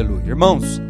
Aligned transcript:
Aleluia. 0.00 0.28
Irmãos, 0.28 0.80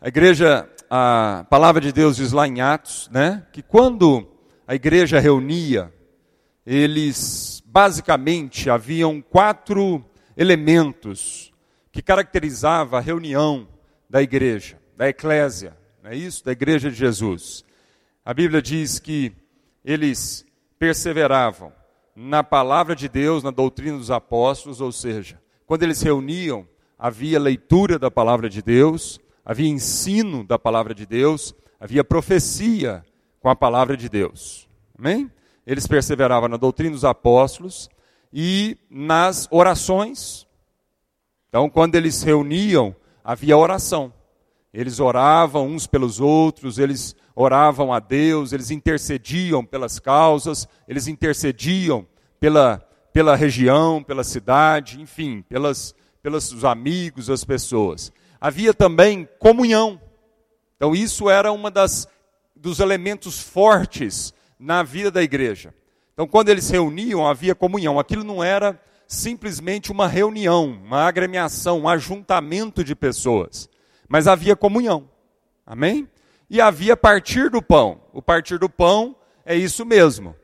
a 0.00 0.06
igreja, 0.06 0.70
a 0.88 1.44
palavra 1.50 1.80
de 1.80 1.90
Deus 1.90 2.14
diz 2.14 2.30
lá 2.30 2.46
em 2.46 2.60
Atos, 2.60 3.10
né, 3.12 3.44
que 3.52 3.60
quando 3.60 4.28
a 4.64 4.76
igreja 4.76 5.18
reunia, 5.18 5.92
eles 6.64 7.60
basicamente 7.66 8.70
haviam 8.70 9.20
quatro 9.20 10.04
elementos 10.36 11.52
que 11.90 12.00
caracterizava 12.00 12.98
a 12.98 13.00
reunião 13.00 13.66
da 14.08 14.22
igreja, 14.22 14.78
da 14.96 15.08
eclésia, 15.08 15.76
não 16.00 16.12
é 16.12 16.16
isso? 16.16 16.44
Da 16.44 16.52
igreja 16.52 16.88
de 16.92 16.96
Jesus. 16.96 17.64
A 18.24 18.32
Bíblia 18.32 18.62
diz 18.62 19.00
que 19.00 19.32
eles 19.84 20.46
perseveravam 20.78 21.72
na 22.14 22.44
palavra 22.44 22.94
de 22.94 23.08
Deus, 23.08 23.42
na 23.42 23.50
doutrina 23.50 23.98
dos 23.98 24.12
apóstolos, 24.12 24.80
ou 24.80 24.92
seja, 24.92 25.42
quando 25.66 25.82
eles 25.82 26.00
reuniam, 26.00 26.68
havia 26.98 27.38
leitura 27.38 27.98
da 27.98 28.10
palavra 28.10 28.48
de 28.48 28.62
Deus, 28.62 29.20
havia 29.44 29.68
ensino 29.68 30.44
da 30.44 30.58
palavra 30.58 30.94
de 30.94 31.06
Deus, 31.06 31.54
havia 31.78 32.02
profecia 32.02 33.04
com 33.40 33.48
a 33.48 33.56
palavra 33.56 33.96
de 33.96 34.08
Deus. 34.08 34.68
Amém? 34.98 35.30
Eles 35.66 35.86
perseveravam 35.86 36.48
na 36.48 36.56
doutrina 36.56 36.92
dos 36.92 37.04
apóstolos 37.04 37.88
e 38.32 38.78
nas 38.90 39.48
orações. 39.50 40.46
Então, 41.48 41.68
quando 41.68 41.94
eles 41.94 42.22
reuniam, 42.22 42.94
havia 43.22 43.56
oração. 43.56 44.12
Eles 44.72 44.98
oravam 44.98 45.68
uns 45.68 45.86
pelos 45.86 46.20
outros, 46.20 46.78
eles 46.78 47.14
oravam 47.34 47.92
a 47.92 48.00
Deus, 48.00 48.52
eles 48.52 48.70
intercediam 48.70 49.64
pelas 49.64 49.98
causas, 49.98 50.68
eles 50.88 51.06
intercediam 51.06 52.06
pela, 52.40 52.78
pela 53.12 53.36
região, 53.36 54.02
pela 54.02 54.24
cidade, 54.24 55.00
enfim, 55.00 55.42
pelas, 55.48 55.94
pelos 56.24 56.64
amigos, 56.64 57.30
as 57.30 57.44
pessoas. 57.44 58.10
Havia 58.40 58.74
também 58.74 59.28
comunhão. 59.38 60.00
Então, 60.76 60.92
isso 60.92 61.30
era 61.30 61.52
uma 61.52 61.70
das 61.70 62.08
dos 62.56 62.80
elementos 62.80 63.38
fortes 63.38 64.34
na 64.58 64.82
vida 64.82 65.10
da 65.10 65.22
igreja. 65.22 65.72
Então, 66.12 66.26
quando 66.26 66.48
eles 66.48 66.64
se 66.64 66.72
reuniam, 66.72 67.24
havia 67.24 67.54
comunhão. 67.54 68.00
Aquilo 68.00 68.24
não 68.24 68.42
era 68.42 68.80
simplesmente 69.06 69.92
uma 69.92 70.08
reunião, 70.08 70.66
uma 70.66 71.02
agremiação, 71.02 71.82
um 71.82 71.88
ajuntamento 71.88 72.82
de 72.82 72.96
pessoas 72.96 73.68
mas 74.08 74.26
havia 74.26 74.54
comunhão. 74.54 75.08
Amém? 75.66 76.08
E 76.48 76.60
havia 76.60 76.96
partir 76.96 77.50
do 77.50 77.62
pão. 77.62 78.00
O 78.12 78.22
partir 78.22 78.58
do 78.58 78.68
pão 78.68 79.16
é 79.44 79.56
isso 79.56 79.84
mesmo. 79.84 80.36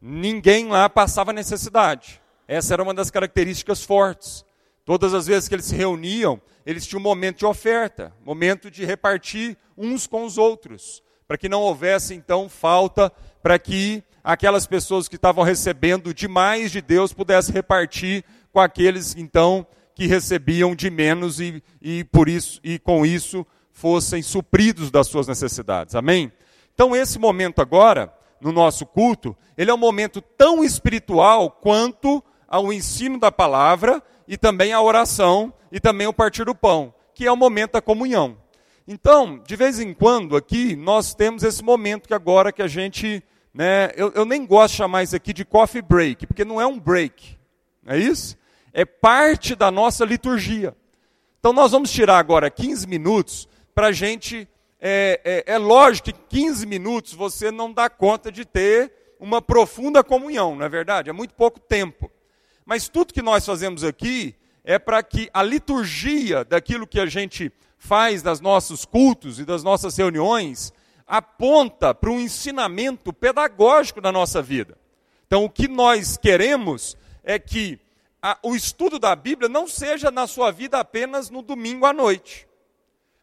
Ninguém 0.00 0.68
lá 0.68 0.88
passava 0.88 1.32
necessidade. 1.32 2.20
Essa 2.46 2.74
era 2.74 2.82
uma 2.82 2.92
das 2.92 3.10
características 3.10 3.82
fortes. 3.82 4.44
Todas 4.84 5.14
as 5.14 5.26
vezes 5.26 5.48
que 5.48 5.54
eles 5.54 5.64
se 5.64 5.74
reuniam, 5.74 6.40
eles 6.66 6.86
tinham 6.86 7.00
um 7.00 7.02
momento 7.02 7.38
de 7.38 7.46
oferta, 7.46 8.12
momento 8.24 8.70
de 8.70 8.84
repartir 8.84 9.56
uns 9.76 10.06
com 10.06 10.24
os 10.24 10.36
outros, 10.36 11.02
para 11.26 11.38
que 11.38 11.48
não 11.48 11.62
houvesse 11.62 12.14
então 12.14 12.48
falta, 12.48 13.10
para 13.42 13.58
que 13.58 14.02
aquelas 14.22 14.66
pessoas 14.66 15.08
que 15.08 15.16
estavam 15.16 15.42
recebendo 15.42 16.12
demais 16.12 16.70
de 16.70 16.82
Deus 16.82 17.12
pudessem 17.12 17.54
repartir 17.54 18.24
com 18.52 18.60
aqueles 18.60 19.16
então 19.16 19.66
que 19.94 20.06
recebiam 20.06 20.74
de 20.74 20.90
menos 20.90 21.40
e, 21.40 21.62
e 21.80 22.04
por 22.04 22.28
isso 22.28 22.60
e 22.62 22.78
com 22.78 23.06
isso 23.06 23.46
fossem 23.72 24.22
supridos 24.22 24.90
das 24.90 25.06
suas 25.06 25.26
necessidades. 25.26 25.94
Amém? 25.94 26.30
Então 26.74 26.94
esse 26.94 27.18
momento 27.18 27.62
agora 27.62 28.12
no 28.40 28.52
nosso 28.52 28.84
culto, 28.84 29.34
ele 29.56 29.70
é 29.70 29.74
um 29.74 29.78
momento 29.78 30.20
tão 30.20 30.62
espiritual 30.62 31.50
quanto 31.50 32.22
ao 32.46 32.72
ensino 32.72 33.18
da 33.18 33.32
palavra 33.32 34.02
e 34.26 34.36
também 34.36 34.72
a 34.72 34.80
oração 34.80 35.52
e 35.70 35.80
também 35.80 36.06
o 36.06 36.12
partir 36.12 36.44
do 36.44 36.54
pão, 36.54 36.94
que 37.14 37.26
é 37.26 37.32
o 37.32 37.36
momento 37.36 37.72
da 37.72 37.82
comunhão. 37.82 38.36
Então, 38.86 39.42
de 39.46 39.56
vez 39.56 39.80
em 39.80 39.94
quando 39.94 40.36
aqui 40.36 40.76
nós 40.76 41.14
temos 41.14 41.42
esse 41.42 41.62
momento 41.62 42.08
que 42.08 42.14
agora 42.14 42.52
que 42.52 42.62
a 42.62 42.68
gente, 42.68 43.22
né, 43.52 43.90
eu, 43.96 44.12
eu 44.14 44.24
nem 44.24 44.44
gosto 44.46 44.72
de 44.72 44.78
chamar 44.78 45.02
isso 45.02 45.16
aqui 45.16 45.32
de 45.32 45.44
coffee 45.44 45.82
break, 45.82 46.26
porque 46.26 46.44
não 46.44 46.60
é 46.60 46.66
um 46.66 46.78
break, 46.78 47.38
não 47.82 47.94
é 47.94 47.98
isso? 47.98 48.36
é 48.74 48.84
parte 48.84 49.54
da 49.54 49.70
nossa 49.70 50.04
liturgia. 50.04 50.76
Então 51.38 51.52
nós 51.52 51.70
vamos 51.70 51.92
tirar 51.92 52.18
agora 52.18 52.50
15 52.50 52.88
minutos 52.88 53.48
para 53.72 53.86
a 53.86 53.92
gente. 53.92 54.48
É, 54.80 55.44
é, 55.46 55.54
é 55.54 55.58
lógico 55.58 56.12
que 56.12 56.36
15 56.36 56.66
minutos 56.66 57.14
você 57.14 57.50
não 57.50 57.72
dá 57.72 57.88
conta 57.88 58.30
de 58.32 58.44
ter 58.44 58.92
uma 59.20 59.40
profunda 59.40 60.02
comunhão, 60.02 60.56
não 60.56 60.66
é 60.66 60.68
verdade? 60.68 61.08
É 61.08 61.12
muito 61.12 61.32
pouco 61.34 61.60
tempo. 61.60 62.10
Mas 62.64 62.88
tudo 62.88 63.12
que 63.12 63.22
nós 63.22 63.44
fazemos 63.44 63.84
aqui 63.84 64.34
é 64.64 64.78
para 64.78 65.02
que 65.02 65.28
a 65.32 65.42
liturgia 65.42 66.44
daquilo 66.44 66.86
que 66.86 66.98
a 66.98 67.06
gente 67.06 67.52
faz 67.76 68.22
nos 68.22 68.40
nossos 68.40 68.84
cultos 68.84 69.38
e 69.38 69.44
das 69.44 69.62
nossas 69.62 69.96
reuniões 69.96 70.72
aponta 71.06 71.94
para 71.94 72.10
um 72.10 72.18
ensinamento 72.18 73.12
pedagógico 73.12 74.00
da 74.00 74.10
nossa 74.10 74.40
vida. 74.40 74.78
Então, 75.26 75.44
o 75.44 75.50
que 75.50 75.68
nós 75.68 76.16
queremos 76.16 76.96
é 77.22 77.38
que 77.38 77.78
a, 78.22 78.38
o 78.42 78.56
estudo 78.56 78.98
da 78.98 79.14
Bíblia 79.14 79.48
não 79.48 79.68
seja 79.68 80.10
na 80.10 80.26
sua 80.26 80.50
vida 80.50 80.78
apenas 80.78 81.28
no 81.28 81.42
domingo 81.42 81.84
à 81.84 81.92
noite. 81.92 82.48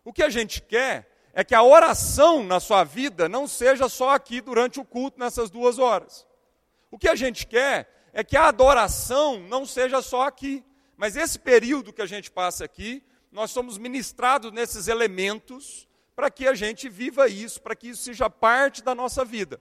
O 0.05 0.13
que 0.13 0.21
a 0.21 0.29
gente 0.29 0.61
quer 0.61 1.09
é 1.33 1.43
que 1.43 1.55
a 1.55 1.63
oração 1.63 2.43
na 2.43 2.59
sua 2.59 2.83
vida 2.83 3.27
não 3.27 3.47
seja 3.47 3.89
só 3.89 4.11
aqui 4.11 4.41
durante 4.41 4.79
o 4.79 4.85
culto, 4.85 5.19
nessas 5.19 5.49
duas 5.49 5.79
horas. 5.79 6.27
O 6.91 6.99
que 6.99 7.07
a 7.07 7.15
gente 7.15 7.47
quer 7.47 8.00
é 8.13 8.23
que 8.23 8.37
a 8.37 8.47
adoração 8.47 9.39
não 9.39 9.65
seja 9.65 10.01
só 10.01 10.23
aqui, 10.23 10.63
mas 10.97 11.15
esse 11.15 11.39
período 11.39 11.93
que 11.93 12.01
a 12.01 12.05
gente 12.05 12.29
passa 12.29 12.65
aqui, 12.65 13.03
nós 13.31 13.51
somos 13.51 13.77
ministrados 13.77 14.51
nesses 14.51 14.87
elementos 14.87 15.87
para 16.15 16.29
que 16.29 16.47
a 16.47 16.53
gente 16.53 16.89
viva 16.89 17.27
isso, 17.27 17.61
para 17.61 17.75
que 17.75 17.89
isso 17.89 18.03
seja 18.03 18.29
parte 18.29 18.83
da 18.83 18.93
nossa 18.93 19.23
vida. 19.23 19.59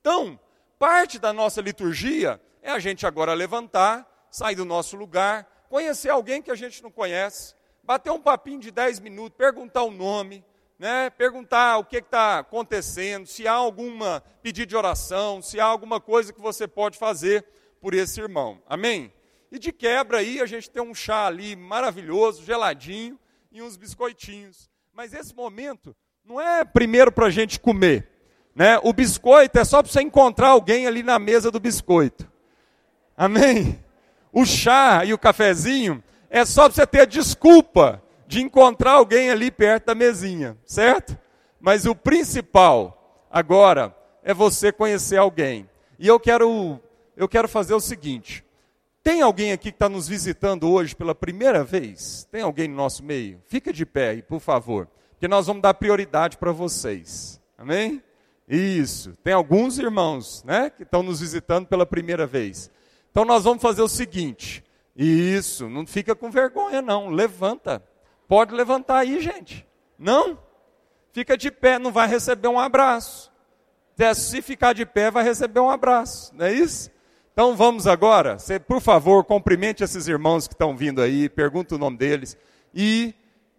Então, 0.00 0.40
parte 0.78 1.18
da 1.18 1.32
nossa 1.32 1.60
liturgia 1.60 2.40
é 2.62 2.70
a 2.70 2.78
gente 2.78 3.06
agora 3.06 3.34
levantar 3.34 4.06
sair 4.30 4.54
do 4.54 4.64
nosso 4.64 4.96
lugar, 4.96 5.66
conhecer 5.68 6.08
alguém 6.08 6.40
que 6.40 6.50
a 6.50 6.54
gente 6.54 6.82
não 6.82 6.90
conhece, 6.90 7.54
bater 7.82 8.10
um 8.10 8.20
papinho 8.20 8.60
de 8.60 8.70
10 8.70 9.00
minutos, 9.00 9.36
perguntar 9.36 9.82
o 9.82 9.90
nome, 9.90 10.44
né, 10.78 11.10
perguntar 11.10 11.78
o 11.78 11.84
que 11.84 11.98
está 11.98 12.38
acontecendo, 12.38 13.26
se 13.26 13.46
há 13.46 13.52
alguma 13.52 14.22
pedido 14.42 14.68
de 14.68 14.76
oração, 14.76 15.42
se 15.42 15.60
há 15.60 15.64
alguma 15.64 16.00
coisa 16.00 16.32
que 16.32 16.40
você 16.40 16.66
pode 16.66 16.96
fazer 16.96 17.44
por 17.80 17.94
esse 17.94 18.20
irmão. 18.20 18.62
Amém? 18.66 19.12
E 19.50 19.58
de 19.58 19.72
quebra 19.72 20.18
aí 20.18 20.40
a 20.40 20.46
gente 20.46 20.70
tem 20.70 20.82
um 20.82 20.94
chá 20.94 21.26
ali 21.26 21.56
maravilhoso, 21.56 22.44
geladinho 22.44 23.18
e 23.50 23.62
uns 23.62 23.76
biscoitinhos. 23.76 24.70
Mas 24.92 25.12
esse 25.12 25.34
momento 25.34 25.96
não 26.24 26.40
é 26.40 26.64
primeiro 26.64 27.10
para 27.10 27.26
a 27.26 27.30
gente 27.30 27.58
comer. 27.58 28.08
Né? 28.54 28.78
O 28.82 28.92
biscoito 28.92 29.58
é 29.58 29.64
só 29.64 29.82
para 29.82 29.90
você 29.90 30.02
encontrar 30.02 30.48
alguém 30.48 30.86
ali 30.86 31.02
na 31.02 31.18
mesa 31.18 31.50
do 31.50 31.58
biscoito. 31.58 32.30
Amém? 33.16 33.82
o 34.32 34.44
chá 34.44 35.04
e 35.04 35.12
o 35.12 35.18
cafezinho 35.18 36.02
é 36.28 36.44
só 36.44 36.64
para 36.64 36.74
você 36.74 36.86
ter 36.86 37.00
a 37.00 37.04
desculpa 37.04 38.02
de 38.26 38.40
encontrar 38.40 38.92
alguém 38.92 39.30
ali 39.30 39.50
perto 39.50 39.86
da 39.86 39.94
mesinha, 39.94 40.56
certo? 40.64 41.18
Mas 41.60 41.84
o 41.84 41.94
principal 41.94 43.26
agora 43.30 43.94
é 44.22 44.32
você 44.32 44.70
conhecer 44.70 45.16
alguém. 45.16 45.68
E 45.98 46.06
eu 46.06 46.20
quero, 46.20 46.80
eu 47.16 47.28
quero 47.28 47.48
fazer 47.48 47.74
o 47.74 47.80
seguinte: 47.80 48.44
tem 49.02 49.22
alguém 49.22 49.52
aqui 49.52 49.70
que 49.70 49.76
está 49.76 49.88
nos 49.88 50.06
visitando 50.06 50.70
hoje 50.70 50.94
pela 50.94 51.14
primeira 51.14 51.64
vez? 51.64 52.28
Tem 52.30 52.42
alguém 52.42 52.68
no 52.68 52.76
nosso 52.76 53.02
meio? 53.02 53.40
Fica 53.46 53.72
de 53.72 53.86
pé 53.86 54.10
aí, 54.10 54.22
por 54.22 54.40
favor, 54.40 54.88
porque 55.12 55.26
nós 55.26 55.46
vamos 55.46 55.62
dar 55.62 55.74
prioridade 55.74 56.36
para 56.36 56.52
vocês. 56.52 57.40
Amém? 57.56 58.02
Isso. 58.48 59.16
Tem 59.22 59.32
alguns 59.32 59.78
irmãos, 59.78 60.42
né, 60.44 60.70
que 60.70 60.82
estão 60.82 61.02
nos 61.02 61.20
visitando 61.20 61.66
pela 61.66 61.86
primeira 61.86 62.26
vez. 62.26 62.70
Então 63.10 63.24
nós 63.24 63.44
vamos 63.44 63.62
fazer 63.62 63.82
o 63.82 63.88
seguinte. 63.88 64.64
Isso, 64.96 65.68
não 65.68 65.86
fica 65.86 66.14
com 66.14 66.30
vergonha 66.30 66.82
não, 66.82 67.08
levanta. 67.08 67.82
Pode 68.28 68.54
levantar 68.54 68.98
aí, 68.98 69.20
gente. 69.20 69.66
Não? 69.98 70.38
Fica 71.12 71.36
de 71.36 71.50
pé, 71.50 71.78
não 71.78 71.90
vai 71.90 72.06
receber 72.06 72.48
um 72.48 72.58
abraço. 72.58 73.30
Se 74.14 74.40
ficar 74.40 74.72
de 74.72 74.86
pé, 74.86 75.10
vai 75.10 75.22
receber 75.22 75.60
um 75.60 75.70
abraço, 75.70 76.34
não 76.34 76.46
é 76.46 76.52
isso? 76.52 76.90
Então 77.40 77.56
vamos 77.56 77.86
agora, 77.86 78.38
você, 78.38 78.60
por 78.60 78.82
favor, 78.82 79.24
cumprimente 79.24 79.82
esses 79.82 80.06
irmãos 80.06 80.46
que 80.46 80.52
estão 80.52 80.76
vindo 80.76 81.00
aí, 81.00 81.26
pergunta 81.26 81.74
o 81.74 81.78
nome 81.78 81.96
deles 81.96 82.36
e 82.74 83.14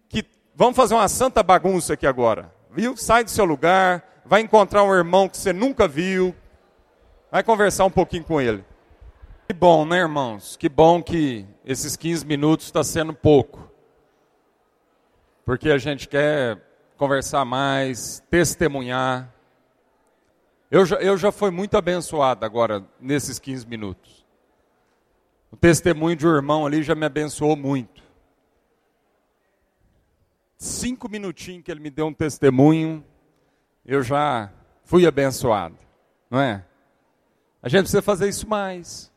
que 0.08 0.24
vamos 0.54 0.76
fazer 0.76 0.94
uma 0.94 1.08
santa 1.08 1.42
bagunça 1.42 1.94
aqui 1.94 2.06
agora, 2.06 2.54
viu? 2.70 2.96
Sai 2.96 3.24
do 3.24 3.30
seu 3.30 3.44
lugar, 3.44 4.22
vai 4.24 4.40
encontrar 4.40 4.84
um 4.84 4.94
irmão 4.94 5.28
que 5.28 5.36
você 5.36 5.52
nunca 5.52 5.88
viu, 5.88 6.32
vai 7.28 7.42
conversar 7.42 7.84
um 7.84 7.90
pouquinho 7.90 8.22
com 8.22 8.40
ele. 8.40 8.64
Que 9.48 9.52
bom, 9.52 9.84
né, 9.84 9.98
irmãos? 9.98 10.56
Que 10.56 10.68
bom 10.68 11.02
que 11.02 11.44
esses 11.64 11.96
15 11.96 12.24
minutos 12.24 12.66
está 12.66 12.84
sendo 12.84 13.12
pouco. 13.12 13.68
Porque 15.44 15.68
a 15.70 15.78
gente 15.78 16.06
quer 16.06 16.56
conversar 16.96 17.44
mais, 17.44 18.22
testemunhar. 18.30 19.28
Eu 20.72 20.86
já, 20.86 20.96
eu 20.96 21.18
já 21.18 21.30
fui 21.30 21.50
muito 21.50 21.76
abençoado 21.76 22.46
agora, 22.46 22.82
nesses 22.98 23.38
15 23.38 23.66
minutos. 23.66 24.24
O 25.50 25.56
testemunho 25.56 26.16
de 26.16 26.26
um 26.26 26.34
irmão 26.34 26.64
ali 26.64 26.82
já 26.82 26.94
me 26.94 27.04
abençoou 27.04 27.54
muito. 27.54 28.02
cinco 30.56 31.10
minutinhos 31.10 31.62
que 31.62 31.70
ele 31.70 31.80
me 31.80 31.90
deu 31.90 32.06
um 32.06 32.14
testemunho, 32.14 33.04
eu 33.84 34.02
já 34.02 34.50
fui 34.82 35.06
abençoado, 35.06 35.76
não 36.30 36.40
é? 36.40 36.64
A 37.62 37.68
gente 37.68 37.82
precisa 37.82 38.00
fazer 38.00 38.30
isso 38.30 38.48
mais. 38.48 39.12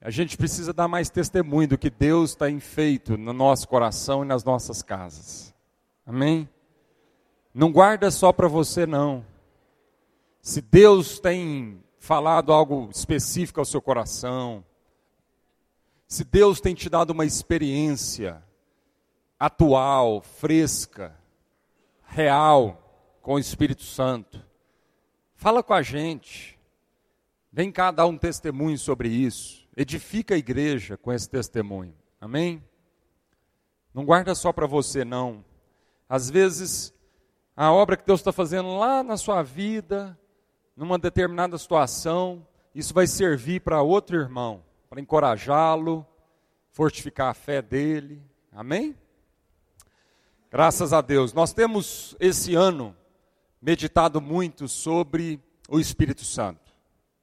A 0.00 0.10
gente 0.10 0.36
precisa 0.36 0.72
dar 0.72 0.86
mais 0.86 1.10
testemunho 1.10 1.66
do 1.66 1.78
que 1.78 1.90
Deus 1.90 2.36
tem 2.36 2.60
feito 2.60 3.18
no 3.18 3.32
nosso 3.32 3.66
coração 3.66 4.22
e 4.22 4.26
nas 4.26 4.44
nossas 4.44 4.82
casas. 4.82 5.52
Amém? 6.06 6.48
Não 7.52 7.72
guarda 7.72 8.08
só 8.08 8.32
para 8.32 8.46
você, 8.46 8.86
não. 8.86 9.31
Se 10.42 10.60
Deus 10.60 11.20
tem 11.20 11.80
falado 12.00 12.52
algo 12.52 12.90
específico 12.92 13.60
ao 13.60 13.64
seu 13.64 13.80
coração, 13.80 14.64
se 16.08 16.24
Deus 16.24 16.60
tem 16.60 16.74
te 16.74 16.90
dado 16.90 17.10
uma 17.10 17.24
experiência 17.24 18.42
atual, 19.38 20.20
fresca, 20.20 21.16
real 22.04 23.16
com 23.22 23.34
o 23.34 23.38
Espírito 23.38 23.84
Santo, 23.84 24.44
fala 25.36 25.62
com 25.62 25.74
a 25.74 25.80
gente. 25.80 26.58
Vem 27.52 27.70
cá 27.70 27.92
dar 27.92 28.06
um 28.06 28.18
testemunho 28.18 28.76
sobre 28.76 29.08
isso. 29.08 29.68
Edifica 29.76 30.34
a 30.34 30.38
igreja 30.38 30.96
com 30.96 31.12
esse 31.12 31.30
testemunho. 31.30 31.94
Amém? 32.20 32.64
Não 33.94 34.04
guarda 34.04 34.34
só 34.34 34.52
para 34.52 34.66
você, 34.66 35.04
não. 35.04 35.44
Às 36.08 36.28
vezes, 36.28 36.92
a 37.56 37.70
obra 37.70 37.96
que 37.96 38.04
Deus 38.04 38.18
está 38.18 38.32
fazendo 38.32 38.76
lá 38.76 39.04
na 39.04 39.16
sua 39.16 39.42
vida, 39.44 40.18
numa 40.76 40.98
determinada 40.98 41.56
situação, 41.58 42.46
isso 42.74 42.94
vai 42.94 43.06
servir 43.06 43.60
para 43.60 43.82
outro 43.82 44.16
irmão, 44.16 44.62
para 44.88 45.00
encorajá-lo, 45.00 46.06
fortificar 46.70 47.28
a 47.28 47.34
fé 47.34 47.60
dele. 47.60 48.22
Amém? 48.50 48.96
Graças 50.50 50.92
a 50.92 51.00
Deus. 51.00 51.32
Nós 51.32 51.52
temos 51.52 52.16
esse 52.18 52.54
ano 52.54 52.96
meditado 53.60 54.20
muito 54.20 54.66
sobre 54.66 55.40
o 55.68 55.78
Espírito 55.78 56.24
Santo. 56.24 56.74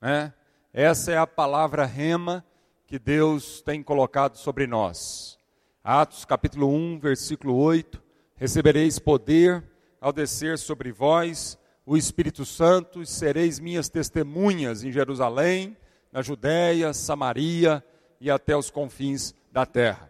Né? 0.01 0.33
Essa 0.73 1.11
é 1.11 1.17
a 1.17 1.27
palavra 1.27 1.85
rema 1.85 2.45
que 2.87 2.97
Deus 2.97 3.61
tem 3.61 3.83
colocado 3.83 4.37
sobre 4.37 4.65
nós. 4.65 5.37
Atos 5.83 6.25
capítulo 6.25 6.69
1, 6.73 6.99
versículo 6.99 7.55
8: 7.55 8.01
Recebereis 8.35 8.97
poder 8.97 9.63
ao 9.99 10.13
descer 10.13 10.57
sobre 10.57 10.91
vós 10.91 11.58
o 11.89 11.97
Espírito 11.97 12.45
Santo, 12.45 13.01
e 13.01 13.05
sereis 13.07 13.59
minhas 13.59 13.89
testemunhas 13.89 14.83
em 14.83 14.91
Jerusalém, 14.91 15.75
na 16.11 16.21
Judéia, 16.21 16.93
Samaria 16.93 17.83
e 18.21 18.29
até 18.29 18.55
os 18.55 18.69
confins 18.69 19.33
da 19.51 19.65
terra. 19.65 20.07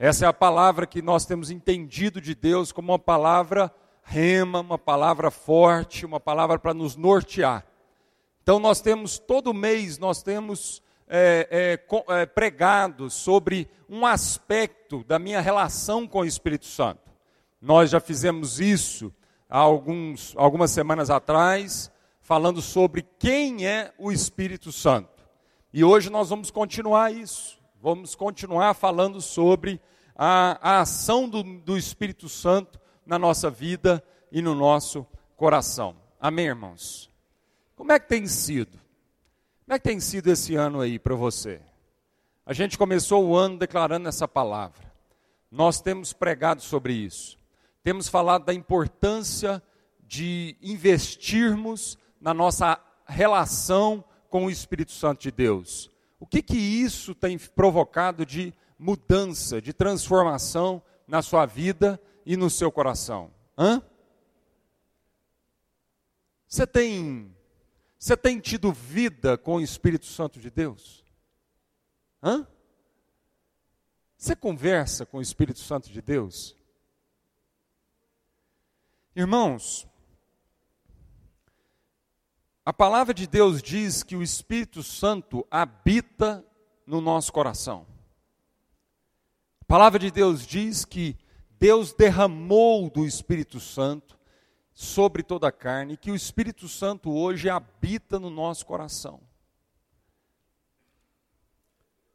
Essa 0.00 0.24
é 0.24 0.28
a 0.28 0.32
palavra 0.32 0.84
que 0.84 1.00
nós 1.00 1.24
temos 1.24 1.48
entendido 1.48 2.20
de 2.20 2.34
Deus 2.34 2.72
como 2.72 2.90
uma 2.90 2.98
palavra 2.98 3.72
rema, 4.02 4.58
uma 4.58 4.76
palavra 4.76 5.30
forte, 5.30 6.04
uma 6.04 6.18
palavra 6.18 6.58
para 6.58 6.74
nos 6.74 6.96
nortear. 6.96 7.64
Então 8.42 8.58
nós 8.58 8.80
temos, 8.80 9.20
todo 9.20 9.54
mês, 9.54 9.98
nós 9.98 10.24
temos 10.24 10.82
é, 11.06 11.78
é, 11.78 12.14
é, 12.20 12.26
pregado 12.26 13.08
sobre 13.08 13.70
um 13.88 14.04
aspecto 14.04 15.04
da 15.04 15.20
minha 15.20 15.40
relação 15.40 16.04
com 16.04 16.18
o 16.18 16.26
Espírito 16.26 16.66
Santo. 16.66 17.12
Nós 17.60 17.90
já 17.90 18.00
fizemos 18.00 18.58
isso 18.58 19.14
há 19.52 19.58
alguns, 19.58 20.32
algumas 20.34 20.70
semanas 20.70 21.10
atrás, 21.10 21.92
falando 22.22 22.62
sobre 22.62 23.06
quem 23.18 23.66
é 23.66 23.92
o 23.98 24.10
Espírito 24.10 24.72
Santo. 24.72 25.22
E 25.70 25.84
hoje 25.84 26.08
nós 26.08 26.30
vamos 26.30 26.50
continuar 26.50 27.12
isso. 27.12 27.60
Vamos 27.78 28.14
continuar 28.14 28.72
falando 28.72 29.20
sobre 29.20 29.78
a, 30.16 30.58
a 30.62 30.80
ação 30.80 31.28
do, 31.28 31.42
do 31.42 31.76
Espírito 31.76 32.30
Santo 32.30 32.80
na 33.04 33.18
nossa 33.18 33.50
vida 33.50 34.02
e 34.30 34.40
no 34.40 34.54
nosso 34.54 35.06
coração. 35.36 35.96
Amém, 36.18 36.46
irmãos? 36.46 37.10
Como 37.76 37.92
é 37.92 38.00
que 38.00 38.08
tem 38.08 38.26
sido? 38.26 38.80
Como 39.66 39.76
é 39.76 39.78
que 39.78 39.84
tem 39.84 40.00
sido 40.00 40.30
esse 40.30 40.54
ano 40.54 40.80
aí 40.80 40.98
para 40.98 41.14
você? 41.14 41.60
A 42.46 42.54
gente 42.54 42.78
começou 42.78 43.26
o 43.26 43.36
ano 43.36 43.58
declarando 43.58 44.08
essa 44.08 44.26
palavra. 44.26 44.90
Nós 45.50 45.78
temos 45.78 46.14
pregado 46.14 46.62
sobre 46.62 46.94
isso 46.94 47.41
temos 47.82 48.08
falado 48.08 48.44
da 48.44 48.54
importância 48.54 49.62
de 50.00 50.56
investirmos 50.62 51.98
na 52.20 52.32
nossa 52.32 52.80
relação 53.06 54.04
com 54.28 54.46
o 54.46 54.50
Espírito 54.50 54.92
Santo 54.92 55.22
de 55.22 55.30
Deus. 55.30 55.90
O 56.20 56.26
que 56.26 56.42
que 56.42 56.56
isso 56.56 57.14
tem 57.14 57.36
provocado 57.38 58.24
de 58.24 58.54
mudança, 58.78 59.60
de 59.60 59.72
transformação 59.72 60.82
na 61.06 61.20
sua 61.20 61.46
vida 61.46 62.00
e 62.24 62.36
no 62.36 62.48
seu 62.48 62.70
coração? 62.70 63.30
Hã? 63.58 63.82
Você 66.46 66.66
tem 66.66 67.34
você 67.98 68.16
tem 68.16 68.40
tido 68.40 68.72
vida 68.72 69.38
com 69.38 69.56
o 69.56 69.60
Espírito 69.60 70.06
Santo 70.06 70.40
de 70.40 70.50
Deus? 70.50 71.04
Hã? 72.22 72.46
Você 74.16 74.36
conversa 74.36 75.06
com 75.06 75.18
o 75.18 75.22
Espírito 75.22 75.60
Santo 75.60 75.90
de 75.90 76.02
Deus? 76.02 76.56
Irmãos, 79.14 79.86
a 82.64 82.72
palavra 82.72 83.12
de 83.12 83.26
Deus 83.26 83.62
diz 83.62 84.02
que 84.02 84.16
o 84.16 84.22
Espírito 84.22 84.82
Santo 84.82 85.46
habita 85.50 86.42
no 86.86 86.98
nosso 87.02 87.30
coração. 87.30 87.86
A 89.60 89.64
palavra 89.66 89.98
de 89.98 90.10
Deus 90.10 90.46
diz 90.46 90.86
que 90.86 91.18
Deus 91.58 91.92
derramou 91.92 92.88
do 92.88 93.04
Espírito 93.04 93.60
Santo 93.60 94.18
sobre 94.72 95.22
toda 95.22 95.48
a 95.48 95.52
carne, 95.52 95.98
que 95.98 96.10
o 96.10 96.16
Espírito 96.16 96.66
Santo 96.66 97.10
hoje 97.10 97.50
habita 97.50 98.18
no 98.18 98.30
nosso 98.30 98.64
coração. 98.64 99.20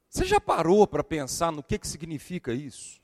Você 0.09 0.25
já 0.25 0.41
parou 0.41 0.87
para 0.87 1.03
pensar 1.03 1.51
no 1.51 1.61
que, 1.61 1.77
que 1.77 1.87
significa 1.87 2.53
isso? 2.53 2.99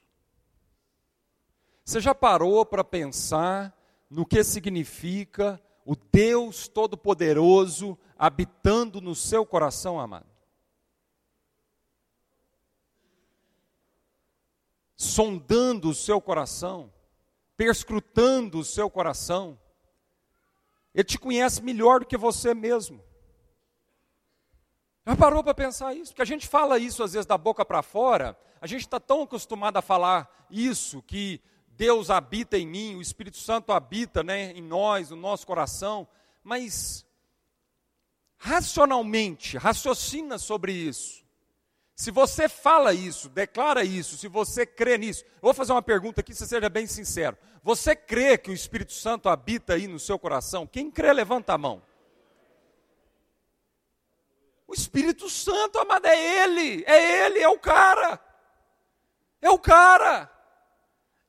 Você 1.86 2.02
já 2.02 2.16
parou 2.16 2.66
para 2.66 2.84
pensar 2.84 3.72
no 4.14 4.28
que 4.28 4.44
significa 4.44 5.60
o 5.84 5.96
Deus 5.96 6.68
Todo-Poderoso 6.68 7.98
habitando 8.16 9.02
no 9.02 9.16
seu 9.16 9.44
coração, 9.44 10.00
amado. 10.00 10.28
Sondando 14.96 15.90
o 15.90 15.96
seu 15.96 16.22
coração, 16.22 16.94
perscrutando 17.58 18.60
o 18.60 18.64
seu 18.64 18.88
coração. 18.88 19.60
Ele 20.94 21.04
te 21.04 21.18
conhece 21.18 21.64
melhor 21.64 22.02
do 22.02 22.06
que 22.06 22.16
você 22.16 22.54
mesmo. 22.54 23.04
Já 25.08 25.16
parou 25.16 25.44
para 25.44 25.56
pensar 25.56 25.96
isso? 25.96 26.12
Porque 26.12 26.22
a 26.22 26.26
gente 26.26 26.48
fala 26.48 26.78
isso 26.78 27.02
às 27.02 27.14
vezes 27.14 27.26
da 27.26 27.38
boca 27.38 27.66
para 27.66 27.82
fora, 27.82 28.40
a 28.62 28.68
gente 28.68 28.82
está 28.82 29.00
tão 29.00 29.24
acostumado 29.24 29.78
a 29.78 29.82
falar 29.82 30.48
isso 30.52 31.02
que 31.02 31.42
Deus 31.76 32.10
habita 32.10 32.58
em 32.58 32.68
mim, 32.68 32.96
o 32.96 33.02
Espírito 33.02 33.38
Santo 33.38 33.72
habita 33.72 34.24
né, 34.24 34.52
em 34.52 34.62
nós, 34.62 35.10
no 35.10 35.16
nosso 35.16 35.46
coração, 35.46 36.08
mas 36.44 37.06
racionalmente, 38.38 39.58
raciocina 39.58 40.38
sobre 40.38 40.72
isso. 40.72 41.24
Se 41.96 42.12
você 42.12 42.50
fala 42.50 42.94
isso, 42.94 43.30
declara 43.30 43.84
isso, 43.84 44.18
se 44.18 44.28
você 44.28 44.66
crê 44.66 44.98
nisso, 44.98 45.24
eu 45.24 45.42
vou 45.42 45.54
fazer 45.54 45.72
uma 45.72 45.82
pergunta 45.82 46.22
aqui, 46.22 46.34
se 46.34 46.46
seja 46.48 46.70
bem 46.70 46.88
sincero. 46.88 47.38
Você 47.62 47.96
crê 47.96 48.38
que 48.38 48.52
o 48.52 48.54
Espírito 48.54 48.94
Santo 48.94 49.30
habita 49.30 49.74
aí 49.74 49.88
no 49.88 50.00
seu 50.00 50.20
coração? 50.20 50.68
Quem 50.68 50.92
crê, 50.92 51.14
levanta 51.14 51.54
a 51.54 51.58
mão. 51.58 51.82
O 54.68 54.74
Espírito 54.74 55.30
Santo, 55.30 55.78
amado, 55.80 56.06
é 56.08 56.44
Ele, 56.44 56.84
é 56.86 57.26
Ele, 57.26 57.40
é 57.40 57.48
o 57.48 57.60
cara. 57.60 58.20
É 59.42 59.50
o 59.50 59.60
cara. 59.60 60.33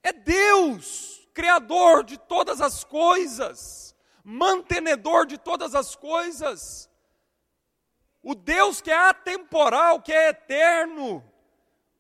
É 0.05 0.13
Deus, 0.13 1.27
Criador 1.33 2.05
de 2.05 2.17
todas 2.17 2.61
as 2.61 2.85
coisas, 2.85 3.97
mantenedor 4.23 5.27
de 5.27 5.37
todas 5.37 5.75
as 5.75 5.97
coisas. 5.97 6.89
O 8.23 8.35
Deus 8.35 8.81
que 8.81 8.91
é 8.91 8.97
atemporal, 8.97 10.01
que 10.01 10.13
é 10.13 10.29
eterno. 10.29 11.25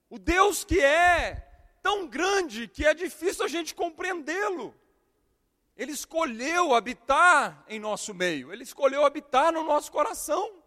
O 0.08 0.18
Deus 0.18 0.64
que 0.64 0.78
é 0.78 1.44
tão 1.82 2.06
grande 2.06 2.68
que 2.68 2.86
é 2.86 2.94
difícil 2.94 3.44
a 3.44 3.48
gente 3.48 3.74
compreendê-lo. 3.74 4.74
Ele 5.76 5.90
escolheu 5.90 6.74
habitar 6.74 7.64
em 7.68 7.80
nosso 7.80 8.14
meio, 8.14 8.52
ele 8.52 8.62
escolheu 8.62 9.04
habitar 9.04 9.52
no 9.52 9.64
nosso 9.64 9.90
coração. 9.90 10.62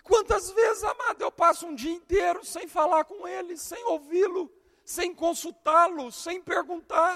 E 0.00 0.02
quantas 0.02 0.50
vezes, 0.50 0.82
amado, 0.82 1.20
eu 1.20 1.30
passo 1.30 1.66
um 1.66 1.74
dia 1.74 1.92
inteiro 1.92 2.42
sem 2.42 2.66
falar 2.66 3.04
com 3.04 3.28
ele, 3.28 3.54
sem 3.58 3.84
ouvi-lo, 3.84 4.50
sem 4.82 5.14
consultá-lo, 5.14 6.10
sem 6.10 6.40
perguntar. 6.40 7.14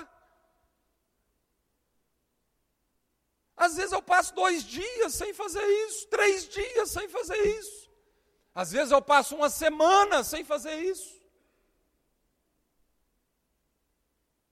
Às 3.56 3.76
vezes 3.76 3.92
eu 3.92 4.02
passo 4.02 4.34
dois 4.34 4.62
dias 4.62 5.14
sem 5.14 5.32
fazer 5.32 5.66
isso, 5.86 6.06
três 6.08 6.46
dias 6.46 6.90
sem 6.90 7.08
fazer 7.08 7.40
isso. 7.58 7.90
Às 8.54 8.72
vezes 8.72 8.90
eu 8.92 9.00
passo 9.00 9.34
uma 9.34 9.48
semana 9.48 10.22
sem 10.22 10.44
fazer 10.44 10.76
isso. 10.76 11.18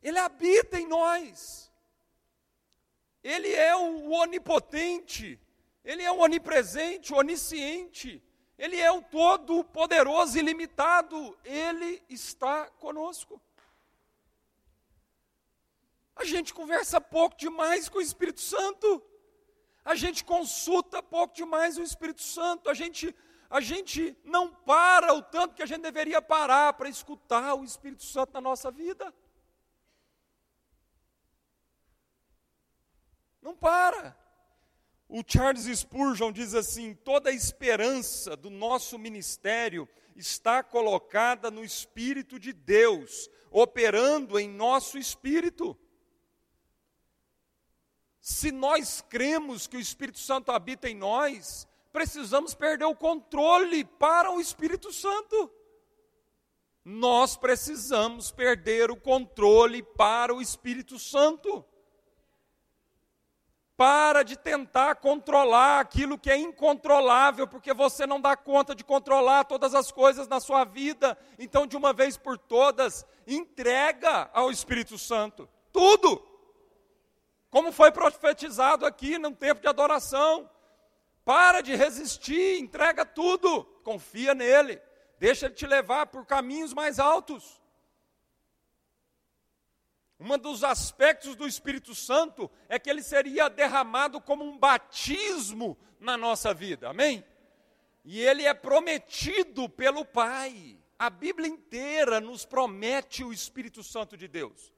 Ele 0.02 0.18
habita 0.18 0.80
em 0.80 0.86
nós. 0.86 1.70
Ele 3.22 3.52
é 3.52 3.76
o 3.76 4.10
onipotente 4.10 5.38
ele 5.84 6.02
é 6.02 6.10
o 6.10 6.20
onipresente, 6.20 7.12
onisciente, 7.12 8.22
ele 8.58 8.78
é 8.78 8.90
o 8.90 9.02
todo 9.02 9.64
poderoso 9.64 10.36
e 10.36 10.40
ilimitado, 10.40 11.36
ele 11.44 12.02
está 12.08 12.66
conosco. 12.78 13.40
A 16.14 16.24
gente 16.24 16.54
conversa 16.54 17.00
pouco 17.00 17.36
demais 17.36 17.88
com 17.88 17.98
o 17.98 18.02
Espírito 18.02 18.40
Santo. 18.40 19.02
A 19.84 19.94
gente 19.94 20.24
consulta 20.24 21.02
pouco 21.02 21.34
demais 21.34 21.76
o 21.76 21.82
Espírito 21.82 22.22
Santo. 22.22 22.70
A 22.70 22.74
gente 22.74 23.14
a 23.50 23.60
gente 23.60 24.16
não 24.24 24.50
para 24.50 25.12
o 25.12 25.20
tanto 25.20 25.54
que 25.54 25.62
a 25.62 25.66
gente 25.66 25.82
deveria 25.82 26.22
parar 26.22 26.72
para 26.72 26.88
escutar 26.88 27.52
o 27.54 27.62
Espírito 27.62 28.02
Santo 28.02 28.32
na 28.32 28.40
nossa 28.40 28.70
vida. 28.70 29.12
Não 33.42 33.54
para. 33.54 34.16
O 35.14 35.22
Charles 35.26 35.66
Spurgeon 35.78 36.32
diz 36.32 36.54
assim: 36.54 36.94
toda 36.94 37.28
a 37.28 37.34
esperança 37.34 38.34
do 38.34 38.48
nosso 38.48 38.98
ministério 38.98 39.86
está 40.16 40.62
colocada 40.62 41.50
no 41.50 41.62
Espírito 41.62 42.38
de 42.38 42.50
Deus, 42.50 43.28
operando 43.50 44.40
em 44.40 44.48
nosso 44.48 44.96
espírito. 44.96 45.76
Se 48.22 48.50
nós 48.50 49.04
cremos 49.06 49.66
que 49.66 49.76
o 49.76 49.80
Espírito 49.80 50.18
Santo 50.18 50.50
habita 50.50 50.88
em 50.88 50.94
nós, 50.94 51.68
precisamos 51.92 52.54
perder 52.54 52.86
o 52.86 52.96
controle 52.96 53.84
para 53.84 54.32
o 54.32 54.40
Espírito 54.40 54.90
Santo. 54.90 55.52
Nós 56.82 57.36
precisamos 57.36 58.30
perder 58.30 58.90
o 58.90 58.96
controle 58.96 59.82
para 59.82 60.34
o 60.34 60.40
Espírito 60.40 60.98
Santo. 60.98 61.62
Para 63.76 64.22
de 64.22 64.36
tentar 64.36 64.96
controlar 64.96 65.80
aquilo 65.80 66.18
que 66.18 66.30
é 66.30 66.36
incontrolável, 66.36 67.48
porque 67.48 67.72
você 67.72 68.06
não 68.06 68.20
dá 68.20 68.36
conta 68.36 68.74
de 68.74 68.84
controlar 68.84 69.44
todas 69.44 69.74
as 69.74 69.90
coisas 69.90 70.28
na 70.28 70.40
sua 70.40 70.64
vida. 70.64 71.18
Então, 71.38 71.66
de 71.66 71.76
uma 71.76 71.92
vez 71.92 72.16
por 72.16 72.38
todas, 72.38 73.06
entrega 73.26 74.30
ao 74.32 74.50
Espírito 74.50 74.98
Santo 74.98 75.48
tudo 75.72 76.22
como 77.52 77.70
foi 77.70 77.92
profetizado 77.92 78.86
aqui 78.86 79.18
no 79.18 79.30
tempo 79.30 79.60
de 79.60 79.68
adoração. 79.68 80.48
Para 81.22 81.60
de 81.60 81.76
resistir, 81.76 82.58
entrega 82.58 83.04
tudo, 83.04 83.64
confia 83.84 84.34
nele, 84.34 84.80
deixa 85.18 85.46
ele 85.46 85.54
te 85.54 85.66
levar 85.66 86.06
por 86.06 86.24
caminhos 86.26 86.72
mais 86.72 86.98
altos. 86.98 87.61
Um 90.24 90.38
dos 90.38 90.62
aspectos 90.62 91.34
do 91.34 91.48
Espírito 91.48 91.96
Santo 91.96 92.48
é 92.68 92.78
que 92.78 92.88
ele 92.88 93.02
seria 93.02 93.50
derramado 93.50 94.20
como 94.20 94.44
um 94.44 94.56
batismo 94.56 95.76
na 95.98 96.16
nossa 96.16 96.54
vida, 96.54 96.90
amém? 96.90 97.24
E 98.04 98.20
ele 98.20 98.44
é 98.44 98.54
prometido 98.54 99.68
pelo 99.68 100.04
Pai. 100.04 100.78
A 100.96 101.10
Bíblia 101.10 101.48
inteira 101.48 102.20
nos 102.20 102.44
promete 102.44 103.24
o 103.24 103.32
Espírito 103.32 103.82
Santo 103.82 104.16
de 104.16 104.28
Deus. 104.28 104.72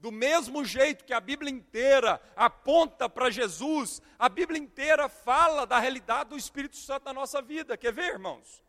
Do 0.00 0.10
mesmo 0.10 0.64
jeito 0.64 1.04
que 1.04 1.12
a 1.12 1.20
Bíblia 1.20 1.50
inteira 1.50 2.20
aponta 2.34 3.08
para 3.08 3.30
Jesus, 3.30 4.02
a 4.18 4.28
Bíblia 4.28 4.60
inteira 4.60 5.08
fala 5.08 5.64
da 5.64 5.78
realidade 5.78 6.30
do 6.30 6.36
Espírito 6.36 6.76
Santo 6.76 7.04
na 7.04 7.12
nossa 7.12 7.40
vida. 7.40 7.76
Quer 7.76 7.92
ver, 7.92 8.14
irmãos? 8.14 8.64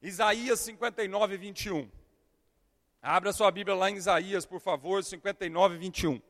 Isaías 0.00 0.60
59, 0.60 1.36
21. 1.36 1.97
Abra 3.10 3.32
sua 3.32 3.50
Bíblia 3.50 3.74
lá 3.74 3.90
em 3.90 3.96
Isaías, 3.96 4.44
por 4.44 4.60
favor, 4.60 5.02
59, 5.02 5.78
21. 5.78 6.20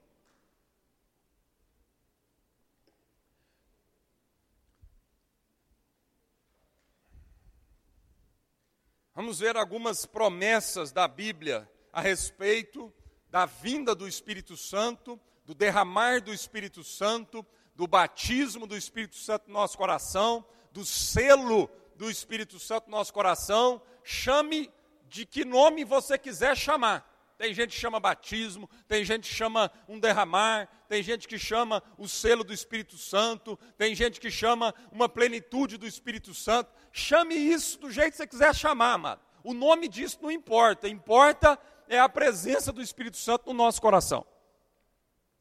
Vamos 9.12 9.40
ver 9.40 9.56
algumas 9.56 10.06
promessas 10.06 10.92
da 10.92 11.08
Bíblia 11.08 11.68
a 11.92 12.00
respeito 12.00 12.94
da 13.28 13.44
vinda 13.44 13.92
do 13.92 14.06
Espírito 14.06 14.56
Santo, 14.56 15.18
do 15.44 15.56
derramar 15.56 16.22
do 16.22 16.32
Espírito 16.32 16.84
Santo, 16.84 17.44
do 17.74 17.88
batismo 17.88 18.68
do 18.68 18.76
Espírito 18.76 19.16
Santo 19.16 19.48
no 19.48 19.54
nosso 19.54 19.76
coração, 19.76 20.46
do 20.70 20.86
selo 20.86 21.68
do 21.96 22.08
Espírito 22.08 22.56
Santo 22.60 22.88
no 22.88 22.96
nosso 22.96 23.12
coração. 23.12 23.82
Chame 24.04 24.70
de 25.08 25.26
que 25.26 25.44
nome 25.44 25.84
você 25.84 26.18
quiser 26.18 26.56
chamar. 26.56 27.06
Tem 27.38 27.54
gente 27.54 27.70
que 27.70 27.80
chama 27.80 28.00
batismo, 28.00 28.68
tem 28.88 29.04
gente 29.04 29.28
que 29.28 29.34
chama 29.34 29.70
um 29.88 30.00
derramar, 30.00 30.68
tem 30.88 31.02
gente 31.02 31.28
que 31.28 31.38
chama 31.38 31.80
o 31.96 32.08
selo 32.08 32.42
do 32.42 32.52
Espírito 32.52 32.98
Santo, 32.98 33.56
tem 33.76 33.94
gente 33.94 34.20
que 34.20 34.28
chama 34.28 34.74
uma 34.90 35.08
plenitude 35.08 35.76
do 35.76 35.86
Espírito 35.86 36.34
Santo. 36.34 36.72
Chame 36.90 37.36
isso 37.36 37.78
do 37.78 37.92
jeito 37.92 38.10
que 38.10 38.16
você 38.16 38.26
quiser 38.26 38.52
chamar, 38.54 38.94
amado. 38.94 39.20
O 39.44 39.54
nome 39.54 39.86
disso 39.86 40.18
não 40.20 40.32
importa, 40.32 40.88
importa 40.88 41.56
é 41.88 41.98
a 41.98 42.08
presença 42.08 42.72
do 42.72 42.82
Espírito 42.82 43.16
Santo 43.16 43.46
no 43.46 43.54
nosso 43.54 43.80
coração. 43.80 44.26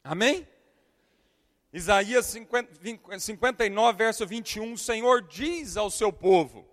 Amém? 0.04 0.48
Isaías 1.74 2.28
50, 2.28 3.20
59, 3.20 3.98
verso 3.98 4.26
21, 4.26 4.74
o 4.74 4.78
Senhor 4.78 5.24
diz 5.24 5.76
ao 5.76 5.90
seu 5.90 6.14
povo: 6.14 6.68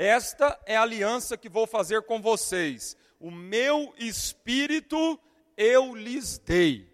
Esta 0.00 0.56
é 0.64 0.76
a 0.76 0.82
aliança 0.82 1.36
que 1.36 1.48
vou 1.48 1.66
fazer 1.66 2.02
com 2.02 2.22
vocês, 2.22 2.96
o 3.18 3.32
meu 3.32 3.92
espírito 3.98 5.18
eu 5.56 5.92
lhes 5.92 6.38
dei. 6.38 6.88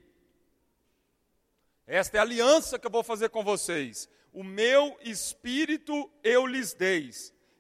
Esta 1.87 2.17
é 2.17 2.21
a 2.21 2.23
aliança 2.23 2.79
que 2.79 2.87
eu 2.87 2.91
vou 2.91 3.03
fazer 3.03 3.29
com 3.29 3.45
vocês, 3.45 4.09
o 4.33 4.43
meu 4.43 4.97
espírito 5.03 6.11
eu 6.23 6.47
lhes 6.47 6.73
dei, 6.73 7.11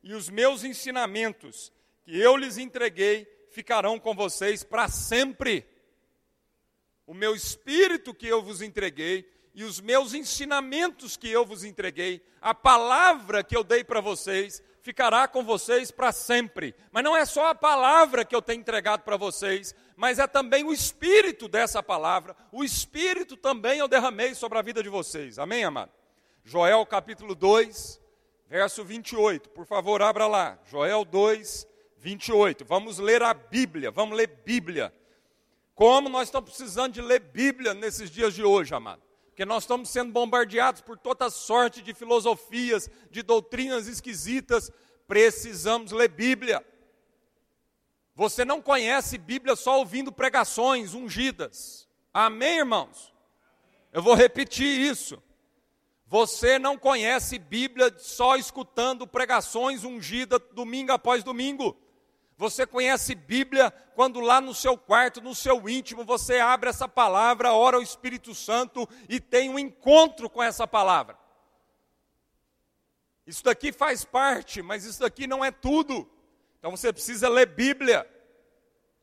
e 0.03 0.15
os 0.15 0.31
meus 0.31 0.65
ensinamentos 0.65 1.71
que 2.07 2.19
eu 2.19 2.39
lhes 2.39 2.57
entreguei 2.57 3.29
ficarão 3.51 4.01
com 4.01 4.15
vocês 4.15 4.65
para 4.65 4.89
sempre. 4.89 5.69
O 7.07 7.13
meu 7.13 7.35
espírito 7.35 8.15
que 8.15 8.27
eu 8.27 8.43
vos 8.43 8.63
entreguei 8.63 9.31
e 9.55 9.63
os 9.63 9.79
meus 9.79 10.15
ensinamentos 10.15 11.19
que 11.19 11.29
eu 11.29 11.45
vos 11.45 11.65
entreguei, 11.65 12.25
a 12.41 12.55
palavra 12.55 13.45
que 13.45 13.55
eu 13.55 13.63
dei 13.63 13.85
para 13.85 14.01
vocês, 14.01 14.63
ficará 14.85 15.27
com 15.27 15.43
vocês 15.43 15.91
para 15.91 16.13
sempre. 16.13 16.75
Mas 16.93 17.03
não 17.03 17.17
é 17.17 17.25
só 17.25 17.49
a 17.49 17.55
palavra 17.55 18.23
que 18.23 18.37
eu 18.37 18.43
tenho 18.43 18.61
entregado 18.61 19.01
para 19.01 19.17
vocês, 19.17 19.75
mas 19.97 20.19
é 20.19 20.27
também 20.27 20.63
o 20.63 20.73
espírito 20.75 21.49
dessa 21.49 21.83
palavra. 21.83 22.37
O 22.53 22.63
espírito 22.63 23.35
também 23.35 23.79
eu 23.79 23.89
derramei 23.89 24.35
sobre 24.35 24.59
a 24.59 24.63
vida 24.63 24.83
de 24.83 24.91
vocês. 24.91 25.39
Amém, 25.39 25.65
amado? 25.65 25.91
Joel 26.45 26.85
capítulo 26.85 27.35
2, 27.35 27.99
verso 28.47 28.85
28. 28.85 29.49
Por 29.49 29.65
favor, 29.65 30.03
abra 30.03 30.27
lá. 30.27 30.59
Joel 30.67 31.07
2, 31.07 31.67
28. 31.97 32.67
Vamos 32.67 32.99
ler 32.99 33.23
a 33.23 33.33
Bíblia, 33.33 33.91
vamos 33.91 34.15
ler 34.15 34.27
Bíblia. 34.45 34.93
Como 35.75 36.11
nós 36.11 36.29
estamos 36.29 36.51
precisando 36.51 36.93
de 36.93 37.01
ler 37.01 37.21
Bíblia 37.21 37.73
nesses 37.73 38.11
dias 38.11 38.35
de 38.35 38.45
hoje, 38.45 38.75
amado. 38.75 39.01
Porque 39.35 39.45
nós 39.45 39.65
estamos 39.65 39.89
sendo 39.89 40.13
bombardeados 40.13 40.81
por 40.81 40.97
toda 40.97 41.29
sorte 41.29 41.83
de 41.83 41.93
filosofias, 41.93 42.89
de 43.11 43.21
doutrinas 43.21 43.89
esquisitas. 43.89 44.71
Precisamos 45.09 45.91
ler 45.91 46.07
Bíblia. 46.07 46.65
Você 48.15 48.45
não 48.45 48.63
conhece 48.63 49.19
Bíblia 49.19 49.57
só 49.57 49.81
ouvindo 49.81 50.13
pregações 50.13 50.95
ungidas. 50.95 51.89
Amém, 52.13 52.59
irmãos? 52.59 53.13
Eu 53.93 54.05
vou 54.05 54.15
repetir 54.15 54.69
isso. 54.69 55.21
Você 56.07 56.57
não 56.57 56.79
conhece 56.79 57.37
Bíblia 57.37 57.93
só 57.99 58.37
escutando 58.37 59.05
pregações 59.05 59.83
ungidas 59.83 60.41
domingo 60.53 60.93
após 60.93 61.25
domingo. 61.25 61.77
Você 62.37 62.67
conhece 62.67 63.15
Bíblia 63.15 63.71
quando 63.95 64.19
lá 64.21 64.41
no 64.41 64.55
seu 64.55 64.77
quarto, 64.77 65.21
no 65.21 65.35
seu 65.35 65.69
íntimo, 65.69 66.05
você 66.05 66.41
abre 66.41 66.69
essa 66.69 66.89
palavra, 66.89 67.53
ora 67.53 67.79
o 67.79 67.83
Espírito 67.83 68.35
Santo 68.35 68.89
e 69.09 69.21
tem 69.21 69.49
um 69.49 69.59
encontro 69.59 70.29
com 70.29 70.43
essa 70.43 70.67
palavra. 70.67 71.17
Isso 73.27 73.43
daqui 73.45 73.73
faz 73.73 74.05
parte, 74.05 74.61
mas 74.63 74.85
isso 74.85 75.01
daqui 75.01 75.27
não 75.27 75.45
é 75.45 75.51
tudo. 75.51 76.11
Então 76.59 76.71
você 76.71 76.93
precisa 76.93 77.29
ler 77.29 77.47
Bíblia. 77.47 78.09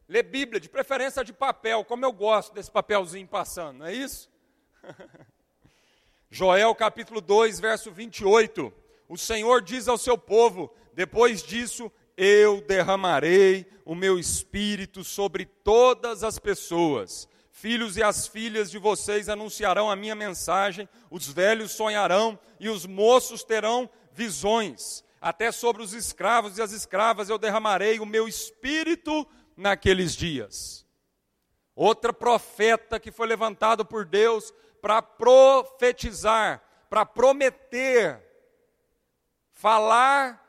Ler 0.08 0.24
Bíblia, 0.24 0.60
de 0.60 0.68
preferência 0.68 1.24
de 1.24 1.32
papel, 1.32 1.86
como 1.86 2.06
eu 2.06 2.12
gosto 2.12 2.54
desse 2.54 2.70
papelzinho 2.70 3.28
passando, 3.28 3.80
não 3.80 3.86
é 3.86 3.94
isso? 3.94 4.30
Joel 6.30 6.76
capítulo 6.76 7.22
2, 7.22 7.60
verso 7.62 7.92
28. 7.92 8.74
O 9.08 9.18
Senhor 9.18 9.62
diz 9.62 9.88
ao 9.88 9.98
seu 9.98 10.18
povo: 10.18 10.74
depois 10.94 11.42
disso 11.42 11.92
eu 12.24 12.62
derramarei 12.62 13.66
o 13.84 13.96
meu 13.96 14.20
espírito 14.20 15.04
sobre 15.04 15.44
todas 15.44 16.24
as 16.24 16.38
pessoas. 16.38 17.28
Filhos 17.51 17.98
e 17.98 18.04
as 18.04 18.28
filhas 18.28 18.70
de 18.70 18.78
vocês 18.78 19.28
anunciarão 19.28 19.90
a 19.90 19.96
minha 19.96 20.13
mensagem, 20.13 20.88
os 21.10 21.28
velhos 21.28 21.72
sonharão 21.72 22.38
e 22.60 22.70
os 22.70 22.86
moços 22.86 23.44
terão 23.44 23.90
visões. 24.13 25.04
Até 25.20 25.51
sobre 25.51 25.82
os 25.82 25.94
escravos 25.94 26.60
e 26.60 26.62
as 26.62 26.72
escravas 26.72 27.28
eu 27.28 27.40
derramarei 27.40 28.00
o 28.00 28.06
meu 28.06 28.28
espírito 28.28 29.28
naqueles 29.58 30.16
dias. 30.16 30.86
Outra 31.75 32.13
profeta 32.13 33.00
que 33.00 33.12
foi 33.12 33.25
levantado 33.25 33.84
por 33.84 34.06
Deus 34.06 34.54
para 34.80 35.01
profetizar, 35.01 36.62
para 36.88 37.04
prometer, 37.04 38.24
falar 39.54 40.41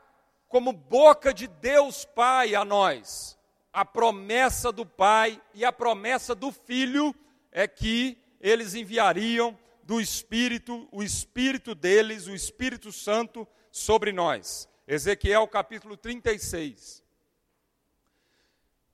como 0.53 0.71
boca 0.71 1.33
de 1.33 1.47
Deus 1.47 2.05
Pai 2.05 2.53
a 2.53 2.63
nós. 2.63 3.35
A 3.73 3.83
promessa 3.83 4.71
do 4.71 4.85
Pai 4.85 5.41
e 5.51 5.65
a 5.65 5.71
promessa 5.71 6.35
do 6.35 6.51
Filho 6.51 7.11
é 7.51 7.67
que 7.67 8.19
eles 8.39 8.75
enviariam 8.75 9.57
do 9.81 9.99
Espírito, 9.99 10.87
o 10.91 11.01
Espírito 11.01 11.73
deles, 11.73 12.27
o 12.27 12.35
Espírito 12.35 12.91
Santo, 12.91 13.47
sobre 13.71 14.11
nós. 14.11 14.69
Ezequiel 14.87 15.47
capítulo 15.47 15.97
36. 15.97 17.03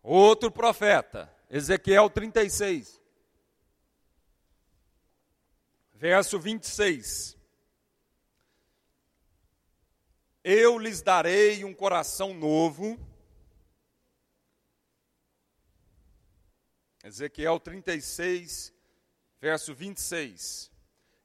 Outro 0.01 0.49
profeta, 0.49 1.29
Ezequiel 1.49 2.09
36, 2.09 3.01
verso 5.93 6.39
26. 6.39 7.38
Eu 10.43 10.77
lhes 10.77 11.01
darei 11.01 11.65
um 11.65 11.73
coração 11.73 12.33
novo. 12.33 12.97
Ezequiel 17.03 17.59
36, 17.59 18.73
verso 19.41 19.73
26. 19.73 20.71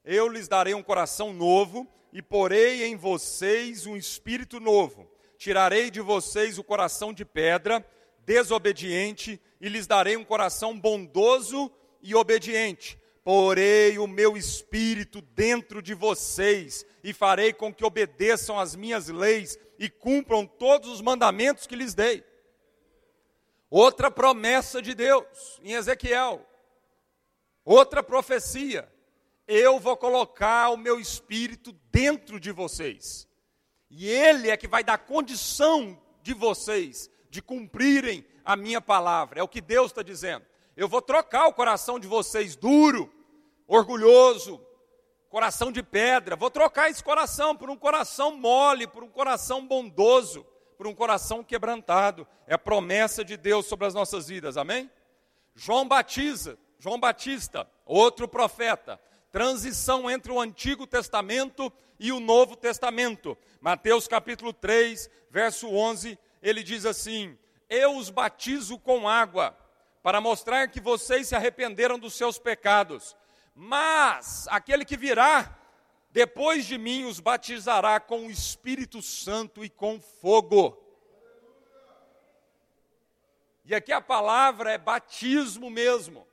Eu 0.05 0.29
lhes 0.29 0.49
darei 0.49 0.75
um 0.75 0.83
coração 0.83 1.33
novo 1.33 1.89
e 2.13 2.21
porei 2.21 2.85
em 2.85 2.97
vocês 2.97 3.87
um 3.87 3.97
espírito 3.97 4.59
novo. 4.59 5.09
Tirarei 5.39 5.93
de 5.93 6.01
vocês 6.01 6.59
o 6.59 6.65
coração 6.65 7.13
de 7.13 7.25
pedra, 7.25 7.87
desobediente, 8.27 9.41
e 9.61 9.69
lhes 9.69 9.87
darei 9.87 10.17
um 10.17 10.25
coração 10.25 10.77
bondoso 10.77 11.71
e 12.03 12.17
obediente. 12.17 12.99
Porei 13.25 13.99
o 13.99 14.07
meu 14.07 14.37
espírito 14.37 15.23
dentro 15.23 15.81
de 15.81 15.95
vocês 15.95 16.85
e 17.03 17.13
farei 17.15 17.55
com 17.55 17.73
que 17.73 17.85
obedeçam 17.85 18.61
as 18.61 18.77
minhas 18.77 19.09
leis 19.09 19.59
e 19.79 19.89
cumpram 19.89 20.47
todos 20.47 20.91
os 20.91 21.01
mandamentos 21.01 21.67
que 21.67 21.75
lhes 21.75 21.95
dei. 21.95 22.23
Outra 23.71 24.11
promessa 24.11 24.83
de 24.83 24.95
Deus 24.95 25.59
em 25.63 25.73
Ezequiel. 25.73 26.47
Outra 27.65 28.03
profecia 28.03 28.93
eu 29.47 29.79
vou 29.79 29.97
colocar 29.97 30.71
o 30.71 30.77
meu 30.77 30.99
espírito 30.99 31.73
dentro 31.91 32.41
de 32.41 32.51
vocês. 32.51 33.29
E 33.91 34.09
Ele 34.09 34.51
é 34.51 34.57
que 34.57 34.67
vai 34.67 34.83
dar 34.83 34.99
condição 34.99 36.01
de 36.23 36.33
vocês 36.33 37.11
de 37.29 37.43
cumprirem 37.43 38.25
a 38.45 38.57
minha 38.57 38.81
palavra. 38.81 39.41
É 39.41 39.43
o 39.43 39.49
que 39.49 39.61
Deus 39.61 39.91
está 39.91 40.03
dizendo. 40.03 40.45
Eu 40.77 40.89
vou 40.89 41.01
trocar 41.01 41.47
o 41.47 41.53
coração 41.53 41.99
de 41.99 42.09
vocês 42.09 42.57
duro, 42.57 43.13
orgulhoso, 43.67 44.61
coração 45.29 45.71
de 45.71 45.83
pedra. 45.83 46.37
Vou 46.37 46.51
trocar 46.51 46.91
esse 46.91 47.03
coração 47.03 47.57
por 47.57 47.71
um 47.71 47.77
coração 47.77 48.37
mole, 48.37 48.87
por 48.87 49.03
um 49.05 49.09
coração 49.09 49.67
bondoso, 49.67 50.45
por 50.77 50.87
um 50.87 50.95
coração 50.95 51.45
quebrantado. 51.45 52.27
É 52.47 52.55
a 52.55 52.59
promessa 52.59 53.25
de 53.25 53.37
Deus 53.37 53.67
sobre 53.67 53.87
as 53.87 53.95
nossas 53.95 54.29
vidas. 54.29 54.57
Amém? 54.57 54.91
João 55.55 55.87
Batista, 55.87 56.59
João 56.79 56.99
Batista, 56.99 57.69
outro 57.87 58.27
profeta 58.27 59.01
transição 59.35 60.09
entre 60.09 60.31
o 60.31 60.41
Antigo 60.41 60.87
Testamento 60.87 61.73
e 61.99 62.13
o 62.13 62.21
Novo 62.21 62.55
Testamento. 62.55 63.37
Mateus 63.61 64.07
capítulo 64.07 64.53
3, 64.53 65.11
verso 65.29 65.67
11, 65.67 66.17
ele 66.41 66.63
diz 66.63 66.87
assim: 66.87 67.37
Eu 67.69 67.97
os 67.97 68.11
batizo 68.11 68.79
com 68.79 69.09
água, 69.09 69.59
para 70.05 70.21
mostrar 70.21 70.69
que 70.69 70.81
vocês 70.81 71.29
se 71.29 71.35
arrependeram 71.35 71.99
dos 71.99 72.13
seus 72.13 72.39
pecados. 72.39 73.17
Mas 73.55 74.47
aquele 74.51 74.85
que 74.85 74.99
virá 74.99 75.59
depois 76.11 76.67
de 76.67 76.77
mim 76.77 77.07
os 77.07 77.21
batizará 77.21 77.99
com 77.99 78.27
o 78.27 78.31
Espírito 78.31 79.01
Santo 79.01 79.65
e 79.65 79.71
com 79.71 79.99
fogo. 79.99 80.79
E 83.65 83.75
aqui 83.75 83.93
a 83.93 84.01
palavra 84.03 84.73
é 84.73 84.77
batismo 84.77 85.71
mesmo. 85.71 86.29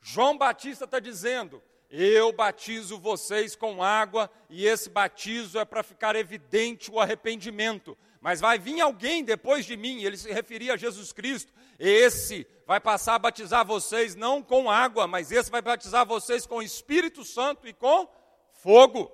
João 0.00 0.38
Batista 0.38 0.86
está 0.86 0.98
dizendo: 0.98 1.62
eu 1.90 2.32
batizo 2.32 2.98
vocês 2.98 3.54
com 3.54 3.82
água, 3.82 4.30
e 4.48 4.66
esse 4.66 4.88
batizo 4.88 5.58
é 5.58 5.66
para 5.66 5.82
ficar 5.82 6.16
evidente 6.16 6.90
o 6.90 6.98
arrependimento. 6.98 7.98
Mas 8.22 8.40
vai 8.40 8.58
vir 8.58 8.80
alguém 8.80 9.22
depois 9.22 9.66
de 9.66 9.76
mim, 9.76 10.02
ele 10.02 10.16
se 10.16 10.32
referia 10.32 10.72
a 10.72 10.76
Jesus 10.78 11.12
Cristo. 11.12 11.52
Esse 11.82 12.46
vai 12.66 12.78
passar 12.78 13.14
a 13.14 13.18
batizar 13.18 13.64
vocês 13.64 14.14
não 14.14 14.42
com 14.42 14.70
água, 14.70 15.06
mas 15.06 15.32
esse 15.32 15.50
vai 15.50 15.62
batizar 15.62 16.04
vocês 16.04 16.44
com 16.44 16.60
Espírito 16.60 17.24
Santo 17.24 17.66
e 17.66 17.72
com 17.72 18.06
fogo. 18.52 19.10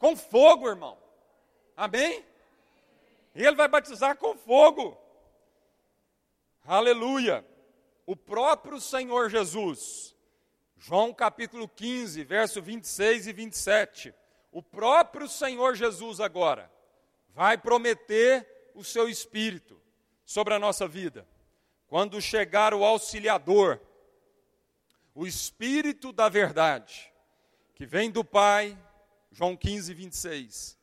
Com 0.00 0.16
fogo, 0.16 0.68
irmão. 0.68 0.98
Amém? 1.76 2.24
Ele 3.32 3.54
vai 3.54 3.68
batizar 3.68 4.16
com 4.16 4.36
fogo. 4.36 4.98
Aleluia 6.66 7.46
o 8.04 8.16
próprio 8.16 8.80
Senhor 8.80 9.30
Jesus. 9.30 10.16
João 10.76 11.14
capítulo 11.14 11.68
15, 11.68 12.24
verso 12.24 12.60
26 12.60 13.28
e 13.28 13.32
27. 13.32 14.14
O 14.50 14.60
próprio 14.60 15.28
Senhor 15.28 15.76
Jesus 15.76 16.18
agora 16.18 16.68
vai 17.28 17.56
prometer 17.56 18.72
o 18.74 18.82
seu 18.82 19.08
espírito 19.08 19.80
sobre 20.24 20.54
a 20.54 20.58
nossa 20.58 20.86
vida. 20.86 21.26
Quando 21.86 22.20
chegar 22.20 22.72
o 22.74 22.84
auxiliador, 22.84 23.80
o 25.14 25.26
espírito 25.26 26.12
da 26.12 26.28
verdade, 26.28 27.12
que 27.74 27.84
vem 27.84 28.10
do 28.10 28.24
Pai, 28.24 28.78
João 29.30 29.56
15, 29.56 29.92
26. 29.92 30.78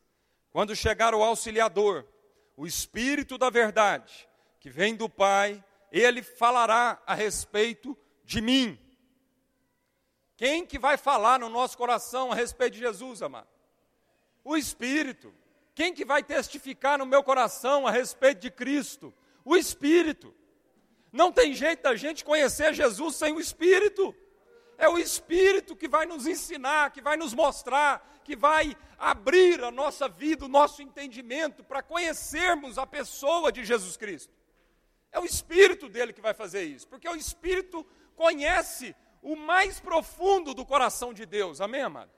Quando 0.52 0.76
chegar 0.76 1.16
o 1.16 1.24
auxiliador, 1.24 2.06
o 2.56 2.68
espírito 2.68 3.38
da 3.38 3.50
verdade, 3.50 4.28
que 4.60 4.70
vem 4.70 4.96
do 4.96 5.10
Pai, 5.10 5.64
ele 5.92 6.22
falará 6.22 7.02
a 7.06 7.14
respeito 7.14 7.98
de 8.24 8.42
mim. 8.42 8.78
Quem 10.40 10.66
que 10.66 10.80
vai 10.80 10.96
falar 10.96 11.40
no 11.40 11.50
nosso 11.50 11.78
coração 11.78 12.32
a 12.32 12.36
respeito 12.36 12.74
de 12.76 12.80
Jesus, 12.80 13.22
amado? 13.22 13.50
O 14.44 14.56
Espírito. 14.56 15.34
Quem 15.76 15.94
que 15.94 16.06
vai 16.06 16.24
testificar 16.24 16.98
no 16.98 17.06
meu 17.06 17.24
coração 17.24 17.86
a 17.86 17.92
respeito 17.92 18.40
de 18.40 18.50
Cristo? 18.52 19.14
O 19.50 19.58
Espírito. 19.58 20.32
Não 21.12 21.32
tem 21.32 21.56
jeito 21.56 21.82
da 21.82 21.96
gente 21.96 22.24
conhecer 22.24 22.72
Jesus 22.72 23.16
sem 23.16 23.34
o 23.34 23.40
Espírito. 23.40 24.16
É 24.78 24.88
o 24.88 25.00
Espírito 25.00 25.76
que 25.76 25.88
vai 25.88 26.06
nos 26.06 26.28
ensinar, 26.28 26.92
que 26.92 27.02
vai 27.02 27.18
nos 27.18 27.34
mostrar, 27.34 28.22
que 28.24 28.36
vai 28.36 28.78
abrir 28.96 29.64
a 29.64 29.72
nossa 29.72 30.08
vida, 30.08 30.46
o 30.46 30.48
nosso 30.60 30.84
entendimento 30.84 31.64
para 31.64 31.82
conhecermos 31.82 32.78
a 32.78 32.86
pessoa 32.86 33.52
de 33.52 33.66
Jesus 33.66 33.98
Cristo. 33.98 34.32
É 35.12 35.20
o 35.20 35.26
Espírito 35.26 35.90
dele 35.90 36.14
que 36.14 36.22
vai 36.22 36.36
fazer 36.36 36.64
isso, 36.66 36.88
porque 36.88 37.10
o 37.10 37.16
Espírito 37.16 37.84
conhece 38.16 38.96
o 39.20 39.36
mais 39.36 39.80
profundo 39.80 40.54
do 40.54 40.64
coração 40.64 41.12
de 41.12 41.26
Deus, 41.26 41.60
amém, 41.60 41.82
amado? 41.82 42.12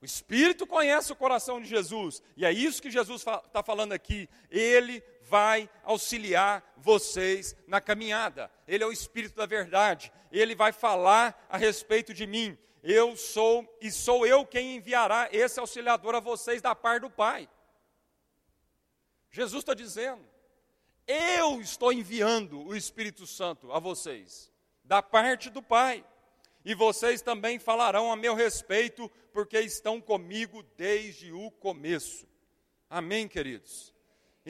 O 0.00 0.04
Espírito 0.06 0.66
conhece 0.66 1.12
o 1.12 1.16
coração 1.16 1.60
de 1.60 1.68
Jesus, 1.68 2.22
e 2.34 2.46
é 2.46 2.50
isso 2.50 2.80
que 2.80 2.90
Jesus 2.90 3.20
está 3.20 3.62
falando 3.62 3.92
aqui. 3.92 4.30
Ele 4.50 5.04
vai 5.30 5.70
auxiliar 5.84 6.74
vocês 6.76 7.54
na 7.68 7.80
caminhada, 7.80 8.50
Ele 8.66 8.82
é 8.82 8.86
o 8.86 8.92
Espírito 8.92 9.36
da 9.36 9.46
verdade, 9.46 10.12
Ele 10.32 10.56
vai 10.56 10.72
falar 10.72 11.46
a 11.48 11.56
respeito 11.56 12.12
de 12.12 12.26
mim. 12.26 12.58
Eu 12.82 13.16
sou, 13.16 13.78
e 13.80 13.92
sou 13.92 14.26
eu 14.26 14.44
quem 14.44 14.76
enviará 14.76 15.28
esse 15.30 15.60
auxiliador 15.60 16.16
a 16.16 16.20
vocês 16.20 16.60
da 16.60 16.74
parte 16.74 17.02
do 17.02 17.10
Pai. 17.10 17.48
Jesus 19.30 19.62
está 19.62 19.72
dizendo, 19.72 20.24
eu 21.06 21.60
estou 21.60 21.92
enviando 21.92 22.66
o 22.66 22.74
Espírito 22.74 23.24
Santo 23.24 23.72
a 23.72 23.78
vocês, 23.78 24.50
da 24.82 25.00
parte 25.00 25.48
do 25.48 25.62
Pai. 25.62 26.04
E 26.64 26.74
vocês 26.74 27.22
também 27.22 27.58
falarão 27.58 28.10
a 28.10 28.16
meu 28.16 28.34
respeito, 28.34 29.08
porque 29.32 29.60
estão 29.60 30.00
comigo 30.00 30.62
desde 30.76 31.32
o 31.32 31.50
começo. 31.52 32.28
Amém, 32.88 33.28
queridos? 33.28 33.94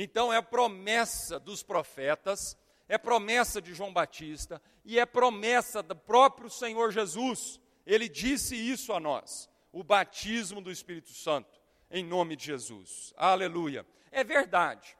Então 0.03 0.33
é 0.33 0.41
promessa 0.41 1.39
dos 1.39 1.63
profetas, 1.63 2.57
é 2.89 2.97
promessa 2.97 3.61
de 3.61 3.75
João 3.75 3.93
Batista 3.93 4.59
e 4.83 4.99
é 4.99 5.05
promessa 5.05 5.83
do 5.83 5.95
próprio 5.95 6.49
Senhor 6.49 6.91
Jesus. 6.91 7.61
Ele 7.85 8.09
disse 8.09 8.57
isso 8.57 8.95
a 8.95 8.99
nós: 8.99 9.47
o 9.71 9.85
batismo 9.85 10.63
do 10.63 10.71
Espírito 10.71 11.11
Santo, 11.11 11.61
em 11.91 12.03
nome 12.03 12.35
de 12.35 12.47
Jesus. 12.47 13.13
Aleluia. 13.15 13.87
É 14.11 14.25
verdade. 14.25 14.97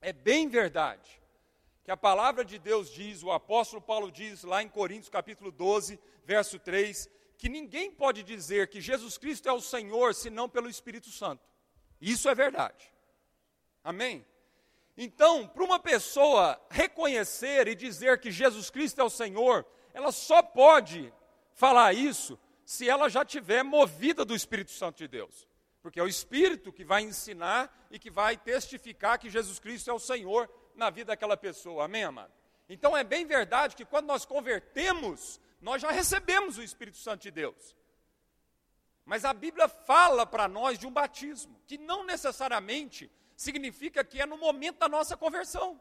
É 0.00 0.12
bem 0.12 0.48
verdade 0.48 1.20
que 1.82 1.90
a 1.90 1.96
palavra 1.96 2.44
de 2.44 2.56
Deus 2.56 2.88
diz, 2.88 3.24
o 3.24 3.32
apóstolo 3.32 3.82
Paulo 3.82 4.12
diz 4.12 4.44
lá 4.44 4.62
em 4.62 4.68
Coríntios 4.68 5.08
capítulo 5.08 5.50
12, 5.50 5.98
verso 6.24 6.56
3, 6.56 7.10
que 7.36 7.48
ninguém 7.48 7.90
pode 7.90 8.22
dizer 8.22 8.68
que 8.68 8.80
Jesus 8.80 9.18
Cristo 9.18 9.48
é 9.48 9.52
o 9.52 9.60
Senhor 9.60 10.14
senão 10.14 10.48
pelo 10.48 10.68
Espírito 10.68 11.10
Santo. 11.10 11.42
Isso 12.00 12.28
é 12.28 12.34
verdade. 12.34 12.92
Amém? 13.82 14.24
Então, 14.96 15.48
para 15.48 15.64
uma 15.64 15.78
pessoa 15.78 16.60
reconhecer 16.70 17.68
e 17.68 17.74
dizer 17.74 18.20
que 18.20 18.30
Jesus 18.30 18.68
Cristo 18.68 19.00
é 19.00 19.04
o 19.04 19.10
Senhor, 19.10 19.64
ela 19.94 20.12
só 20.12 20.42
pode 20.42 21.12
falar 21.52 21.94
isso 21.94 22.38
se 22.64 22.88
ela 22.88 23.08
já 23.08 23.24
tiver 23.24 23.62
movida 23.62 24.24
do 24.24 24.34
Espírito 24.34 24.70
Santo 24.70 24.98
de 24.98 25.08
Deus. 25.08 25.48
Porque 25.82 25.98
é 25.98 26.02
o 26.02 26.08
Espírito 26.08 26.72
que 26.72 26.84
vai 26.84 27.02
ensinar 27.02 27.88
e 27.90 27.98
que 27.98 28.10
vai 28.10 28.36
testificar 28.36 29.18
que 29.18 29.30
Jesus 29.30 29.58
Cristo 29.58 29.90
é 29.90 29.92
o 29.94 29.98
Senhor 29.98 30.48
na 30.74 30.90
vida 30.90 31.06
daquela 31.06 31.36
pessoa. 31.36 31.86
Amém, 31.86 32.04
amado? 32.04 32.32
Então 32.68 32.96
é 32.96 33.02
bem 33.02 33.26
verdade 33.26 33.74
que 33.74 33.84
quando 33.84 34.06
nós 34.06 34.24
convertemos, 34.24 35.40
nós 35.60 35.82
já 35.82 35.90
recebemos 35.90 36.58
o 36.58 36.62
Espírito 36.62 36.98
Santo 36.98 37.22
de 37.22 37.30
Deus. 37.30 37.74
Mas 39.04 39.24
a 39.24 39.32
Bíblia 39.32 39.66
fala 39.66 40.24
para 40.24 40.46
nós 40.46 40.78
de 40.78 40.86
um 40.86 40.92
batismo, 40.92 41.60
que 41.66 41.76
não 41.76 42.04
necessariamente 42.04 43.10
significa 43.40 44.04
que 44.04 44.20
é 44.20 44.26
no 44.26 44.36
momento 44.36 44.80
da 44.80 44.88
nossa 44.88 45.16
conversão. 45.16 45.80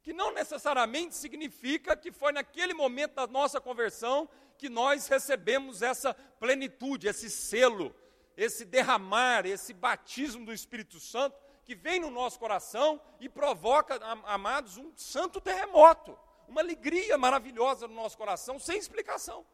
Que 0.00 0.12
não 0.12 0.32
necessariamente 0.32 1.16
significa 1.16 1.96
que 1.96 2.12
foi 2.12 2.30
naquele 2.30 2.72
momento 2.72 3.14
da 3.14 3.26
nossa 3.26 3.60
conversão 3.60 4.28
que 4.56 4.68
nós 4.68 5.08
recebemos 5.08 5.82
essa 5.82 6.14
plenitude, 6.14 7.08
esse 7.08 7.28
selo, 7.28 7.92
esse 8.36 8.64
derramar, 8.64 9.44
esse 9.44 9.74
batismo 9.74 10.46
do 10.46 10.52
Espírito 10.52 11.00
Santo 11.00 11.36
que 11.64 11.74
vem 11.74 11.98
no 11.98 12.10
nosso 12.10 12.38
coração 12.38 13.00
e 13.18 13.28
provoca, 13.28 13.98
amados, 14.24 14.76
um 14.76 14.96
santo 14.96 15.40
terremoto, 15.40 16.16
uma 16.46 16.60
alegria 16.60 17.18
maravilhosa 17.18 17.88
no 17.88 17.94
nosso 17.94 18.16
coração, 18.16 18.56
sem 18.60 18.78
explicação. 18.78 19.44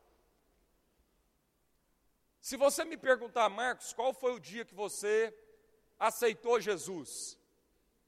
Se 2.39 2.59
você 2.59 2.85
me 2.85 2.99
perguntar, 2.99 3.49
Marcos, 3.49 3.95
qual 3.95 4.13
foi 4.13 4.35
o 4.35 4.39
dia 4.39 4.67
que 4.67 4.75
você 4.75 5.35
aceitou 6.07 6.61
Jesus. 6.61 7.39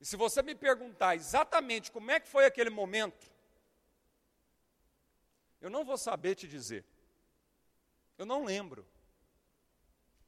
E 0.00 0.04
se 0.04 0.16
você 0.16 0.42
me 0.42 0.54
perguntar 0.54 1.16
exatamente 1.16 1.90
como 1.90 2.10
é 2.10 2.20
que 2.20 2.28
foi 2.28 2.44
aquele 2.44 2.70
momento, 2.70 3.30
eu 5.60 5.70
não 5.70 5.84
vou 5.84 5.96
saber 5.96 6.34
te 6.34 6.46
dizer. 6.46 6.84
Eu 8.18 8.26
não 8.26 8.44
lembro. 8.44 8.86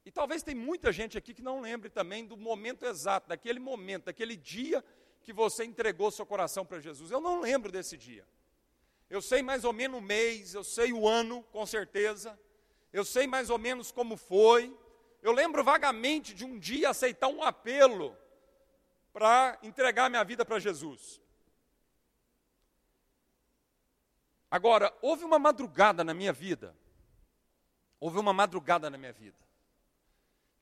E 0.05 0.11
talvez 0.11 0.43
tem 0.43 0.55
muita 0.55 0.91
gente 0.91 1.19
aqui 1.19 1.35
que 1.35 1.43
não 1.43 1.61
lembre 1.61 1.91
também 1.91 2.25
do 2.25 2.37
momento 2.37 2.87
exato, 2.87 3.29
daquele 3.29 3.61
momento, 3.61 4.07
daquele 4.07 4.37
dia 4.37 4.83
que 5.23 5.33
você 5.33 5.65
entregou 5.65 6.11
seu 6.11 6.25
coração 6.25 6.65
para 6.65 6.81
Jesus. 6.81 7.11
Eu 7.11 7.21
não 7.21 7.41
lembro 7.41 7.71
desse 7.71 7.97
dia. 7.97 8.27
Eu 9.11 9.21
sei 9.21 9.43
mais 9.43 9.65
ou 9.65 9.73
menos 9.73 9.99
o 9.99 10.03
mês, 10.03 10.55
eu 10.55 10.65
sei 10.65 10.93
o 10.93 11.07
ano, 11.07 11.43
com 11.53 11.65
certeza. 11.67 12.39
Eu 12.93 13.05
sei 13.05 13.27
mais 13.27 13.51
ou 13.51 13.59
menos 13.59 13.93
como 13.93 14.17
foi. 14.17 14.75
Eu 15.21 15.33
lembro 15.33 15.65
vagamente 15.65 16.33
de 16.35 16.45
um 16.45 16.59
dia 16.59 16.91
aceitar 16.91 17.29
um 17.29 17.43
apelo 17.43 18.17
para 19.13 19.59
entregar 19.63 20.09
minha 20.09 20.25
vida 20.25 20.45
para 20.45 20.59
Jesus. 20.59 21.21
Agora, 24.51 24.97
houve 25.03 25.25
uma 25.25 25.39
madrugada 25.39 26.03
na 26.03 26.15
minha 26.15 26.33
vida, 26.33 26.75
houve 28.01 28.19
uma 28.19 28.33
madrugada 28.33 28.89
na 28.89 28.97
minha 28.97 29.13
vida, 29.13 29.37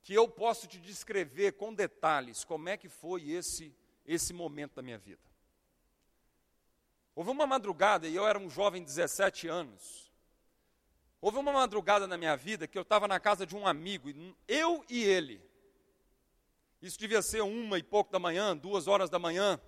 que 0.03 0.13
eu 0.15 0.27
posso 0.29 0.67
te 0.67 0.79
descrever 0.81 1.53
com 1.53 1.73
detalhes 1.73 2.45
como 2.45 2.69
é 2.69 2.77
que 2.77 2.89
foi 2.89 3.31
esse, 3.31 3.75
esse 4.05 4.33
momento 4.33 4.75
da 4.75 4.83
minha 4.83 4.99
vida. 4.99 5.23
Houve 7.15 7.31
uma 7.31 7.47
madrugada, 7.47 8.09
e 8.09 8.15
eu 8.15 8.27
era 8.27 8.39
um 8.39 8.51
jovem 8.51 8.83
de 8.83 8.89
17 8.89 9.49
anos, 9.49 10.06
Houve 11.21 11.39
uma 11.39 11.53
madrugada 11.53 12.07
na 12.07 12.17
minha 12.17 12.37
vida 12.37 12.67
que 12.67 12.77
eu 12.77 12.83
estava 12.83 13.09
na 13.09 13.19
casa 13.19 13.47
de 13.47 13.57
um 13.57 13.67
amigo, 13.67 14.09
eu 14.47 14.85
e 14.89 15.03
ele. 15.03 15.43
Isso 16.81 16.99
devia 16.99 17.23
ser 17.23 17.41
uma 17.41 17.79
e 17.79 17.83
pouco 17.83 18.13
da 18.13 18.19
manhã, 18.19 18.57
duas 18.57 18.87
horas 18.87 19.09
da 19.09 19.19
manhã. 19.19 19.61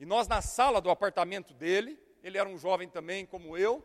E 0.00 0.06
nós 0.06 0.26
na 0.26 0.40
sala 0.40 0.80
do 0.80 0.90
apartamento 0.90 1.52
dele, 1.52 2.00
ele 2.22 2.38
era 2.38 2.48
um 2.48 2.58
jovem 2.58 2.88
também 2.88 3.26
como 3.26 3.56
eu, 3.56 3.84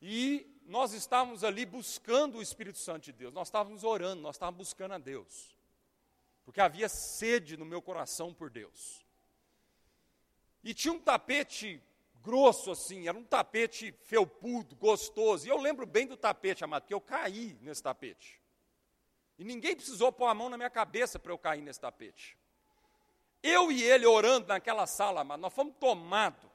e 0.00 0.46
nós 0.66 0.92
estávamos 0.92 1.44
ali 1.44 1.64
buscando 1.64 2.38
o 2.38 2.42
Espírito 2.42 2.78
Santo 2.78 3.04
de 3.04 3.12
Deus. 3.12 3.32
Nós 3.32 3.48
estávamos 3.48 3.84
orando, 3.84 4.20
nós 4.20 4.36
estávamos 4.36 4.58
buscando 4.58 4.92
a 4.92 4.98
Deus. 4.98 5.54
Porque 6.44 6.60
havia 6.60 6.88
sede 6.88 7.56
no 7.56 7.64
meu 7.64 7.80
coração 7.80 8.32
por 8.34 8.50
Deus. 8.50 9.04
E 10.62 10.74
tinha 10.74 10.92
um 10.92 11.00
tapete 11.00 11.82
grosso 12.24 12.70
assim, 12.70 13.06
era 13.06 13.16
um 13.16 13.22
tapete 13.22 13.92
felpudo, 14.02 14.74
gostoso. 14.74 15.46
E 15.46 15.50
eu 15.50 15.58
lembro 15.58 15.86
bem 15.86 16.06
do 16.06 16.16
tapete, 16.16 16.64
amado, 16.64 16.86
que 16.86 16.94
eu 16.94 17.00
caí 17.00 17.56
nesse 17.60 17.82
tapete. 17.82 18.40
E 19.38 19.44
ninguém 19.44 19.76
precisou 19.76 20.10
pôr 20.10 20.26
a 20.26 20.34
mão 20.34 20.48
na 20.48 20.56
minha 20.56 20.70
cabeça 20.70 21.18
para 21.18 21.30
eu 21.30 21.38
cair 21.38 21.60
nesse 21.60 21.78
tapete. 21.78 22.36
Eu 23.42 23.70
e 23.70 23.82
ele 23.82 24.06
orando 24.06 24.48
naquela 24.48 24.86
sala, 24.86 25.20
amado, 25.20 25.40
nós 25.40 25.52
fomos 25.52 25.74
tomados. 25.78 26.50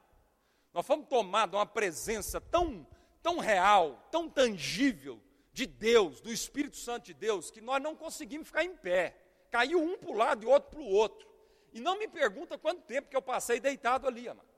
Nós 0.73 0.85
fomos 0.85 1.07
tomados 1.07 1.57
uma 1.57 1.65
presença 1.65 2.41
tão, 2.41 2.85
tão 3.21 3.37
real, 3.37 4.07
tão 4.11 4.27
tangível 4.27 5.21
de 5.53 5.67
Deus, 5.67 6.19
do 6.19 6.31
Espírito 6.31 6.77
Santo 6.77 7.05
de 7.05 7.13
Deus, 7.13 7.51
que 7.51 7.61
nós 7.61 7.81
não 7.81 7.95
conseguimos 7.95 8.47
ficar 8.47 8.63
em 8.63 8.75
pé. 8.75 9.15
Caiu 9.51 9.81
um 9.81 9.97
para 9.97 10.09
o 10.09 10.13
lado 10.13 10.43
e 10.43 10.47
outro 10.47 10.69
para 10.71 10.79
o 10.79 10.89
outro. 10.89 11.27
E 11.71 11.79
não 11.79 11.99
me 11.99 12.07
pergunta 12.07 12.57
quanto 12.57 12.81
tempo 12.81 13.09
que 13.09 13.15
eu 13.15 13.21
passei 13.21 13.59
deitado 13.59 14.07
ali, 14.07 14.27
amado. 14.27 14.48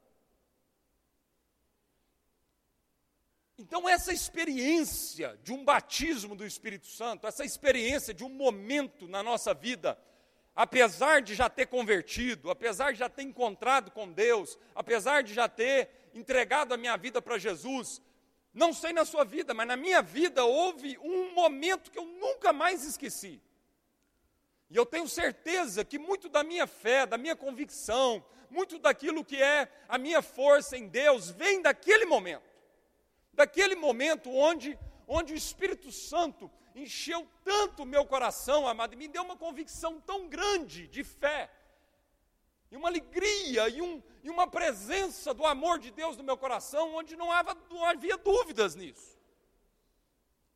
Então, 3.61 3.87
essa 3.87 4.11
experiência 4.11 5.39
de 5.43 5.53
um 5.53 5.63
batismo 5.63 6.35
do 6.35 6.43
Espírito 6.43 6.87
Santo, 6.87 7.27
essa 7.27 7.45
experiência 7.45 8.11
de 8.11 8.23
um 8.23 8.29
momento 8.29 9.07
na 9.07 9.21
nossa 9.21 9.53
vida, 9.53 9.95
apesar 10.55 11.21
de 11.21 11.35
já 11.35 11.47
ter 11.47 11.67
convertido, 11.67 12.49
apesar 12.49 12.91
de 12.91 12.97
já 12.97 13.07
ter 13.07 13.21
encontrado 13.21 13.91
com 13.91 14.11
Deus, 14.11 14.57
apesar 14.73 15.21
de 15.21 15.35
já 15.35 15.47
ter 15.47 15.91
entregado 16.11 16.73
a 16.73 16.77
minha 16.77 16.97
vida 16.97 17.21
para 17.21 17.37
Jesus, 17.37 18.01
não 18.51 18.73
sei 18.73 18.93
na 18.93 19.05
sua 19.05 19.23
vida, 19.23 19.53
mas 19.53 19.67
na 19.67 19.77
minha 19.77 20.01
vida 20.01 20.43
houve 20.43 20.97
um 20.97 21.31
momento 21.35 21.91
que 21.91 21.99
eu 21.99 22.05
nunca 22.05 22.51
mais 22.51 22.83
esqueci. 22.83 23.39
E 24.71 24.75
eu 24.75 24.87
tenho 24.87 25.07
certeza 25.07 25.85
que 25.85 25.99
muito 25.99 26.27
da 26.29 26.43
minha 26.43 26.65
fé, 26.65 27.05
da 27.05 27.15
minha 27.15 27.35
convicção, 27.35 28.25
muito 28.49 28.79
daquilo 28.79 29.23
que 29.23 29.39
é 29.39 29.71
a 29.87 29.99
minha 29.99 30.23
força 30.23 30.75
em 30.75 30.87
Deus, 30.87 31.29
vem 31.29 31.61
daquele 31.61 32.05
momento 32.05 32.50
daquele 33.33 33.75
momento 33.75 34.29
onde, 34.29 34.77
onde 35.07 35.33
o 35.33 35.35
Espírito 35.35 35.91
Santo 35.91 36.51
encheu 36.75 37.27
tanto 37.43 37.83
o 37.83 37.85
meu 37.85 38.05
coração, 38.05 38.67
amado, 38.67 38.93
e 38.93 38.97
me 38.97 39.07
deu 39.07 39.23
uma 39.23 39.37
convicção 39.37 39.99
tão 40.01 40.27
grande 40.27 40.87
de 40.87 41.03
fé, 41.03 41.49
e 42.71 42.77
uma 42.77 42.87
alegria, 42.87 43.67
e, 43.67 43.81
um, 43.81 44.01
e 44.23 44.29
uma 44.29 44.47
presença 44.47 45.33
do 45.33 45.45
amor 45.45 45.77
de 45.79 45.91
Deus 45.91 46.15
no 46.15 46.23
meu 46.23 46.37
coração, 46.37 46.95
onde 46.95 47.17
não 47.17 47.29
havia, 47.31 47.57
não 47.69 47.83
havia 47.83 48.17
dúvidas 48.17 48.75
nisso. 48.75 49.19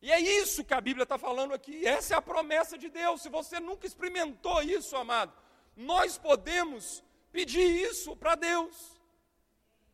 E 0.01 0.11
é 0.11 0.19
isso 0.19 0.63
que 0.63 0.73
a 0.73 0.79
Bíblia 0.79 1.03
está 1.03 1.17
falando 1.17 1.53
aqui, 1.53 1.85
essa 1.85 2.13
é 2.13 2.17
a 2.17 2.21
promessa 2.21 2.77
de 2.77 2.89
Deus. 2.89 3.21
Se 3.21 3.27
você 3.27 3.59
nunca 3.59 3.88
experimentou 3.88 4.61
isso, 4.61 4.95
amado, 4.95 5.33
nós 5.75 6.17
podemos 6.17 7.03
pedir 7.31 7.67
isso 7.89 8.15
para 8.15 8.35
Deus 8.35 8.94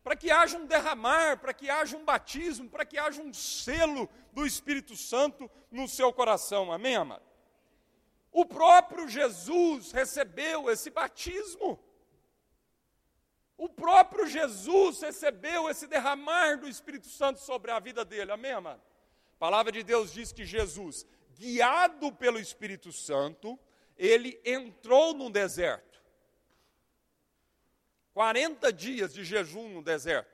para 0.02 0.16
que 0.16 0.30
haja 0.30 0.58
um 0.58 0.66
derramar, 0.66 1.38
para 1.38 1.54
que 1.54 1.70
haja 1.70 1.96
um 1.96 2.04
batismo, 2.04 2.68
para 2.68 2.84
que 2.84 2.98
haja 2.98 3.22
um 3.22 3.32
selo 3.32 4.08
do 4.32 4.44
Espírito 4.44 4.96
Santo 4.96 5.50
no 5.70 5.86
seu 5.86 6.12
coração. 6.12 6.72
Amém, 6.72 6.96
amado? 6.96 7.22
O 8.32 8.44
próprio 8.44 9.08
Jesus 9.08 9.92
recebeu 9.92 10.70
esse 10.70 10.90
batismo. 10.90 11.78
O 13.56 13.68
próprio 13.68 14.26
Jesus 14.26 15.00
recebeu 15.00 15.70
esse 15.70 15.86
derramar 15.86 16.58
do 16.58 16.68
Espírito 16.68 17.06
Santo 17.08 17.40
sobre 17.40 17.70
a 17.70 17.78
vida 17.78 18.04
dele. 18.04 18.32
Amém, 18.32 18.52
amado? 18.52 18.80
A 19.36 19.38
palavra 19.38 19.70
de 19.70 19.82
Deus 19.82 20.12
diz 20.12 20.32
que 20.32 20.44
Jesus, 20.44 21.06
guiado 21.36 22.10
pelo 22.10 22.40
Espírito 22.40 22.90
Santo, 22.90 23.58
ele 23.96 24.40
entrou 24.44 25.14
num 25.14 25.30
deserto. 25.30 25.91
40 28.14 28.72
dias 28.72 29.12
de 29.12 29.24
jejum 29.24 29.68
no 29.68 29.82
deserto. 29.82 30.30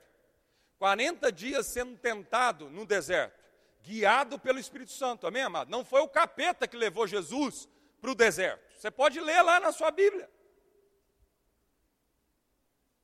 40 0.78 1.32
dias 1.32 1.66
sendo 1.66 1.96
tentado 1.96 2.70
no 2.70 2.86
deserto, 2.86 3.36
guiado 3.82 4.38
pelo 4.38 4.58
Espírito 4.58 4.92
Santo, 4.92 5.26
amém, 5.26 5.42
amado? 5.42 5.70
Não 5.70 5.84
foi 5.84 6.00
o 6.00 6.08
capeta 6.08 6.68
que 6.68 6.76
levou 6.76 7.06
Jesus 7.06 7.68
para 8.00 8.10
o 8.10 8.14
deserto. 8.14 8.62
Você 8.78 8.90
pode 8.90 9.20
ler 9.20 9.42
lá 9.42 9.58
na 9.58 9.72
sua 9.72 9.90
Bíblia. 9.90 10.30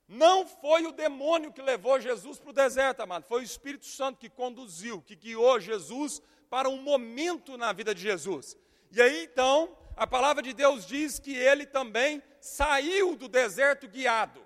Não 0.06 0.46
foi 0.46 0.86
o 0.86 0.92
demônio 0.92 1.52
que 1.52 1.62
levou 1.62 1.98
Jesus 1.98 2.38
para 2.38 2.50
o 2.50 2.52
deserto, 2.52 3.00
amado. 3.00 3.24
Foi 3.24 3.40
o 3.40 3.44
Espírito 3.44 3.86
Santo 3.86 4.18
que 4.18 4.28
conduziu, 4.28 5.02
que 5.02 5.16
guiou 5.16 5.58
Jesus 5.58 6.22
para 6.48 6.68
um 6.68 6.80
momento 6.80 7.56
na 7.56 7.72
vida 7.72 7.94
de 7.94 8.02
Jesus. 8.02 8.56
E 8.92 9.02
aí 9.02 9.24
então, 9.24 9.76
a 9.96 10.06
palavra 10.06 10.42
de 10.42 10.52
Deus 10.52 10.86
diz 10.86 11.18
que 11.18 11.34
ele 11.34 11.66
também 11.66 12.22
saiu 12.40 13.16
do 13.16 13.26
deserto 13.26 13.88
guiado. 13.88 14.43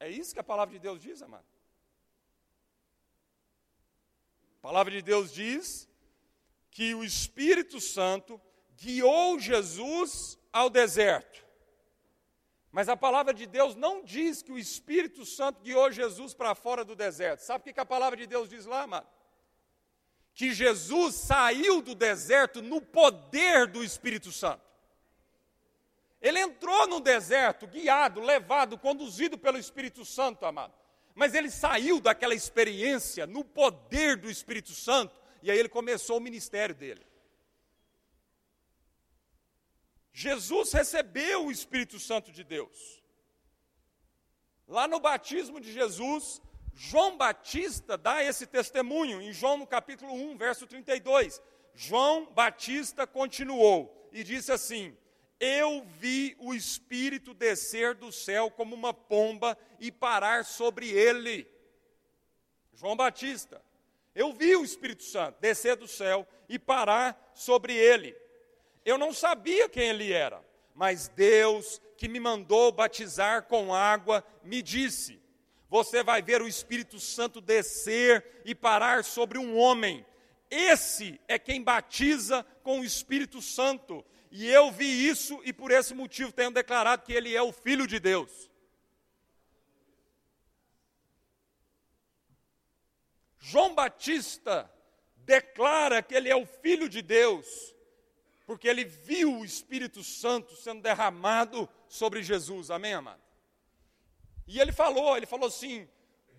É 0.00 0.08
isso 0.08 0.32
que 0.32 0.40
a 0.40 0.44
palavra 0.44 0.74
de 0.74 0.78
Deus 0.78 1.00
diz, 1.00 1.22
amado. 1.22 1.46
A 4.58 4.60
palavra 4.60 4.92
de 4.92 5.02
Deus 5.02 5.32
diz 5.32 5.88
que 6.70 6.94
o 6.94 7.04
Espírito 7.04 7.80
Santo 7.80 8.40
guiou 8.76 9.38
Jesus 9.38 10.38
ao 10.52 10.70
deserto. 10.70 11.44
Mas 12.70 12.88
a 12.88 12.96
palavra 12.96 13.32
de 13.32 13.46
Deus 13.46 13.74
não 13.74 14.04
diz 14.04 14.42
que 14.42 14.52
o 14.52 14.58
Espírito 14.58 15.24
Santo 15.24 15.60
guiou 15.62 15.90
Jesus 15.90 16.34
para 16.34 16.54
fora 16.54 16.84
do 16.84 16.94
deserto. 16.94 17.40
Sabe 17.40 17.70
o 17.70 17.74
que 17.74 17.80
a 17.80 17.86
palavra 17.86 18.16
de 18.16 18.26
Deus 18.26 18.48
diz 18.48 18.66
lá, 18.66 18.82
amado? 18.82 19.08
Que 20.34 20.52
Jesus 20.52 21.16
saiu 21.16 21.82
do 21.82 21.94
deserto 21.94 22.62
no 22.62 22.80
poder 22.80 23.66
do 23.66 23.82
Espírito 23.82 24.30
Santo. 24.30 24.67
Ele 26.20 26.40
entrou 26.40 26.86
no 26.86 27.00
deserto, 27.00 27.66
guiado, 27.66 28.20
levado, 28.20 28.78
conduzido 28.78 29.38
pelo 29.38 29.58
Espírito 29.58 30.04
Santo, 30.04 30.44
amado. 30.44 30.74
Mas 31.14 31.34
ele 31.34 31.50
saiu 31.50 32.00
daquela 32.00 32.34
experiência 32.34 33.26
no 33.26 33.44
poder 33.44 34.16
do 34.16 34.30
Espírito 34.30 34.72
Santo 34.72 35.14
e 35.42 35.50
aí 35.50 35.58
ele 35.58 35.68
começou 35.68 36.18
o 36.18 36.20
ministério 36.20 36.74
dele. 36.74 37.06
Jesus 40.12 40.72
recebeu 40.72 41.46
o 41.46 41.52
Espírito 41.52 42.00
Santo 42.00 42.32
de 42.32 42.42
Deus. 42.42 43.02
Lá 44.66 44.88
no 44.88 44.98
batismo 44.98 45.60
de 45.60 45.72
Jesus, 45.72 46.42
João 46.74 47.16
Batista 47.16 47.96
dá 47.96 48.22
esse 48.22 48.46
testemunho, 48.46 49.22
em 49.22 49.32
João 49.32 49.56
no 49.56 49.66
capítulo 49.66 50.12
1, 50.12 50.36
verso 50.36 50.66
32. 50.66 51.40
João 51.74 52.26
Batista 52.32 53.06
continuou 53.06 54.08
e 54.12 54.24
disse 54.24 54.50
assim: 54.50 54.96
Eu 55.40 55.86
vi 55.98 56.36
o 56.38 56.52
Espírito 56.52 57.32
descer 57.32 57.94
do 57.94 58.10
céu 58.10 58.50
como 58.50 58.74
uma 58.74 58.92
pomba 58.92 59.56
e 59.78 59.92
parar 59.92 60.44
sobre 60.44 60.90
ele. 60.90 61.46
João 62.74 62.96
Batista, 62.96 63.62
eu 64.14 64.32
vi 64.32 64.56
o 64.56 64.64
Espírito 64.64 65.04
Santo 65.04 65.36
descer 65.40 65.76
do 65.76 65.86
céu 65.86 66.26
e 66.48 66.58
parar 66.58 67.30
sobre 67.34 67.72
ele. 67.72 68.16
Eu 68.84 68.98
não 68.98 69.12
sabia 69.12 69.68
quem 69.68 69.88
ele 69.88 70.12
era, 70.12 70.44
mas 70.74 71.08
Deus, 71.08 71.80
que 71.96 72.08
me 72.08 72.18
mandou 72.18 72.72
batizar 72.72 73.44
com 73.44 73.72
água, 73.74 74.24
me 74.42 74.60
disse: 74.60 75.20
Você 75.68 76.02
vai 76.02 76.20
ver 76.20 76.42
o 76.42 76.48
Espírito 76.48 76.98
Santo 76.98 77.40
descer 77.40 78.42
e 78.44 78.54
parar 78.54 79.04
sobre 79.04 79.38
um 79.38 79.56
homem. 79.56 80.04
Esse 80.50 81.20
é 81.28 81.38
quem 81.38 81.62
batiza 81.62 82.44
com 82.62 82.80
o 82.80 82.84
Espírito 82.84 83.42
Santo. 83.42 84.04
E 84.30 84.46
eu 84.46 84.70
vi 84.70 85.08
isso 85.08 85.40
e 85.44 85.52
por 85.52 85.70
esse 85.70 85.94
motivo 85.94 86.32
tenho 86.32 86.50
declarado 86.50 87.02
que 87.02 87.12
ele 87.12 87.34
é 87.34 87.42
o 87.42 87.52
Filho 87.52 87.86
de 87.86 87.98
Deus. 87.98 88.50
João 93.38 93.74
Batista 93.74 94.70
declara 95.16 96.02
que 96.02 96.14
ele 96.14 96.28
é 96.28 96.36
o 96.36 96.46
Filho 96.46 96.88
de 96.88 97.00
Deus 97.00 97.74
porque 98.48 98.66
ele 98.66 98.82
viu 98.82 99.40
o 99.40 99.44
Espírito 99.44 100.02
Santo 100.02 100.56
sendo 100.56 100.80
derramado 100.80 101.68
sobre 101.86 102.22
Jesus. 102.22 102.70
Amém, 102.70 102.94
amado? 102.94 103.20
E 104.46 104.58
ele 104.58 104.72
falou, 104.72 105.18
ele 105.18 105.26
falou 105.26 105.48
assim: 105.48 105.86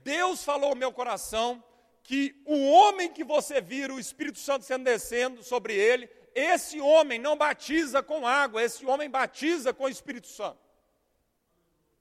Deus 0.04 0.44
falou 0.44 0.72
ao 0.72 0.76
meu 0.76 0.92
coração 0.92 1.64
que 2.02 2.42
o 2.48 2.72
homem 2.72 3.14
que 3.14 3.24
você 3.24 3.62
vira 3.62 3.94
o 3.94 4.00
Espírito 4.00 4.40
Santo 4.40 4.66
sendo 4.66 4.86
descendo 4.86 5.44
sobre 5.44 5.76
ele, 5.76 6.10
esse 6.36 6.80
homem 6.80 7.20
não 7.20 7.36
batiza 7.36 8.02
com 8.02 8.28
água, 8.28 8.64
esse 8.64 8.86
homem 8.86 9.10
batiza 9.10 9.74
com 9.74 9.86
o 9.86 9.90
Espírito 9.90 10.28
Santo. 10.28 10.60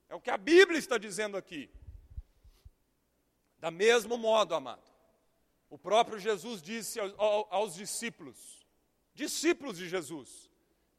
É 0.09 0.15
o 0.15 0.21
que 0.21 0.31
a 0.31 0.37
Bíblia 0.37 0.79
está 0.79 0.97
dizendo 0.97 1.37
aqui. 1.37 1.69
Da 3.59 3.69
mesmo 3.69 4.17
modo, 4.17 4.55
amado, 4.55 4.89
o 5.69 5.77
próprio 5.77 6.17
Jesus 6.17 6.61
disse 6.61 6.99
aos, 6.99 7.13
aos 7.49 7.75
discípulos: 7.75 8.65
discípulos 9.13 9.77
de 9.77 9.87
Jesus. 9.87 10.49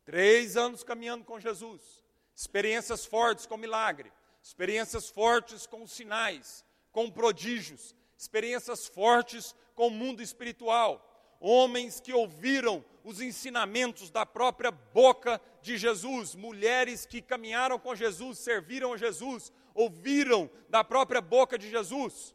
Três 0.05 0.57
anos 0.57 0.83
caminhando 0.83 1.25
com 1.25 1.40
Jesus. 1.40 2.05
Experiências 2.35 3.05
fortes 3.05 3.47
com 3.47 3.57
milagre. 3.57 4.12
Experiências 4.43 5.09
fortes 5.09 5.66
com 5.66 5.87
sinais, 5.87 6.64
com 6.93 7.11
prodígios. 7.11 7.95
Experiências 8.16 8.87
fortes 8.87 9.55
com 9.75 9.88
o 9.88 9.90
mundo 9.90 10.23
espiritual. 10.23 11.10
Homens 11.40 11.98
que 11.98 12.12
ouviram 12.12 12.85
os 13.03 13.20
ensinamentos 13.20 14.11
da 14.11 14.26
própria 14.26 14.70
boca 14.70 15.40
de 15.62 15.79
Jesus. 15.79 16.35
Mulheres 16.35 17.07
que 17.07 17.22
caminharam 17.22 17.79
com 17.79 17.94
Jesus, 17.94 18.38
serviram 18.38 18.92
a 18.92 18.98
Jesus, 18.98 19.50
ouviram 19.74 20.50
da 20.68 20.85
própria 20.85 21.20
boca 21.20 21.59
de 21.59 21.70
Jesus. 21.70 22.35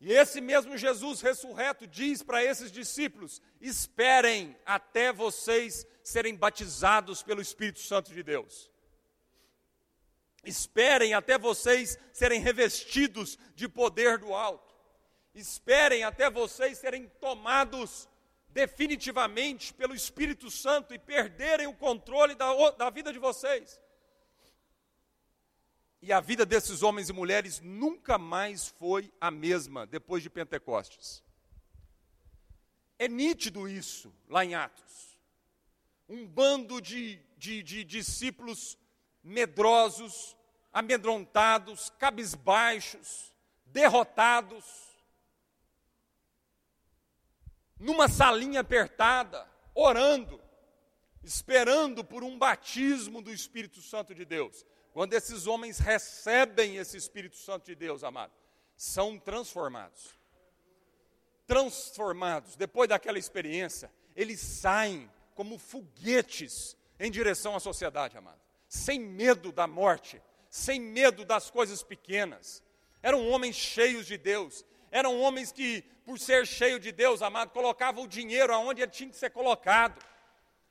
E 0.00 0.12
esse 0.12 0.40
mesmo 0.40 0.78
Jesus 0.78 1.20
ressurreto 1.20 1.86
diz 1.86 2.22
para 2.22 2.42
esses 2.42 2.72
discípulos: 2.72 3.42
esperem 3.60 4.56
até 4.64 5.12
vocês 5.12 5.86
serem 6.02 6.34
batizados 6.34 7.22
pelo 7.22 7.42
Espírito 7.42 7.80
Santo 7.80 8.12
de 8.12 8.22
Deus. 8.22 8.70
Esperem 10.42 11.12
até 11.12 11.36
vocês 11.36 11.98
serem 12.14 12.40
revestidos 12.40 13.38
de 13.54 13.68
poder 13.68 14.16
do 14.16 14.32
alto. 14.32 14.69
Esperem 15.34 16.02
até 16.02 16.28
vocês 16.28 16.78
serem 16.78 17.08
tomados 17.20 18.08
definitivamente 18.48 19.72
pelo 19.72 19.94
Espírito 19.94 20.50
Santo 20.50 20.92
e 20.92 20.98
perderem 20.98 21.66
o 21.66 21.74
controle 21.74 22.34
da, 22.34 22.52
da 22.72 22.90
vida 22.90 23.12
de 23.12 23.18
vocês. 23.18 23.80
E 26.02 26.12
a 26.12 26.20
vida 26.20 26.46
desses 26.46 26.82
homens 26.82 27.08
e 27.08 27.12
mulheres 27.12 27.60
nunca 27.60 28.16
mais 28.18 28.66
foi 28.66 29.12
a 29.20 29.30
mesma 29.30 29.86
depois 29.86 30.22
de 30.22 30.30
Pentecostes. 30.30 31.22
É 32.98 33.06
nítido 33.06 33.68
isso 33.68 34.12
lá 34.28 34.44
em 34.44 34.54
Atos. 34.54 35.18
Um 36.08 36.26
bando 36.26 36.80
de, 36.80 37.20
de, 37.36 37.62
de 37.62 37.84
discípulos 37.84 38.76
medrosos, 39.22 40.36
amedrontados, 40.72 41.90
cabisbaixos, 41.98 43.34
derrotados, 43.66 44.89
numa 47.80 48.08
salinha 48.08 48.60
apertada, 48.60 49.48
orando, 49.74 50.40
esperando 51.24 52.04
por 52.04 52.22
um 52.22 52.38
batismo 52.38 53.22
do 53.22 53.32
Espírito 53.32 53.80
Santo 53.80 54.14
de 54.14 54.24
Deus. 54.24 54.64
Quando 54.92 55.14
esses 55.14 55.46
homens 55.46 55.78
recebem 55.78 56.76
esse 56.76 56.96
Espírito 56.96 57.36
Santo 57.36 57.66
de 57.66 57.74
Deus, 57.74 58.04
amado, 58.04 58.32
são 58.76 59.18
transformados. 59.18 60.18
Transformados. 61.46 62.54
Depois 62.54 62.88
daquela 62.88 63.18
experiência, 63.18 63.90
eles 64.14 64.40
saem 64.40 65.10
como 65.34 65.58
foguetes 65.58 66.76
em 66.98 67.10
direção 67.10 67.56
à 67.56 67.60
sociedade, 67.60 68.16
amado. 68.16 68.40
Sem 68.68 69.00
medo 69.00 69.50
da 69.50 69.66
morte, 69.66 70.22
sem 70.50 70.78
medo 70.78 71.24
das 71.24 71.50
coisas 71.50 71.82
pequenas. 71.82 72.62
Eram 73.02 73.26
homens 73.28 73.56
cheios 73.56 74.06
de 74.06 74.18
Deus. 74.18 74.64
Eram 74.90 75.20
homens 75.20 75.52
que, 75.52 75.82
por 76.04 76.18
ser 76.18 76.46
cheio 76.46 76.78
de 76.80 76.92
Deus, 76.92 77.22
amado, 77.22 77.50
colocavam 77.50 78.04
o 78.04 78.08
dinheiro 78.08 78.52
aonde 78.52 78.82
ele 78.82 78.90
tinha 78.90 79.08
que 79.08 79.16
ser 79.16 79.30
colocado 79.30 79.98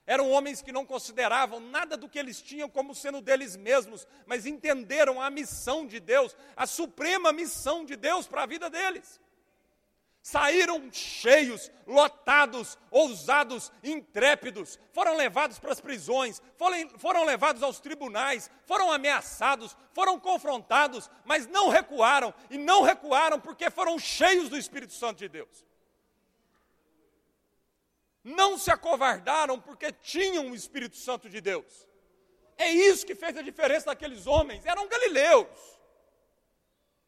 eram 0.10 0.32
homens 0.32 0.60
que 0.60 0.72
não 0.72 0.88
consideravam 0.88 1.60
nada 1.60 1.96
do 1.96 2.10
que 2.10 2.18
eles 2.18 2.42
tinham 2.42 2.68
como 2.68 2.96
sendo 2.96 3.22
deles 3.22 3.56
mesmos, 3.56 4.08
mas 4.26 4.48
entenderam 4.48 5.22
a 5.22 5.30
missão 5.30 5.86
de 5.86 6.00
Deus, 6.00 6.36
a 6.58 6.66
suprema 6.66 7.32
missão 7.32 7.86
de 7.86 7.96
Deus 7.96 8.26
para 8.26 8.42
a 8.42 8.48
vida 8.48 8.72
deles. 8.72 9.22
Saíram 10.22 10.92
cheios, 10.92 11.72
lotados, 11.88 12.78
ousados, 12.92 13.72
intrépidos, 13.84 14.78
foram 14.92 15.16
levados 15.16 15.58
para 15.58 15.72
as 15.72 15.80
prisões, 15.80 16.42
foram, 16.58 16.90
foram 17.00 17.24
levados 17.24 17.64
aos 17.64 17.80
tribunais, 17.80 18.52
foram 18.66 18.92
ameaçados, 18.92 19.76
foram 19.94 20.20
confrontados, 20.20 21.10
mas 21.26 21.48
não 21.48 21.70
recuaram, 21.70 22.34
e 22.50 22.58
não 22.58 22.82
recuaram 22.84 23.40
porque 23.40 23.70
foram 23.70 23.98
cheios 23.98 24.50
do 24.50 24.58
Espírito 24.58 24.94
Santo 24.94 25.20
de 25.20 25.30
Deus 25.30 25.70
não 28.24 28.58
se 28.58 28.72
acovardaram 28.72 29.60
porque 29.60 29.92
tinham 29.92 30.52
o 30.52 30.56
Espírito 30.56 30.98
Santo 30.98 31.30
de 31.30 31.42
Deus. 31.42 31.88
É 32.58 32.70
isso 32.70 33.06
que 33.06 33.16
fez 33.16 33.38
a 33.38 33.42
diferença 33.42 33.88
daqueles 33.88 34.28
homens. 34.28 34.66
Eram 34.66 34.88
galileus. 34.88 35.79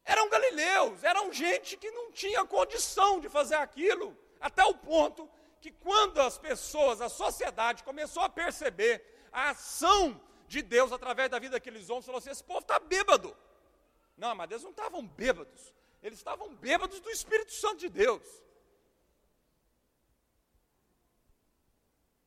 Eram 0.04 0.30
galileus, 0.30 1.04
eram 1.04 1.32
gente 1.32 1.78
que 1.78 1.92
não 1.92 2.12
tinha 2.12 2.46
condição 2.46 3.20
de 3.20 3.30
fazer 3.30 3.56
aquilo, 3.56 4.18
até 4.40 4.64
o 4.66 4.74
ponto 4.74 5.30
que 5.60 5.72
quando 5.72 6.20
as 6.20 6.38
pessoas, 6.38 7.02
a 7.02 7.10
sociedade 7.10 7.84
começou 7.84 8.24
a 8.24 8.30
perceber 8.30 9.04
a 9.32 9.52
ação 9.52 10.20
de 10.48 10.62
Deus 10.62 10.92
através 10.92 11.30
da 11.30 11.40
vida 11.40 11.54
daqueles 11.54 11.90
homens, 11.90 12.06
falou 12.06 12.20
assim: 12.20 12.32
esse 12.32 12.44
povo 12.44 12.60
está 12.60 12.80
bêbado. 12.80 13.36
Não, 14.18 14.36
mas 14.36 14.50
eles 14.50 14.64
não 14.64 14.72
estavam 14.72 15.06
bêbados, 15.06 15.74
eles 16.02 16.18
estavam 16.18 16.54
bêbados 16.56 17.00
do 17.00 17.10
Espírito 17.10 17.54
Santo 17.54 17.78
de 17.78 17.90
Deus. 17.90 18.24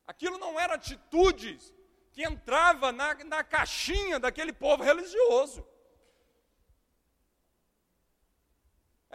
Aquilo 0.07 0.37
não 0.37 0.59
era 0.59 0.75
atitudes 0.75 1.73
que 2.13 2.23
entrava 2.23 2.91
na, 2.91 3.13
na 3.25 3.43
caixinha 3.43 4.19
daquele 4.19 4.53
povo 4.53 4.83
religioso. 4.83 5.67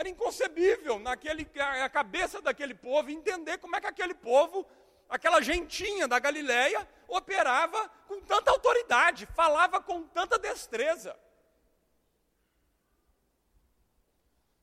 Era 0.01 0.09
inconcebível 0.09 0.99
naquele, 0.99 1.47
a 1.61 1.87
cabeça 1.91 2.41
daquele 2.41 2.75
povo 2.75 3.11
entender 3.11 3.59
como 3.59 3.77
é 3.77 3.83
que 3.83 3.87
aquele 3.87 4.15
povo 4.15 4.67
aquela 5.11 5.43
gentinha 5.43 6.09
da 6.09 6.19
Galileia 6.19 6.89
operava 7.07 7.87
com 8.09 8.19
tanta 8.23 8.51
autoridade, 8.51 9.27
falava 9.27 9.79
com 9.79 10.05
tanta 10.05 10.39
destreza. 10.39 11.15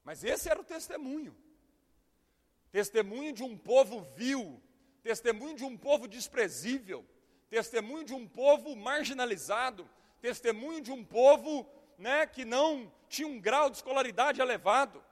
Mas 0.04 0.24
esse 0.24 0.50
era 0.50 0.60
o 0.60 0.64
testemunho. 0.64 1.38
Testemunho 2.72 3.32
de 3.32 3.44
um 3.44 3.56
povo 3.56 4.02
vil, 4.16 4.60
testemunho 5.04 5.56
de 5.56 5.64
um 5.64 5.78
povo 5.78 6.08
desprezível, 6.08 7.06
testemunho 7.48 8.04
de 8.04 8.16
um 8.16 8.28
povo 8.28 8.76
marginalizado, 8.76 9.88
testemunho 10.20 10.82
de 10.82 10.92
um 10.92 11.06
povo 11.06 11.70
né, 11.96 12.26
que 12.26 12.44
não 12.44 12.92
tinha 13.08 13.28
um 13.28 13.40
grau 13.40 13.70
de 13.70 13.78
escolaridade 13.78 14.42
elevado, 14.42 15.06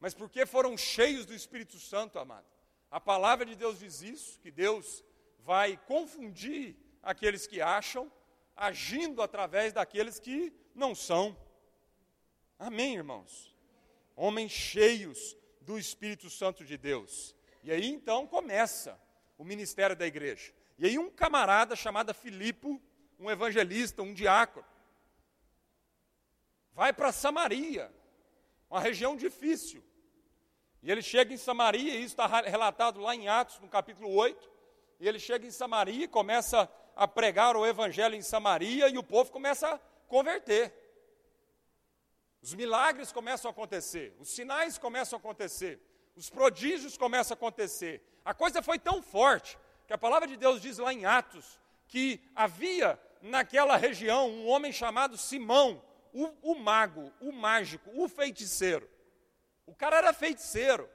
mas 0.00 0.14
porque 0.14 0.46
foram 0.46 0.76
cheios 0.76 1.26
do 1.26 1.34
Espírito 1.34 1.78
Santo, 1.78 2.18
amado. 2.18 2.46
A 2.90 3.00
palavra 3.00 3.44
de 3.44 3.54
Deus 3.54 3.78
diz 3.78 4.00
isso, 4.02 4.38
que 4.40 4.50
Deus 4.50 5.04
vai 5.40 5.76
confundir 5.86 6.76
aqueles 7.02 7.46
que 7.46 7.60
acham, 7.60 8.10
agindo 8.56 9.22
através 9.22 9.72
daqueles 9.72 10.18
que 10.18 10.52
não 10.74 10.94
são. 10.94 11.36
Amém, 12.58 12.96
irmãos? 12.96 13.54
Homens 14.16 14.52
cheios 14.52 15.36
do 15.60 15.78
Espírito 15.78 16.30
Santo 16.30 16.64
de 16.64 16.76
Deus. 16.76 17.34
E 17.62 17.70
aí 17.70 17.86
então 17.86 18.26
começa 18.26 18.98
o 19.36 19.44
ministério 19.44 19.94
da 19.94 20.06
igreja. 20.06 20.52
E 20.78 20.86
aí 20.86 20.98
um 20.98 21.10
camarada 21.10 21.76
chamado 21.76 22.14
Filipe, 22.14 22.80
um 23.18 23.30
evangelista, 23.30 24.02
um 24.02 24.14
diácono, 24.14 24.66
vai 26.72 26.92
para 26.92 27.12
Samaria, 27.12 27.92
uma 28.70 28.80
região 28.80 29.16
difícil. 29.16 29.84
E 30.82 30.90
ele 30.90 31.02
chega 31.02 31.32
em 31.32 31.36
Samaria, 31.36 31.94
e 31.94 32.04
isso 32.04 32.14
está 32.14 32.26
relatado 32.26 33.00
lá 33.00 33.14
em 33.14 33.28
Atos, 33.28 33.58
no 33.60 33.68
capítulo 33.68 34.12
8. 34.12 34.50
E 35.00 35.08
ele 35.08 35.18
chega 35.18 35.46
em 35.46 35.50
Samaria 35.50 36.04
e 36.04 36.08
começa 36.08 36.70
a 36.94 37.06
pregar 37.06 37.56
o 37.56 37.66
evangelho 37.66 38.14
em 38.14 38.22
Samaria, 38.22 38.88
e 38.88 38.98
o 38.98 39.02
povo 39.02 39.30
começa 39.30 39.74
a 39.74 39.78
converter. 40.06 40.72
Os 42.40 42.54
milagres 42.54 43.12
começam 43.12 43.48
a 43.48 43.52
acontecer, 43.52 44.14
os 44.18 44.28
sinais 44.28 44.78
começam 44.78 45.16
a 45.16 45.20
acontecer, 45.20 45.80
os 46.14 46.30
prodígios 46.30 46.96
começam 46.96 47.34
a 47.34 47.36
acontecer. 47.36 48.02
A 48.24 48.32
coisa 48.32 48.62
foi 48.62 48.78
tão 48.78 49.02
forte 49.02 49.58
que 49.86 49.92
a 49.92 49.98
palavra 49.98 50.28
de 50.28 50.36
Deus 50.36 50.60
diz 50.60 50.78
lá 50.78 50.92
em 50.92 51.04
Atos 51.04 51.58
que 51.88 52.20
havia 52.34 53.00
naquela 53.22 53.76
região 53.76 54.28
um 54.28 54.46
homem 54.46 54.70
chamado 54.70 55.16
Simão, 55.16 55.82
o, 56.12 56.52
o 56.52 56.54
mago, 56.54 57.12
o 57.20 57.32
mágico, 57.32 57.90
o 57.94 58.08
feiticeiro. 58.08 58.88
O 59.68 59.74
cara 59.74 59.98
era 59.98 60.14
feiticeiro. 60.14 60.88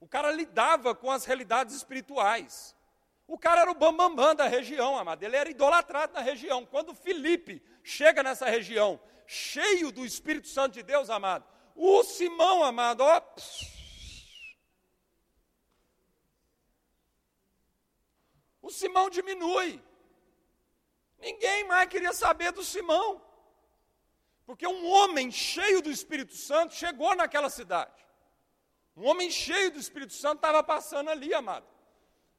O 0.00 0.08
cara 0.08 0.32
lidava 0.32 0.92
com 0.92 1.08
as 1.08 1.24
realidades 1.24 1.76
espirituais. 1.76 2.74
O 3.28 3.38
cara 3.38 3.60
era 3.60 3.70
o 3.70 3.74
bambambam 3.74 4.16
bam, 4.16 4.26
bam 4.26 4.34
da 4.34 4.48
região, 4.48 4.98
amado. 4.98 5.22
Ele 5.22 5.36
era 5.36 5.48
idolatrado 5.48 6.12
na 6.12 6.20
região. 6.20 6.66
Quando 6.66 6.92
Felipe 6.92 7.62
chega 7.84 8.20
nessa 8.20 8.46
região, 8.46 9.00
cheio 9.24 9.92
do 9.92 10.04
Espírito 10.04 10.48
Santo 10.48 10.74
de 10.74 10.82
Deus, 10.82 11.10
amado, 11.10 11.44
o 11.76 12.02
Simão, 12.02 12.64
amado, 12.64 13.02
ó. 13.04 13.22
O 18.60 18.68
Simão 18.68 19.08
diminui. 19.08 19.80
Ninguém 21.20 21.62
mais 21.68 21.88
queria 21.88 22.12
saber 22.12 22.50
do 22.50 22.64
Simão. 22.64 23.22
Porque 24.44 24.66
um 24.66 24.88
homem 24.88 25.30
cheio 25.30 25.80
do 25.80 25.90
Espírito 25.90 26.34
Santo 26.34 26.74
chegou 26.74 27.14
naquela 27.14 27.48
cidade. 27.48 28.02
Um 28.96 29.06
homem 29.06 29.30
cheio 29.30 29.70
do 29.70 29.78
Espírito 29.78 30.12
Santo 30.12 30.36
estava 30.36 30.62
passando 30.62 31.10
ali, 31.10 31.32
amado. 31.32 31.66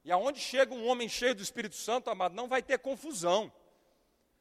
E 0.04 0.12
aonde 0.12 0.38
chega 0.38 0.74
um 0.74 0.86
homem 0.86 1.08
cheio 1.08 1.34
do 1.34 1.42
Espírito 1.42 1.74
Santo, 1.74 2.10
amado, 2.10 2.34
não 2.34 2.46
vai 2.46 2.62
ter 2.62 2.78
confusão. 2.78 3.52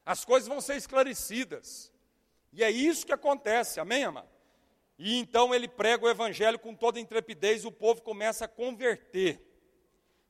As 0.05 0.25
coisas 0.25 0.47
vão 0.47 0.59
ser 0.59 0.75
esclarecidas. 0.75 1.91
E 2.51 2.63
é 2.63 2.69
isso 2.69 3.05
que 3.05 3.13
acontece, 3.13 3.79
amém, 3.79 4.03
amado? 4.03 4.29
E 4.99 5.17
então 5.17 5.55
ele 5.55 5.67
prega 5.67 6.05
o 6.05 6.09
evangelho 6.09 6.59
com 6.59 6.75
toda 6.75 6.99
intrepidez, 6.99 7.63
e 7.63 7.67
o 7.67 7.71
povo 7.71 8.01
começa 8.01 8.45
a 8.45 8.47
converter. 8.47 9.41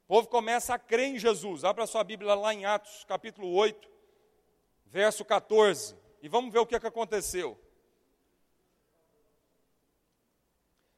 O 0.05 0.07
povo 0.07 0.27
começa 0.27 0.73
a 0.73 0.79
crer 0.79 1.07
em 1.07 1.19
Jesus. 1.19 1.63
Abra 1.63 1.87
sua 1.87 2.03
Bíblia 2.03 2.35
lá 2.35 2.53
em 2.53 2.65
Atos, 2.65 3.03
capítulo 3.05 3.51
8, 3.51 3.89
verso 4.85 5.25
14. 5.25 5.95
E 6.23 6.29
vamos 6.29 6.53
ver 6.53 6.59
o 6.59 6.65
que, 6.65 6.73
é 6.73 6.79
que 6.79 6.87
aconteceu. 6.87 7.59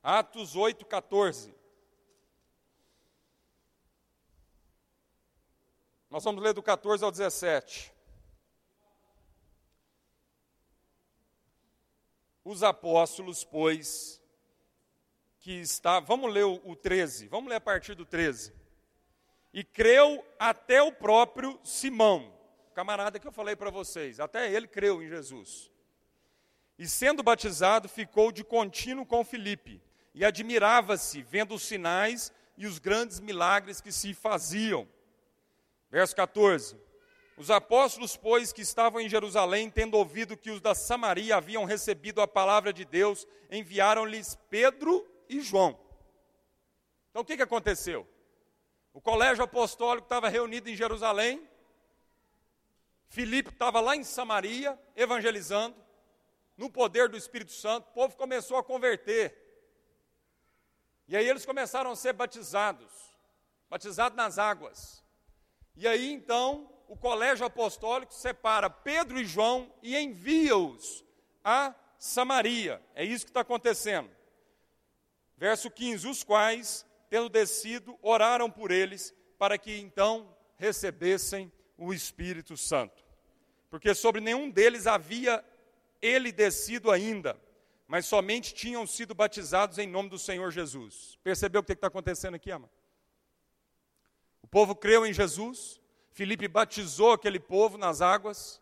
Atos 0.04 0.56
8, 0.56 0.86
14. 0.86 1.52
Nós 6.12 6.24
vamos 6.24 6.44
ler 6.44 6.54
do 6.54 6.62
14 6.62 7.04
ao 7.04 7.10
17. 7.10 7.92
Os 12.44 12.62
apóstolos, 12.62 13.44
pois, 13.44 14.22
que 15.40 15.54
está, 15.54 16.00
vamos 16.00 16.32
ler 16.32 16.46
o, 16.46 16.62
o 16.70 16.76
13, 16.76 17.30
vamos 17.30 17.50
ler 17.50 17.56
a 17.56 17.62
partir 17.62 17.96
do 17.96 18.06
13. 18.06 18.54
E 19.52 19.64
creu 19.64 20.24
até 20.38 20.84
o 20.84 20.92
próprio 20.92 21.60
Simão, 21.64 22.35
camarada 22.76 23.18
que 23.18 23.26
eu 23.26 23.32
falei 23.32 23.56
para 23.56 23.70
vocês, 23.70 24.20
até 24.20 24.52
ele 24.52 24.68
creu 24.68 25.02
em 25.02 25.08
Jesus. 25.08 25.72
E 26.78 26.86
sendo 26.90 27.24
batizado, 27.24 27.88
ficou 27.88 28.34
de 28.34 28.44
contínuo 28.44 29.06
com 29.06 29.24
Filipe, 29.24 29.82
e 30.14 30.26
admirava-se 30.26 31.22
vendo 31.22 31.56
os 31.56 31.64
sinais 31.64 32.34
e 32.58 32.68
os 32.68 32.78
grandes 32.78 33.22
milagres 33.22 33.80
que 33.80 33.94
se 33.94 34.14
faziam. 34.14 34.86
Verso 35.90 36.14
14: 36.18 36.78
Os 37.38 37.50
apóstolos, 37.50 38.18
pois, 38.18 38.52
que 38.52 38.62
estavam 38.62 39.00
em 39.00 39.08
Jerusalém, 39.08 39.70
tendo 39.70 39.96
ouvido 39.96 40.36
que 40.36 40.52
os 40.52 40.60
da 40.60 40.76
Samaria 40.76 41.38
haviam 41.38 41.64
recebido 41.64 42.22
a 42.22 42.28
palavra 42.28 42.74
de 42.74 42.84
Deus, 42.84 43.26
enviaram-lhes 43.50 44.38
Pedro 44.50 45.08
e 45.30 45.40
João. 45.40 45.80
Então 47.10 47.22
o 47.22 47.26
que, 47.26 47.38
que 47.38 47.44
aconteceu? 47.44 48.06
O 48.94 49.00
colégio 49.00 49.46
apostólico 49.46 50.06
estava 50.06 50.28
reunido 50.28 50.70
em 50.70 50.76
Jerusalém, 50.76 51.42
Filipe 53.08 53.50
estava 53.50 53.80
lá 53.80 53.96
em 53.96 54.04
Samaria, 54.04 54.80
evangelizando, 54.96 55.76
no 56.58 56.70
poder 56.70 57.10
do 57.10 57.18
Espírito 57.18 57.52
Santo, 57.52 57.90
o 57.90 57.94
povo 57.94 58.16
começou 58.16 58.58
a 58.58 58.64
converter. 58.64 59.36
E 61.08 61.16
aí 61.16 61.28
eles 61.28 61.46
começaram 61.46 61.92
a 61.92 61.96
ser 61.96 62.14
batizados, 62.14 62.92
batizados 63.70 64.16
nas 64.16 64.38
águas. 64.40 65.04
E 65.76 65.88
aí 65.88 66.12
então 66.12 66.72
o 66.88 66.96
colégio 66.96 67.46
apostólico 67.46 68.14
separa 68.14 68.70
Pedro 68.70 69.20
e 69.20 69.26
João 69.26 69.72
e 69.82 69.98
envia-os 69.98 71.04
a 71.44 71.76
Samaria. 71.98 72.82
É 72.94 73.04
isso 73.04 73.26
que 73.26 73.32
está 73.32 73.42
acontecendo. 73.42 74.10
Verso 75.38 75.70
15: 75.70 76.08
Os 76.08 76.24
quais, 76.24 76.86
tendo 77.10 77.30
descido, 77.30 77.98
oraram 78.02 78.50
por 78.50 78.72
eles, 78.72 79.14
para 79.38 79.58
que 79.58 79.78
então 79.78 80.36
recebessem 80.58 81.52
o 81.78 81.94
Espírito 81.94 82.56
Santo. 82.56 83.04
Porque 83.70 83.94
sobre 83.94 84.22
nenhum 84.22 84.50
deles 84.50 84.88
havia 84.88 85.44
ele 86.02 86.32
descido 86.32 86.92
ainda, 86.92 87.40
mas 87.88 88.06
somente 88.06 88.54
tinham 88.54 88.86
sido 88.86 89.14
batizados 89.14 89.78
em 89.78 89.88
nome 89.88 90.10
do 90.10 90.20
Senhor 90.20 90.52
Jesus. 90.52 91.18
Percebeu 91.24 91.62
o 91.62 91.64
que 91.64 91.74
está 91.74 91.88
acontecendo 91.88 92.36
aqui, 92.36 92.52
ama? 92.52 92.70
O 94.42 94.48
povo 94.48 94.76
creu 94.76 95.06
em 95.06 95.14
Jesus, 95.14 95.82
Felipe 96.12 96.48
batizou 96.48 97.12
aquele 97.12 97.40
povo 97.40 97.78
nas 97.78 98.02
águas, 98.02 98.62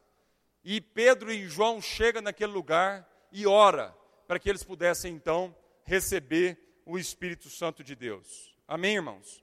e 0.64 0.80
Pedro 0.80 1.32
e 1.32 1.48
João 1.48 1.82
chegam 1.82 2.22
naquele 2.22 2.52
lugar 2.52 3.08
e 3.32 3.46
ora 3.46 3.96
para 4.26 4.40
que 4.40 4.50
eles 4.50 4.64
pudessem 4.64 5.14
então 5.14 5.56
receber 5.84 6.82
o 6.86 6.98
Espírito 6.98 7.50
Santo 7.50 7.84
de 7.84 7.96
Deus. 7.96 8.56
Amém, 8.68 8.96
irmãos? 8.96 9.43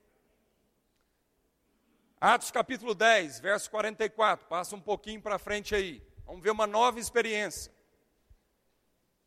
Atos 2.23 2.51
capítulo 2.51 2.95
10, 2.95 3.41
verso 3.41 3.71
44, 3.71 4.47
passa 4.47 4.77
um 4.77 4.81
pouquinho 4.81 5.23
para 5.23 5.39
frente 5.39 5.75
aí. 5.75 6.07
Vamos 6.27 6.43
ver 6.43 6.51
uma 6.51 6.67
nova 6.67 7.01
experiência. 7.01 7.73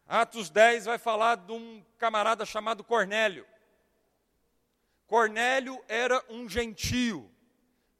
Atos 0.07 0.51
10 0.51 0.85
vai 0.85 0.99
falar 0.99 1.37
de 1.37 1.51
um 1.51 1.83
camarada 1.97 2.45
chamado 2.45 2.83
Cornélio. 2.83 3.47
Cornélio 5.07 5.83
era 5.87 6.23
um 6.29 6.47
gentio. 6.47 7.31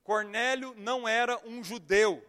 Cornélio 0.04 0.76
não 0.78 1.08
era 1.08 1.42
um 1.44 1.64
judeu. 1.64 2.24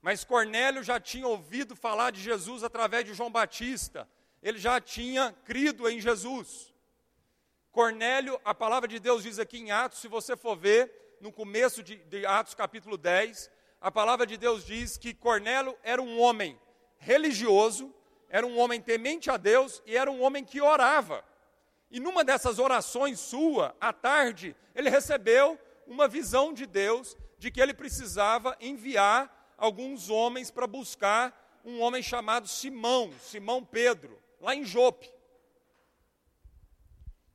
Mas 0.00 0.24
Cornélio 0.24 0.82
já 0.82 0.98
tinha 0.98 1.28
ouvido 1.28 1.76
falar 1.76 2.12
de 2.12 2.22
Jesus 2.22 2.64
através 2.64 3.04
de 3.04 3.12
João 3.12 3.30
Batista. 3.30 4.08
Ele 4.42 4.56
já 4.56 4.80
tinha 4.80 5.36
crido 5.44 5.86
em 5.86 6.00
Jesus. 6.00 6.72
Cornélio, 7.70 8.40
a 8.42 8.54
palavra 8.54 8.88
de 8.88 8.98
Deus 8.98 9.22
diz 9.22 9.38
aqui 9.38 9.58
em 9.58 9.70
Atos, 9.70 9.98
se 9.98 10.08
você 10.08 10.34
for 10.34 10.56
ver, 10.56 11.07
no 11.20 11.32
começo 11.32 11.82
de, 11.82 11.96
de 11.96 12.26
Atos 12.26 12.54
capítulo 12.54 12.96
10, 12.96 13.50
a 13.80 13.90
palavra 13.90 14.26
de 14.26 14.36
Deus 14.36 14.64
diz 14.64 14.96
que 14.96 15.14
Cornélio 15.14 15.76
era 15.82 16.02
um 16.02 16.20
homem 16.20 16.58
religioso, 16.98 17.94
era 18.28 18.46
um 18.46 18.58
homem 18.58 18.80
temente 18.80 19.30
a 19.30 19.36
Deus 19.36 19.82
e 19.86 19.96
era 19.96 20.10
um 20.10 20.22
homem 20.22 20.44
que 20.44 20.60
orava. 20.60 21.24
E 21.90 22.00
numa 22.00 22.22
dessas 22.22 22.58
orações 22.58 23.18
sua, 23.18 23.74
à 23.80 23.92
tarde, 23.92 24.54
ele 24.74 24.90
recebeu 24.90 25.58
uma 25.86 26.06
visão 26.06 26.52
de 26.52 26.66
Deus 26.66 27.16
de 27.38 27.50
que 27.50 27.60
ele 27.60 27.72
precisava 27.72 28.56
enviar 28.60 29.54
alguns 29.56 30.10
homens 30.10 30.50
para 30.50 30.66
buscar 30.66 31.60
um 31.64 31.80
homem 31.80 32.02
chamado 32.02 32.46
Simão, 32.46 33.12
Simão 33.20 33.64
Pedro, 33.64 34.20
lá 34.40 34.54
em 34.54 34.64
Jope. 34.64 35.10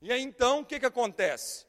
E 0.00 0.12
aí 0.12 0.22
então, 0.22 0.60
o 0.60 0.64
que, 0.64 0.78
que 0.78 0.86
acontece? 0.86 1.66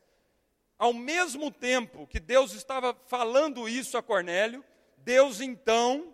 Ao 0.78 0.92
mesmo 0.94 1.50
tempo 1.50 2.06
que 2.06 2.20
Deus 2.20 2.54
estava 2.54 2.94
falando 3.08 3.68
isso 3.68 3.98
a 3.98 4.04
Cornélio, 4.04 4.64
Deus 4.98 5.40
então 5.40 6.14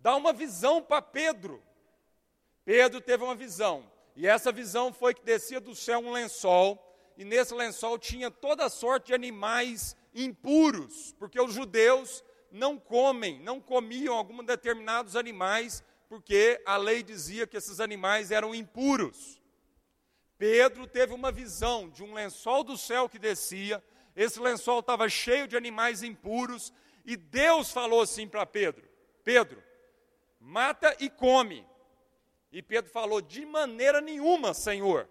dá 0.00 0.16
uma 0.16 0.32
visão 0.32 0.82
para 0.82 1.02
Pedro. 1.02 1.62
Pedro 2.64 3.00
teve 3.00 3.24
uma 3.24 3.34
visão, 3.34 3.90
e 4.14 4.26
essa 4.26 4.52
visão 4.52 4.92
foi 4.92 5.14
que 5.14 5.22
descia 5.22 5.60
do 5.60 5.74
céu 5.74 6.00
um 6.00 6.12
lençol, 6.12 6.84
e 7.16 7.24
nesse 7.24 7.54
lençol 7.54 7.98
tinha 7.98 8.30
toda 8.30 8.68
sorte 8.68 9.08
de 9.08 9.14
animais 9.14 9.96
impuros, 10.14 11.14
porque 11.18 11.40
os 11.40 11.52
judeus 11.52 12.22
não 12.50 12.78
comem, 12.78 13.40
não 13.40 13.60
comiam 13.60 14.14
alguns 14.14 14.44
determinados 14.46 15.16
animais, 15.16 15.82
porque 16.08 16.62
a 16.64 16.76
lei 16.76 17.02
dizia 17.02 17.46
que 17.46 17.56
esses 17.56 17.80
animais 17.80 18.30
eram 18.30 18.54
impuros. 18.54 19.40
Pedro 20.38 20.86
teve 20.86 21.12
uma 21.12 21.32
visão 21.32 21.90
de 21.90 22.04
um 22.04 22.14
lençol 22.14 22.62
do 22.62 22.78
céu 22.78 23.08
que 23.08 23.18
descia, 23.18 23.82
esse 24.14 24.38
lençol 24.38 24.78
estava 24.78 25.08
cheio 25.08 25.48
de 25.48 25.56
animais 25.56 26.04
impuros, 26.04 26.72
e 27.04 27.16
Deus 27.16 27.72
falou 27.72 28.00
assim 28.00 28.28
para 28.28 28.46
Pedro: 28.46 28.88
Pedro, 29.24 29.62
mata 30.40 30.96
e 31.00 31.10
come. 31.10 31.66
E 32.52 32.62
Pedro 32.62 32.90
falou: 32.90 33.20
De 33.20 33.44
maneira 33.44 34.00
nenhuma, 34.00 34.54
Senhor. 34.54 35.08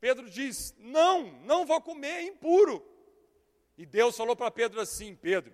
Pedro 0.00 0.30
diz: 0.30 0.74
Não, 0.78 1.32
não 1.42 1.66
vou 1.66 1.80
comer, 1.80 2.08
é 2.08 2.22
impuro. 2.22 2.84
E 3.76 3.84
Deus 3.84 4.16
falou 4.16 4.34
para 4.34 4.50
Pedro 4.50 4.80
assim: 4.80 5.14
Pedro, 5.14 5.52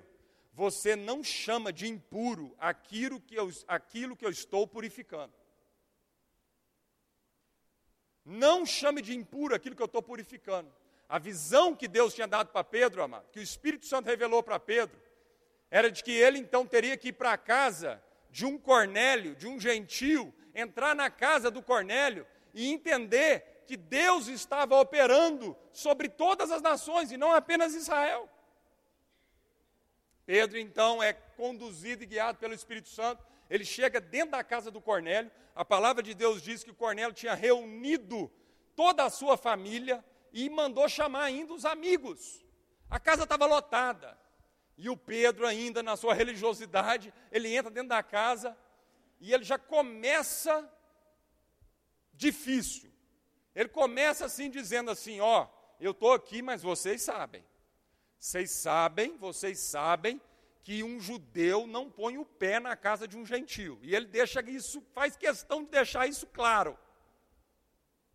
você 0.52 0.94
não 0.94 1.24
chama 1.24 1.72
de 1.72 1.88
impuro 1.88 2.54
aquilo 2.58 3.20
que 3.20 3.34
eu, 3.34 3.50
aquilo 3.66 4.16
que 4.16 4.24
eu 4.24 4.30
estou 4.30 4.66
purificando. 4.68 5.32
Não 8.24 8.64
chame 8.64 9.02
de 9.02 9.14
impuro 9.16 9.54
aquilo 9.54 9.74
que 9.74 9.82
eu 9.82 9.86
estou 9.86 10.02
purificando. 10.02 10.70
A 11.08 11.18
visão 11.18 11.74
que 11.74 11.88
Deus 11.88 12.14
tinha 12.14 12.26
dado 12.26 12.48
para 12.48 12.64
Pedro, 12.64 13.02
amado, 13.02 13.26
que 13.30 13.40
o 13.40 13.42
Espírito 13.42 13.86
Santo 13.86 14.06
revelou 14.06 14.42
para 14.42 14.58
Pedro, 14.58 14.98
era 15.70 15.90
de 15.90 16.02
que 16.02 16.12
ele 16.12 16.38
então 16.38 16.66
teria 16.66 16.96
que 16.96 17.08
ir 17.08 17.12
para 17.12 17.32
a 17.32 17.38
casa 17.38 18.02
de 18.30 18.46
um 18.46 18.56
Cornélio, 18.56 19.34
de 19.34 19.46
um 19.46 19.60
gentil, 19.60 20.32
entrar 20.54 20.94
na 20.94 21.10
casa 21.10 21.50
do 21.50 21.62
Cornélio 21.62 22.26
e 22.54 22.70
entender 22.70 23.62
que 23.66 23.76
Deus 23.76 24.26
estava 24.28 24.80
operando 24.80 25.56
sobre 25.72 26.08
todas 26.08 26.50
as 26.50 26.62
nações 26.62 27.10
e 27.10 27.16
não 27.16 27.32
apenas 27.32 27.74
Israel. 27.74 28.28
Pedro 30.24 30.58
então 30.58 31.02
é 31.02 31.12
conduzido 31.12 32.02
e 32.02 32.06
guiado 32.06 32.38
pelo 32.38 32.54
Espírito 32.54 32.88
Santo 32.88 33.24
ele 33.52 33.66
chega 33.66 34.00
dentro 34.00 34.30
da 34.30 34.42
casa 34.42 34.70
do 34.70 34.80
Cornélio. 34.80 35.30
A 35.54 35.62
palavra 35.62 36.02
de 36.02 36.14
Deus 36.14 36.40
diz 36.40 36.64
que 36.64 36.70
o 36.70 36.74
Cornélio 36.74 37.12
tinha 37.12 37.34
reunido 37.34 38.32
toda 38.74 39.04
a 39.04 39.10
sua 39.10 39.36
família 39.36 40.02
e 40.32 40.48
mandou 40.48 40.88
chamar 40.88 41.24
ainda 41.24 41.52
os 41.52 41.66
amigos. 41.66 42.42
A 42.88 42.98
casa 42.98 43.24
estava 43.24 43.44
lotada. 43.44 44.18
E 44.74 44.88
o 44.88 44.96
Pedro, 44.96 45.46
ainda 45.46 45.82
na 45.82 45.98
sua 45.98 46.14
religiosidade, 46.14 47.12
ele 47.30 47.54
entra 47.54 47.70
dentro 47.70 47.90
da 47.90 48.02
casa 48.02 48.56
e 49.20 49.34
ele 49.34 49.44
já 49.44 49.58
começa 49.58 50.66
difícil. 52.14 52.90
Ele 53.54 53.68
começa 53.68 54.24
assim, 54.24 54.48
dizendo 54.48 54.90
assim: 54.90 55.20
Ó, 55.20 55.46
eu 55.78 55.90
estou 55.90 56.14
aqui, 56.14 56.40
mas 56.40 56.62
vocês 56.62 57.02
sabem. 57.02 57.44
Vocês 58.18 58.50
sabem, 58.50 59.18
vocês 59.18 59.58
sabem 59.58 60.18
que 60.62 60.84
um 60.84 61.00
judeu 61.00 61.66
não 61.66 61.90
põe 61.90 62.18
o 62.18 62.24
pé 62.24 62.60
na 62.60 62.76
casa 62.76 63.06
de 63.08 63.16
um 63.16 63.26
gentil. 63.26 63.78
E 63.82 63.94
ele 63.94 64.06
deixa 64.06 64.40
isso, 64.42 64.80
faz 64.94 65.16
questão 65.16 65.64
de 65.64 65.70
deixar 65.70 66.06
isso 66.06 66.26
claro. 66.26 66.78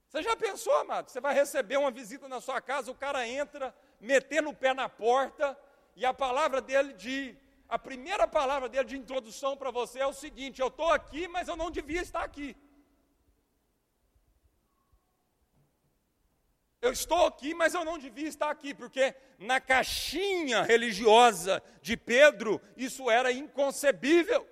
Você 0.08 0.24
já 0.24 0.36
pensou, 0.36 0.74
amado? 0.78 1.10
Você 1.10 1.20
vai 1.20 1.34
receber 1.34 1.78
uma 1.78 1.92
visita 1.92 2.28
na 2.30 2.40
sua 2.40 2.62
casa, 2.62 2.90
o 2.90 2.96
cara 2.96 3.28
entra, 3.28 3.76
metendo 4.00 4.50
o 4.50 4.56
pé 4.56 4.74
na 4.74 4.88
porta, 4.88 5.58
e 5.96 6.06
a 6.06 6.14
palavra 6.14 6.62
dele 6.62 6.94
de. 6.94 7.36
A 7.68 7.78
primeira 7.78 8.26
palavra 8.26 8.70
dele 8.70 8.86
de 8.86 8.98
introdução 8.98 9.58
para 9.58 9.72
você 9.72 10.00
é 10.00 10.08
o 10.08 10.14
seguinte: 10.14 10.62
eu 10.62 10.68
estou 10.68 10.90
aqui, 10.90 11.28
mas 11.28 11.50
eu 11.50 11.58
não 11.58 11.70
devia 11.70 12.02
estar 12.02 12.24
aqui. 12.24 12.56
Eu 16.88 16.94
estou 16.94 17.26
aqui, 17.26 17.54
mas 17.54 17.74
eu 17.74 17.84
não 17.84 17.98
devia 17.98 18.30
estar 18.30 18.50
aqui, 18.50 18.74
porque 18.74 19.14
na 19.38 19.60
caixinha 19.60 20.64
religiosa 20.64 21.62
de 21.82 21.98
Pedro 21.98 22.62
isso 22.78 23.12
era 23.12 23.30
inconcebível. 23.30 24.48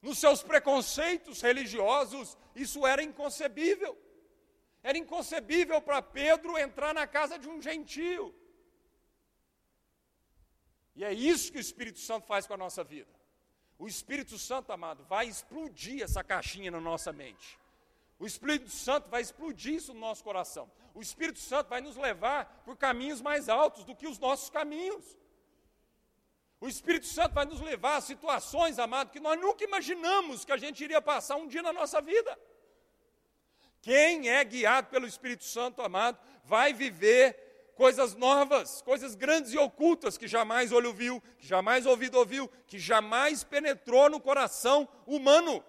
Nos 0.00 0.18
seus 0.18 0.40
preconceitos 0.40 1.40
religiosos 1.40 2.38
isso 2.54 2.86
era 2.86 3.02
inconcebível. 3.02 3.98
Era 4.80 4.96
inconcebível 4.96 5.82
para 5.82 6.00
Pedro 6.00 6.56
entrar 6.56 6.94
na 6.94 7.08
casa 7.08 7.36
de 7.36 7.48
um 7.48 7.60
gentio. 7.60 8.32
E 10.94 11.04
é 11.04 11.12
isso 11.12 11.50
que 11.50 11.58
o 11.58 11.60
Espírito 11.60 11.98
Santo 11.98 12.24
faz 12.26 12.46
com 12.46 12.54
a 12.54 12.56
nossa 12.56 12.84
vida. 12.84 13.12
O 13.76 13.88
Espírito 13.88 14.38
Santo, 14.38 14.70
amado, 14.72 15.04
vai 15.04 15.26
explodir 15.26 16.02
essa 16.04 16.22
caixinha 16.22 16.70
na 16.70 16.80
nossa 16.80 17.12
mente. 17.12 17.58
O 18.18 18.26
Espírito 18.26 18.68
Santo 18.70 19.08
vai 19.08 19.22
explodir 19.22 19.74
isso 19.74 19.94
no 19.94 20.00
nosso 20.00 20.24
coração. 20.24 20.70
O 20.94 21.00
Espírito 21.00 21.38
Santo 21.38 21.68
vai 21.68 21.80
nos 21.80 21.96
levar 21.96 22.62
por 22.64 22.76
caminhos 22.76 23.20
mais 23.20 23.48
altos 23.48 23.84
do 23.84 23.94
que 23.94 24.08
os 24.08 24.18
nossos 24.18 24.50
caminhos. 24.50 25.16
O 26.60 26.66
Espírito 26.66 27.06
Santo 27.06 27.34
vai 27.34 27.44
nos 27.44 27.60
levar 27.60 27.96
a 27.96 28.00
situações, 28.00 28.80
amado, 28.80 29.10
que 29.10 29.20
nós 29.20 29.40
nunca 29.40 29.62
imaginamos 29.62 30.44
que 30.44 30.50
a 30.50 30.56
gente 30.56 30.82
iria 30.82 31.00
passar 31.00 31.36
um 31.36 31.46
dia 31.46 31.62
na 31.62 31.72
nossa 31.72 32.00
vida. 32.00 32.36
Quem 33.80 34.28
é 34.28 34.42
guiado 34.44 34.88
pelo 34.88 35.06
Espírito 35.06 35.44
Santo, 35.44 35.80
amado, 35.80 36.18
vai 36.44 36.72
viver 36.72 37.72
coisas 37.76 38.16
novas, 38.16 38.82
coisas 38.82 39.14
grandes 39.14 39.52
e 39.52 39.58
ocultas 39.58 40.18
que 40.18 40.26
jamais 40.26 40.72
olho 40.72 40.92
viu, 40.92 41.22
que 41.38 41.46
jamais 41.46 41.86
ouvido 41.86 42.18
ouviu, 42.18 42.48
que 42.66 42.76
jamais 42.76 43.44
penetrou 43.44 44.10
no 44.10 44.20
coração 44.20 44.88
humano. 45.06 45.64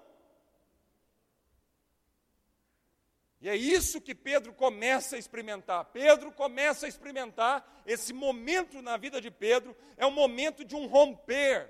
E 3.41 3.47
é 3.47 3.55
isso 3.55 4.01
que 4.01 4.13
Pedro 4.13 4.53
começa 4.53 5.15
a 5.15 5.19
experimentar. 5.19 5.85
Pedro 5.85 6.31
começa 6.31 6.85
a 6.85 6.89
experimentar 6.89 7.81
esse 7.85 8.11
momento 8.11 8.81
na 8.81 8.97
vida 8.97 9.21
de 9.21 9.31
Pedro, 9.31 9.75
é 9.95 10.05
um 10.05 10.11
momento 10.11 10.65
de 10.65 10.75
um 10.75 10.87
romper. 10.87 11.69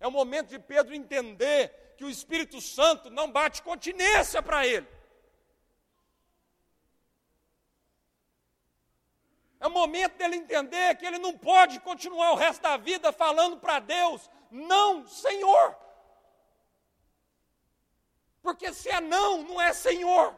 É 0.00 0.06
um 0.06 0.10
momento 0.10 0.48
de 0.48 0.58
Pedro 0.58 0.94
entender 0.94 1.94
que 1.96 2.04
o 2.04 2.10
Espírito 2.10 2.60
Santo 2.60 3.10
não 3.10 3.30
bate 3.30 3.62
continência 3.62 4.42
para 4.42 4.66
ele. 4.66 4.86
É 9.60 9.66
o 9.66 9.70
momento 9.70 10.16
dele 10.16 10.36
entender 10.36 10.94
que 10.96 11.04
ele 11.04 11.18
não 11.18 11.36
pode 11.36 11.80
continuar 11.80 12.32
o 12.32 12.36
resto 12.36 12.62
da 12.62 12.76
vida 12.76 13.10
falando 13.12 13.56
para 13.58 13.80
Deus: 13.80 14.30
não, 14.50 15.06
Senhor. 15.06 15.76
Porque 18.40 18.72
se 18.72 18.88
é 18.88 19.00
não, 19.00 19.42
não 19.42 19.60
é 19.60 19.72
Senhor. 19.72 20.32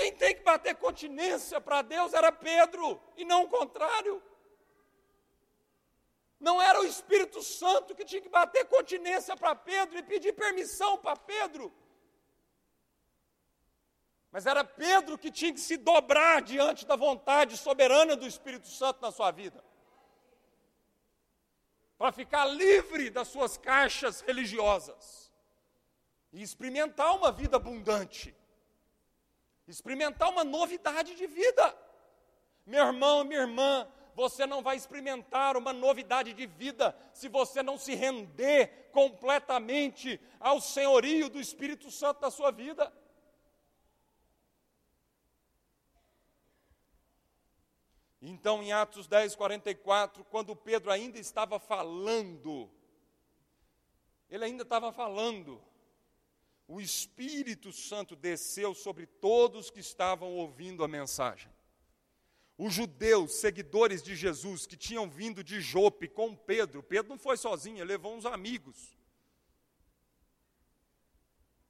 Quem 0.00 0.14
tem 0.14 0.34
que 0.34 0.42
bater 0.42 0.74
continência 0.76 1.60
para 1.60 1.82
Deus 1.82 2.14
era 2.14 2.32
Pedro, 2.32 2.98
e 3.18 3.22
não 3.22 3.42
o 3.44 3.48
contrário. 3.50 4.22
Não 6.46 6.54
era 6.68 6.80
o 6.80 6.86
Espírito 6.86 7.42
Santo 7.42 7.94
que 7.94 8.06
tinha 8.06 8.22
que 8.22 8.30
bater 8.30 8.64
continência 8.64 9.36
para 9.36 9.54
Pedro 9.54 9.98
e 9.98 10.02
pedir 10.02 10.32
permissão 10.32 10.96
para 10.96 11.16
Pedro. 11.16 11.70
Mas 14.32 14.46
era 14.46 14.64
Pedro 14.64 15.18
que 15.18 15.30
tinha 15.30 15.52
que 15.52 15.60
se 15.60 15.76
dobrar 15.76 16.40
diante 16.40 16.86
da 16.86 16.96
vontade 16.96 17.58
soberana 17.58 18.16
do 18.16 18.26
Espírito 18.26 18.68
Santo 18.68 19.02
na 19.02 19.12
sua 19.12 19.30
vida. 19.30 19.62
Para 21.98 22.10
ficar 22.10 22.46
livre 22.46 23.10
das 23.10 23.28
suas 23.28 23.58
caixas 23.58 24.22
religiosas 24.22 25.30
e 26.32 26.42
experimentar 26.42 27.14
uma 27.14 27.30
vida 27.30 27.58
abundante 27.58 28.34
experimentar 29.70 30.28
uma 30.28 30.44
novidade 30.44 31.14
de 31.14 31.26
vida. 31.26 31.76
Meu 32.66 32.86
irmão, 32.86 33.24
minha 33.24 33.40
irmã, 33.40 33.86
você 34.14 34.46
não 34.46 34.62
vai 34.62 34.76
experimentar 34.76 35.56
uma 35.56 35.72
novidade 35.72 36.32
de 36.32 36.46
vida 36.46 36.96
se 37.12 37.28
você 37.28 37.62
não 37.62 37.78
se 37.78 37.94
render 37.94 38.90
completamente 38.92 40.20
ao 40.38 40.60
senhorio 40.60 41.28
do 41.28 41.40
Espírito 41.40 41.90
Santo 41.90 42.20
da 42.20 42.30
sua 42.30 42.50
vida. 42.50 42.92
Então, 48.22 48.62
em 48.62 48.70
Atos 48.72 49.06
10, 49.06 49.34
44, 49.34 50.24
quando 50.24 50.54
Pedro 50.54 50.92
ainda 50.92 51.18
estava 51.18 51.58
falando, 51.58 52.70
ele 54.28 54.44
ainda 54.44 54.62
estava 54.62 54.92
falando, 54.92 55.62
o 56.70 56.80
Espírito 56.80 57.72
Santo 57.72 58.14
desceu 58.14 58.74
sobre 58.74 59.04
todos 59.04 59.72
que 59.72 59.80
estavam 59.80 60.36
ouvindo 60.36 60.84
a 60.84 60.88
mensagem. 60.88 61.50
Os 62.56 62.72
judeus, 62.72 63.32
seguidores 63.32 64.00
de 64.00 64.14
Jesus, 64.14 64.66
que 64.68 64.76
tinham 64.76 65.10
vindo 65.10 65.42
de 65.42 65.60
Jope 65.60 66.06
com 66.06 66.36
Pedro, 66.36 66.80
Pedro 66.80 67.10
não 67.10 67.18
foi 67.18 67.36
sozinho, 67.36 67.78
ele 67.78 67.86
levou 67.86 68.14
uns 68.14 68.24
amigos. 68.24 68.96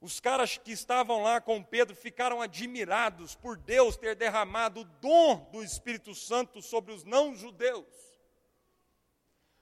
Os 0.03 0.20
caras 0.20 0.59
que 0.59 0.72
estavam 0.72 1.22
lá 1.22 1.40
com 1.40 1.62
Pedro 1.62 1.96
ficaram 1.96 2.42
admirados 2.42 3.34
por 3.34 3.57
Deus 3.57 3.96
ter 3.96 4.14
derramado 4.14 4.82
o 4.82 4.84
dom 4.84 5.48
do 5.51 5.64
Espírito 5.64 6.14
Santo 6.14 6.61
sobre 6.61 6.92
os 6.92 7.05
não-judeus. 7.05 7.86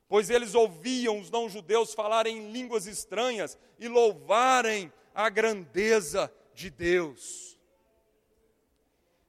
Pois 0.09 0.30
eles 0.30 0.57
ouviam 0.57 1.20
os 1.20 1.30
não-judeus 1.30 1.95
falarem 1.95 2.39
em 2.39 2.51
línguas 2.51 2.86
estranhas 2.86 3.57
e 3.78 3.86
louvarem 3.86 4.93
a 5.19 5.29
grandeza 5.29 6.33
de 6.55 6.71
Deus. 6.71 7.59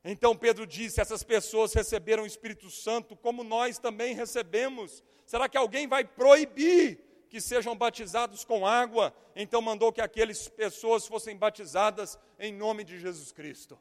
Então 0.03 0.37
Pedro 0.37 0.67
disse: 0.67 1.01
essas 1.01 1.23
pessoas 1.23 1.73
receberam 1.73 2.23
o 2.23 2.27
Espírito 2.27 2.69
Santo 2.69 3.15
como 3.15 3.43
nós 3.43 3.79
também 3.79 4.13
recebemos. 4.13 5.03
Será 5.25 5.49
que 5.49 5.57
alguém 5.57 5.87
vai 5.87 6.05
proibir 6.05 6.99
que 7.27 7.41
sejam 7.41 7.75
batizados 7.75 8.45
com 8.45 8.67
água? 8.67 9.11
Então 9.35 9.63
mandou 9.63 9.91
que 9.91 9.99
aquelas 9.99 10.47
pessoas 10.47 11.07
fossem 11.07 11.35
batizadas 11.35 12.19
em 12.37 12.53
nome 12.53 12.83
de 12.83 12.99
Jesus 12.99 13.31
Cristo. 13.31 13.77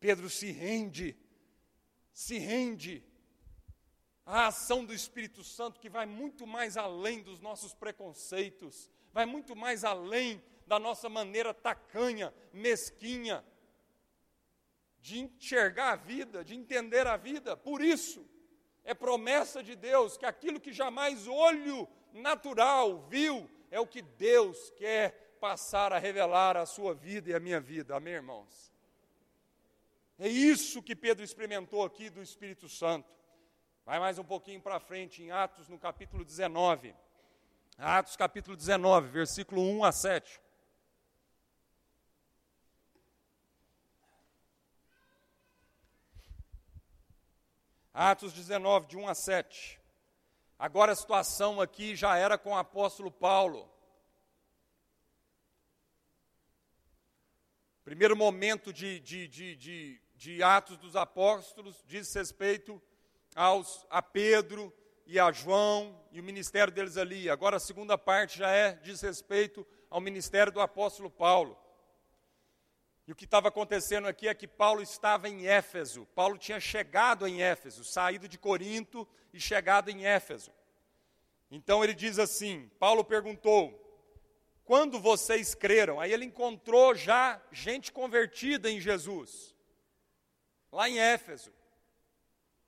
Pedro 0.00 0.28
se 0.28 0.50
rende, 0.50 1.16
se 2.12 2.36
rende 2.38 3.04
à 4.26 4.48
ação 4.48 4.84
do 4.84 4.92
Espírito 4.92 5.44
Santo 5.44 5.78
que 5.78 5.88
vai 5.88 6.04
muito 6.04 6.48
mais 6.48 6.76
além 6.76 7.22
dos 7.22 7.38
nossos 7.38 7.72
preconceitos, 7.72 8.90
vai 9.12 9.24
muito 9.24 9.54
mais 9.54 9.84
além 9.84 10.42
da 10.68 10.78
nossa 10.78 11.08
maneira 11.08 11.52
tacanha, 11.52 12.32
mesquinha, 12.52 13.44
de 15.00 15.18
enxergar 15.20 15.92
a 15.92 15.96
vida, 15.96 16.44
de 16.44 16.54
entender 16.54 17.06
a 17.06 17.16
vida. 17.16 17.56
Por 17.56 17.80
isso, 17.82 18.24
é 18.84 18.92
promessa 18.94 19.62
de 19.62 19.74
Deus 19.74 20.16
que 20.16 20.26
aquilo 20.26 20.60
que 20.60 20.72
jamais 20.72 21.26
olho 21.26 21.88
natural 22.12 23.06
viu, 23.08 23.48
é 23.70 23.80
o 23.80 23.86
que 23.86 24.02
Deus 24.02 24.70
quer 24.76 25.36
passar 25.40 25.92
a 25.92 25.98
revelar 25.98 26.56
a 26.56 26.66
sua 26.66 26.94
vida 26.94 27.30
e 27.30 27.34
a 27.34 27.40
minha 27.40 27.60
vida. 27.60 27.96
Amém, 27.96 28.14
irmãos? 28.14 28.72
É 30.18 30.28
isso 30.28 30.82
que 30.82 30.96
Pedro 30.96 31.24
experimentou 31.24 31.84
aqui 31.84 32.10
do 32.10 32.20
Espírito 32.20 32.68
Santo. 32.68 33.08
Vai 33.86 33.98
mais 33.98 34.18
um 34.18 34.24
pouquinho 34.24 34.60
para 34.60 34.80
frente, 34.80 35.22
em 35.22 35.30
Atos, 35.30 35.68
no 35.68 35.78
capítulo 35.78 36.24
19. 36.24 36.94
Atos, 37.78 38.16
capítulo 38.16 38.56
19, 38.56 39.08
versículo 39.08 39.62
1 39.62 39.84
a 39.84 39.92
7. 39.92 40.47
Atos 48.00 48.32
19, 48.32 48.86
de 48.86 48.96
1 48.96 49.08
a 49.08 49.12
7. 49.12 49.80
Agora 50.56 50.92
a 50.92 50.94
situação 50.94 51.60
aqui 51.60 51.96
já 51.96 52.16
era 52.16 52.38
com 52.38 52.50
o 52.50 52.56
apóstolo 52.56 53.10
Paulo. 53.10 53.68
Primeiro 57.84 58.16
momento 58.16 58.72
de, 58.72 59.00
de, 59.00 59.26
de, 59.26 59.56
de, 59.56 60.00
de 60.14 60.42
Atos 60.44 60.76
dos 60.76 60.94
Apóstolos 60.94 61.82
diz 61.88 62.14
respeito 62.14 62.80
aos, 63.34 63.84
a 63.90 64.00
Pedro 64.00 64.72
e 65.04 65.18
a 65.18 65.32
João 65.32 66.00
e 66.12 66.20
o 66.20 66.24
ministério 66.24 66.72
deles 66.72 66.96
ali. 66.96 67.28
Agora 67.28 67.56
a 67.56 67.60
segunda 67.60 67.98
parte 67.98 68.38
já 68.38 68.48
é 68.52 68.74
diz 68.74 69.00
respeito 69.00 69.66
ao 69.90 70.00
ministério 70.00 70.52
do 70.52 70.60
apóstolo 70.60 71.10
Paulo. 71.10 71.58
E 73.08 73.12
o 73.12 73.16
que 73.16 73.24
estava 73.24 73.48
acontecendo 73.48 74.06
aqui 74.06 74.28
é 74.28 74.34
que 74.34 74.46
Paulo 74.46 74.82
estava 74.82 75.30
em 75.30 75.46
Éfeso. 75.46 76.04
Paulo 76.14 76.36
tinha 76.36 76.60
chegado 76.60 77.26
em 77.26 77.40
Éfeso, 77.40 77.82
saído 77.82 78.28
de 78.28 78.36
Corinto 78.36 79.08
e 79.32 79.40
chegado 79.40 79.88
em 79.88 80.04
Éfeso. 80.04 80.52
Então 81.50 81.82
ele 81.82 81.94
diz 81.94 82.18
assim: 82.18 82.70
Paulo 82.78 83.02
perguntou, 83.02 83.72
quando 84.62 85.00
vocês 85.00 85.54
creram? 85.54 85.98
Aí 85.98 86.12
ele 86.12 86.26
encontrou 86.26 86.94
já 86.94 87.40
gente 87.50 87.90
convertida 87.90 88.70
em 88.70 88.78
Jesus, 88.78 89.56
lá 90.70 90.86
em 90.86 90.98
Éfeso. 90.98 91.50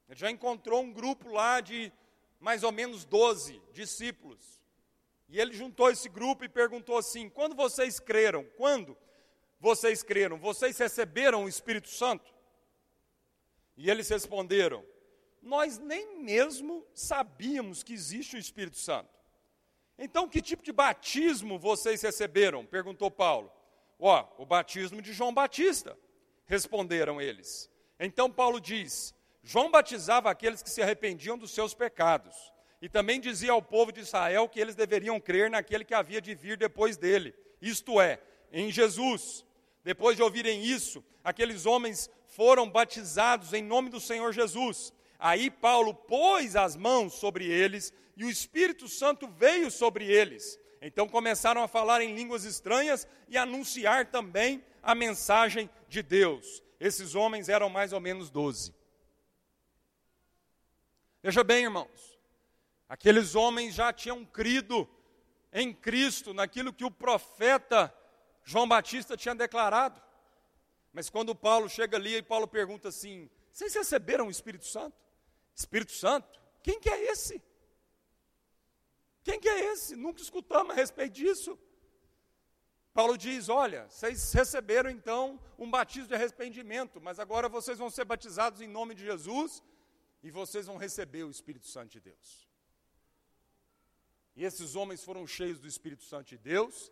Ele 0.09 0.19
já 0.19 0.31
encontrou 0.31 0.81
um 0.81 0.91
grupo 0.91 1.29
lá 1.29 1.61
de 1.61 1.93
mais 2.41 2.63
ou 2.63 2.73
menos 2.73 3.05
12 3.05 3.61
discípulos. 3.75 4.59
E 5.29 5.39
ele 5.39 5.53
juntou 5.53 5.91
esse 5.91 6.09
grupo 6.09 6.47
e 6.47 6.49
perguntou 6.49 6.97
assim: 6.97 7.29
quando 7.29 7.55
vocês 7.55 8.01
creram? 8.01 8.43
Quando? 8.57 8.97
Vocês 9.61 10.03
creram? 10.03 10.39
Vocês 10.39 10.79
receberam 10.79 11.45
o 11.45 11.49
Espírito 11.49 11.89
Santo? 11.89 12.33
E 13.77 13.91
eles 13.91 14.09
responderam: 14.09 14.85
Nós 15.43 15.79
nem 15.79 16.23
mesmo 16.23 16.87
sabíamos 16.95 17.83
que 17.83 17.93
existe 17.93 18.37
o 18.37 18.39
Espírito 18.39 18.79
Santo. 18.79 19.11
Então, 19.99 20.29
que 20.29 20.41
tipo 20.41 20.63
de 20.63 20.73
batismo 20.73 21.59
vocês 21.59 22.01
receberam? 22.01 22.65
perguntou 22.65 23.11
Paulo. 23.11 23.53
Ó, 23.99 24.27
o 24.39 24.47
batismo 24.47 25.03
de 25.03 25.13
João 25.13 25.33
Batista, 25.35 25.97
responderam 26.47 27.21
eles. 27.21 27.71
Então 27.99 28.31
Paulo 28.31 28.61
diz: 28.61 29.15
João 29.43 29.71
batizava 29.71 30.31
aqueles 30.31 30.63
que 30.63 30.71
se 30.71 30.83
arrependiam 30.83 31.39
dos 31.39 31.53
seus 31.53 31.75
pecados, 31.75 32.35
e 32.81 32.89
também 32.89 33.21
dizia 33.21 33.53
ao 33.53 33.63
povo 33.63 33.93
de 33.93 34.01
Israel 34.01 34.49
que 34.49 34.59
eles 34.59 34.75
deveriam 34.75 35.21
crer 35.21 35.51
naquele 35.51 35.85
que 35.85 35.95
havia 35.95 36.21
de 36.21 36.35
vir 36.35 36.57
depois 36.57 36.97
dele, 36.97 37.35
isto 37.61 38.01
é, 38.01 38.21
em 38.51 38.71
Jesus. 38.71 39.45
Depois 39.83 40.17
de 40.17 40.23
ouvirem 40.23 40.63
isso, 40.63 41.05
aqueles 41.25 41.67
homens 41.67 42.11
foram 42.27 42.69
batizados 42.71 43.53
em 43.53 43.63
nome 43.63 43.91
do 43.91 44.01
Senhor 44.01 44.33
Jesus. 44.33 44.93
Aí 45.19 45.51
Paulo 45.51 45.95
pôs 45.95 46.57
as 46.57 46.77
mãos 46.77 47.15
sobre 47.15 47.47
eles 47.47 47.93
e 48.17 48.25
o 48.25 48.31
Espírito 48.31 48.89
Santo 48.89 49.29
veio 49.29 49.71
sobre 49.71 50.05
eles. 50.05 50.59
Então 50.83 51.09
começaram 51.09 51.63
a 51.63 51.69
falar 51.69 52.01
em 52.01 52.15
línguas 52.15 52.45
estranhas 52.45 53.07
e 53.29 53.37
anunciar 53.37 54.07
também 54.07 54.65
a 54.83 54.95
mensagem 54.95 55.69
de 55.89 56.03
Deus. 56.03 56.63
Esses 56.79 57.15
homens 57.15 57.49
eram 57.49 57.69
mais 57.69 57.93
ou 57.93 58.01
menos 58.01 58.31
doze. 58.31 58.75
Veja 61.23 61.45
bem, 61.45 61.65
irmãos, 61.65 62.19
aqueles 62.89 63.35
homens 63.35 63.75
já 63.75 63.93
tinham 63.93 64.25
crido 64.25 64.89
em 65.53 65.73
Cristo, 65.73 66.33
naquilo 66.33 66.73
que 66.73 66.85
o 66.85 66.91
profeta 66.91 67.93
João 68.45 68.69
Batista 68.69 69.17
tinha 69.17 69.35
declarado. 69.35 70.01
Mas 70.93 71.09
quando 71.09 71.35
Paulo 71.35 71.69
chega 71.69 71.97
ali 71.97 72.17
e 72.17 72.23
Paulo 72.23 72.49
pergunta 72.49 72.89
assim: 72.89 73.31
Vocês 73.53 73.75
receberam 73.75 74.27
o 74.27 74.31
Espírito 74.31 74.67
Santo? 74.67 74.97
Espírito 75.55 75.93
Santo? 75.93 76.41
Quem 76.63 76.81
que 76.81 76.91
é 76.91 77.11
esse? 77.11 77.43
Quem 79.23 79.39
que 79.39 79.49
é 79.49 79.73
esse? 79.73 79.95
Nunca 79.97 80.21
escutamos 80.21 80.73
a 80.73 80.75
respeito 80.75 81.15
disso. 81.15 81.59
Paulo 82.93 83.17
diz: 83.17 83.49
Olha, 83.49 83.89
vocês 83.89 84.33
receberam 84.33 84.91
então 84.91 85.39
um 85.59 85.71
batismo 85.71 86.09
de 86.09 86.15
arrependimento, 86.15 87.01
mas 87.01 87.19
agora 87.19 87.49
vocês 87.49 87.79
vão 87.79 87.91
ser 87.91 88.05
batizados 88.05 88.61
em 88.61 88.69
nome 88.69 88.95
de 88.95 89.05
Jesus 89.05 89.63
e 90.23 90.31
vocês 90.31 90.67
vão 90.67 90.77
receber 90.77 91.25
o 91.25 91.31
Espírito 91.31 91.67
Santo 91.67 91.93
de 91.93 92.01
Deus. 92.01 92.49
E 94.37 94.45
esses 94.45 94.75
homens 94.75 95.05
foram 95.05 95.27
cheios 95.27 95.59
do 95.59 95.69
Espírito 95.69 96.03
Santo 96.03 96.29
de 96.29 96.39
Deus, 96.39 96.91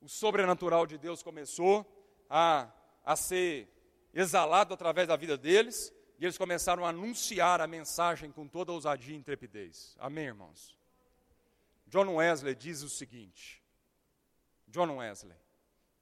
o 0.00 0.08
sobrenatural 0.08 0.86
de 0.86 0.96
Deus 0.96 1.22
começou 1.22 1.86
a, 2.28 2.70
a 3.04 3.16
ser 3.16 3.68
exalado 4.14 4.72
através 4.74 5.06
da 5.06 5.16
vida 5.16 5.36
deles, 5.36 5.92
e 6.18 6.24
eles 6.24 6.38
começaram 6.38 6.84
a 6.84 6.90
anunciar 6.90 7.60
a 7.60 7.66
mensagem 7.66 8.30
com 8.30 8.46
toda 8.46 8.72
ousadia 8.72 9.14
e 9.14 9.18
intrepidez. 9.18 9.96
Amém, 9.98 10.26
irmãos? 10.26 10.76
John 11.86 12.14
Wesley 12.16 12.54
diz 12.54 12.82
o 12.82 12.88
seguinte: 12.88 13.62
John 14.68 14.96
Wesley, 14.96 15.36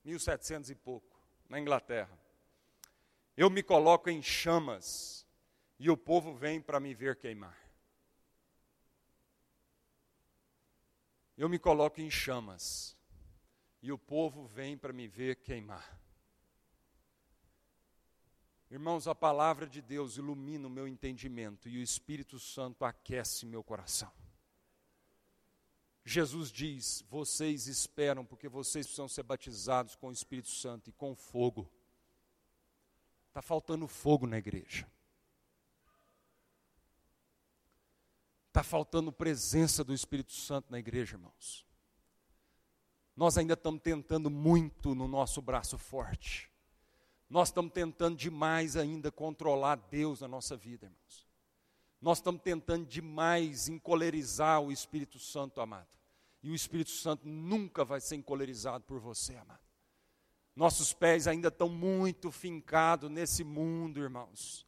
1700 0.04 0.70
e 0.70 0.74
pouco, 0.74 1.20
na 1.48 1.58
Inglaterra. 1.58 2.18
Eu 3.36 3.48
me 3.48 3.62
coloco 3.62 4.10
em 4.10 4.20
chamas 4.20 5.24
e 5.78 5.88
o 5.88 5.96
povo 5.96 6.34
vem 6.34 6.60
para 6.60 6.80
me 6.80 6.92
ver 6.92 7.16
queimar. 7.16 7.56
Eu 11.36 11.48
me 11.48 11.58
coloco 11.58 12.00
em 12.00 12.10
chamas 12.10 12.97
e 13.80 13.92
o 13.92 13.98
povo 13.98 14.46
vem 14.46 14.76
para 14.76 14.92
me 14.92 15.06
ver 15.06 15.36
queimar. 15.36 15.98
Irmãos, 18.70 19.08
a 19.08 19.14
palavra 19.14 19.66
de 19.66 19.80
Deus 19.80 20.16
ilumina 20.16 20.66
o 20.66 20.70
meu 20.70 20.86
entendimento 20.86 21.68
e 21.68 21.78
o 21.78 21.82
Espírito 21.82 22.38
Santo 22.38 22.84
aquece 22.84 23.46
meu 23.46 23.62
coração. 23.62 24.12
Jesus 26.04 26.50
diz: 26.50 27.04
vocês 27.08 27.66
esperam 27.66 28.24
porque 28.24 28.48
vocês 28.48 28.86
precisam 28.86 29.08
ser 29.08 29.22
batizados 29.22 29.94
com 29.94 30.08
o 30.08 30.12
Espírito 30.12 30.48
Santo 30.48 30.90
e 30.90 30.92
com 30.92 31.14
fogo. 31.14 31.70
Está 33.28 33.40
faltando 33.40 33.86
fogo 33.86 34.26
na 34.26 34.38
igreja. 34.38 34.90
Está 38.48 38.62
faltando 38.62 39.12
presença 39.12 39.84
do 39.84 39.94
Espírito 39.94 40.32
Santo 40.32 40.70
na 40.70 40.78
igreja, 40.78 41.14
irmãos. 41.14 41.67
Nós 43.18 43.36
ainda 43.36 43.54
estamos 43.54 43.82
tentando 43.82 44.30
muito 44.30 44.94
no 44.94 45.08
nosso 45.08 45.42
braço 45.42 45.76
forte. 45.76 46.48
Nós 47.28 47.48
estamos 47.48 47.72
tentando 47.72 48.16
demais 48.16 48.76
ainda 48.76 49.10
controlar 49.10 49.74
Deus 49.74 50.20
na 50.20 50.28
nossa 50.28 50.56
vida, 50.56 50.86
irmãos. 50.86 51.26
Nós 52.00 52.18
estamos 52.18 52.40
tentando 52.42 52.86
demais 52.86 53.68
encolerizar 53.68 54.60
o 54.60 54.70
Espírito 54.70 55.18
Santo, 55.18 55.60
amado. 55.60 55.88
E 56.44 56.48
o 56.48 56.54
Espírito 56.54 56.92
Santo 56.92 57.26
nunca 57.26 57.84
vai 57.84 58.00
ser 58.00 58.14
encolerizado 58.14 58.84
por 58.84 59.00
você, 59.00 59.34
amado. 59.34 59.66
Nossos 60.54 60.92
pés 60.92 61.26
ainda 61.26 61.48
estão 61.48 61.68
muito 61.68 62.30
fincados 62.30 63.10
nesse 63.10 63.42
mundo, 63.42 64.00
irmãos. 64.00 64.64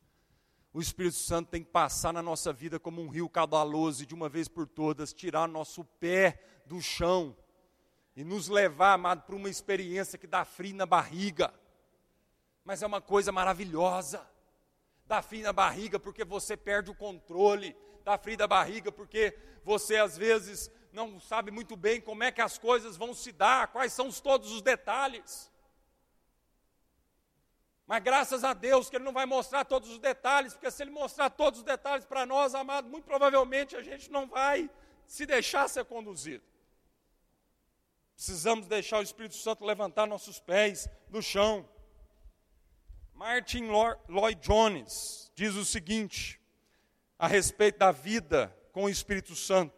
O 0.73 0.81
Espírito 0.81 1.15
Santo 1.15 1.51
tem 1.51 1.63
que 1.63 1.71
passar 1.71 2.13
na 2.13 2.21
nossa 2.21 2.53
vida 2.53 2.81
como 2.81 3.01
um 3.01 3.09
rio 3.09 3.29
caudaloso 3.29 4.03
e 4.03 4.07
de 4.07 4.15
uma 4.15 4.29
vez 4.29 4.49
por 4.49 4.67
todas 4.67 5.13
tirar 5.13 5.47
nosso 5.47 5.85
pé 5.85 6.43
do 6.67 6.83
chão 6.83 7.37
e 8.17 8.25
nos 8.25 8.49
levar, 8.49 8.95
amado, 8.95 9.23
para 9.23 9.37
uma 9.37 9.49
experiência 9.49 10.19
que 10.19 10.27
dá 10.27 10.45
frio 10.45 10.75
na 10.75 10.87
barriga. 10.87 11.53
Mas 12.65 12.83
é 12.83 12.87
uma 12.87 13.01
coisa 13.01 13.33
maravilhosa. 13.33 14.27
Dá 15.07 15.23
frio 15.23 15.43
na 15.43 15.53
barriga 15.53 15.99
porque 15.99 16.25
você 16.25 16.57
perde 16.57 16.91
o 16.91 16.95
controle. 16.95 17.77
Dá 18.05 18.19
frio 18.19 18.39
na 18.39 18.47
barriga 18.47 18.93
porque 18.93 19.37
você 19.65 19.97
às 19.97 20.17
vezes 20.17 20.71
não 20.93 21.21
sabe 21.21 21.51
muito 21.51 21.77
bem 21.77 22.01
como 22.01 22.25
é 22.25 22.33
que 22.33 22.41
as 22.41 22.59
coisas 22.59 22.97
vão 22.97 23.15
se 23.15 23.33
dar, 23.33 23.69
quais 23.69 23.93
são 23.93 24.11
todos 24.11 24.51
os 24.53 24.63
detalhes. 24.63 25.51
Mas 27.87 28.03
graças 28.03 28.45
a 28.45 28.53
Deus 28.53 28.89
que 28.89 28.97
Ele 28.97 29.05
não 29.05 29.13
vai 29.13 29.27
mostrar 29.27 29.65
todos 29.65 29.91
os 29.91 29.99
detalhes, 29.99 30.53
porque 30.53 30.71
se 30.71 30.83
Ele 30.83 30.91
mostrar 30.91 31.31
todos 31.31 31.61
os 31.61 31.65
detalhes 31.65 32.05
para 32.05 32.25
nós, 32.25 32.55
amado, 32.55 32.89
muito 32.89 33.05
provavelmente 33.05 33.77
a 33.77 33.83
gente 33.83 34.11
não 34.11 34.29
vai 34.29 34.71
se 35.07 35.27
deixar 35.27 35.69
ser 35.69 35.85
conduzido. 35.85 36.45
Precisamos 38.21 38.67
deixar 38.67 38.99
o 38.99 39.03
Espírito 39.03 39.35
Santo 39.35 39.65
levantar 39.65 40.07
nossos 40.07 40.39
pés 40.39 40.87
do 41.09 41.23
chão. 41.23 41.67
Martin 43.15 43.65
Lloyd 44.09 44.39
Jones 44.43 45.33
diz 45.35 45.55
o 45.55 45.65
seguinte 45.65 46.39
a 47.19 47.27
respeito 47.27 47.79
da 47.79 47.91
vida 47.91 48.55
com 48.73 48.85
o 48.85 48.91
Espírito 48.91 49.35
Santo 49.35 49.75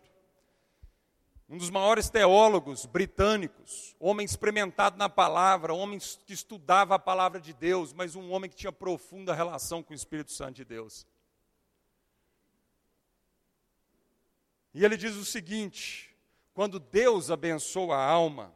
um 1.48 1.56
dos 1.56 1.70
maiores 1.70 2.10
teólogos 2.10 2.84
britânicos, 2.84 3.94
homem 4.00 4.24
experimentado 4.24 4.96
na 4.96 5.08
palavra, 5.08 5.72
homem 5.72 6.00
que 6.26 6.32
estudava 6.32 6.96
a 6.96 6.98
palavra 6.98 7.40
de 7.40 7.52
Deus, 7.52 7.92
mas 7.92 8.16
um 8.16 8.32
homem 8.32 8.50
que 8.50 8.56
tinha 8.56 8.72
profunda 8.72 9.32
relação 9.34 9.84
com 9.84 9.92
o 9.92 9.96
Espírito 9.96 10.32
Santo 10.32 10.56
de 10.56 10.64
Deus. 10.64 11.06
E 14.74 14.84
ele 14.84 14.96
diz 14.96 15.14
o 15.14 15.24
seguinte: 15.24 16.11
quando 16.54 16.78
Deus 16.78 17.30
abençoa 17.30 17.96
a 17.96 18.04
alma, 18.04 18.52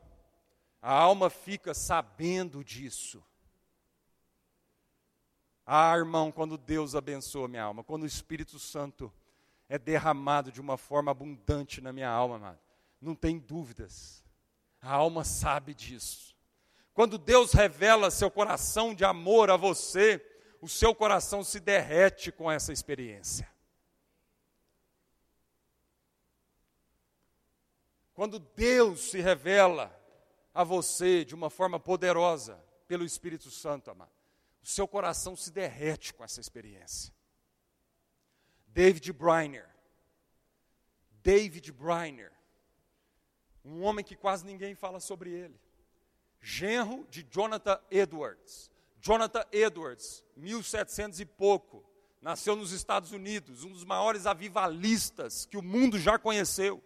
a 0.81 0.93
alma 0.93 1.31
fica 1.31 1.75
sabendo 1.75 2.65
disso. 2.65 3.25
Ah, 5.65 5.97
irmão, 5.97 6.31
quando 6.31 6.57
Deus 6.57 6.95
abençoa 6.95 7.49
minha 7.49 7.65
alma, 7.65 7.83
quando 7.83 8.05
o 8.05 8.07
Espírito 8.07 8.59
Santo 8.59 9.13
é 9.69 9.79
derramado 9.79 10.53
de 10.53 10.61
uma 10.61 10.77
forma 10.77 11.11
abundante 11.11 11.81
na 11.81 11.93
minha 11.93 12.09
alma, 12.09 12.37
amado 12.37 12.67
não 13.01 13.15
tem 13.15 13.39
dúvidas. 13.39 14.25
A 14.81 14.93
alma 14.93 15.25
sabe 15.25 15.75
disso. 15.75 16.35
Quando 16.93 17.19
Deus 17.19 17.53
revela 17.53 18.11
seu 18.11 18.31
coração 18.31 18.95
de 18.95 19.05
amor 19.05 19.51
a 19.51 19.57
você, 19.57 20.25
o 20.61 20.69
seu 20.69 20.95
coração 20.95 21.45
se 21.45 21.61
derrete 21.61 22.33
com 22.33 22.51
essa 22.51 22.73
experiência. 22.73 23.49
Quando 28.17 28.41
Deus 28.41 29.11
se 29.11 29.21
revela 29.21 29.97
a 30.53 30.65
você 30.65 31.25
de 31.25 31.37
uma 31.37 31.49
forma 31.49 31.79
poderosa 31.79 32.61
pelo 32.89 33.05
Espírito 33.05 33.49
Santo, 33.49 33.93
amado, 33.93 34.11
o 34.61 34.67
seu 34.67 34.89
coração 34.89 35.37
se 35.37 35.53
derrete 35.53 36.13
com 36.13 36.25
essa 36.25 36.41
experiência. 36.41 37.15
David 38.67 39.13
Briner. 39.13 39.69
David 41.23 41.71
Briner 41.71 42.37
um 43.67 43.83
homem 43.83 44.05
que 44.05 44.15
quase 44.15 44.47
ninguém 44.47 44.77
fala 44.77 45.01
sobre 45.01 45.31
ele. 45.31 45.61
Genro 46.41 47.05
de 47.11 47.25
Jonathan 47.25 47.81
Edwards. 47.91 48.71
Jonathan 49.01 49.45
Edwards, 49.51 50.25
1700 50.37 51.21
e 51.21 51.27
pouco, 51.27 51.85
nasceu 52.23 52.55
nos 52.55 52.71
Estados 52.71 53.13
Unidos, 53.13 53.65
um 53.65 53.73
dos 53.73 53.85
maiores 53.85 54.25
avivalistas 54.25 55.47
que 55.47 55.57
o 55.57 55.63
mundo 55.63 55.99
já 55.99 56.19
conheceu. 56.19 56.83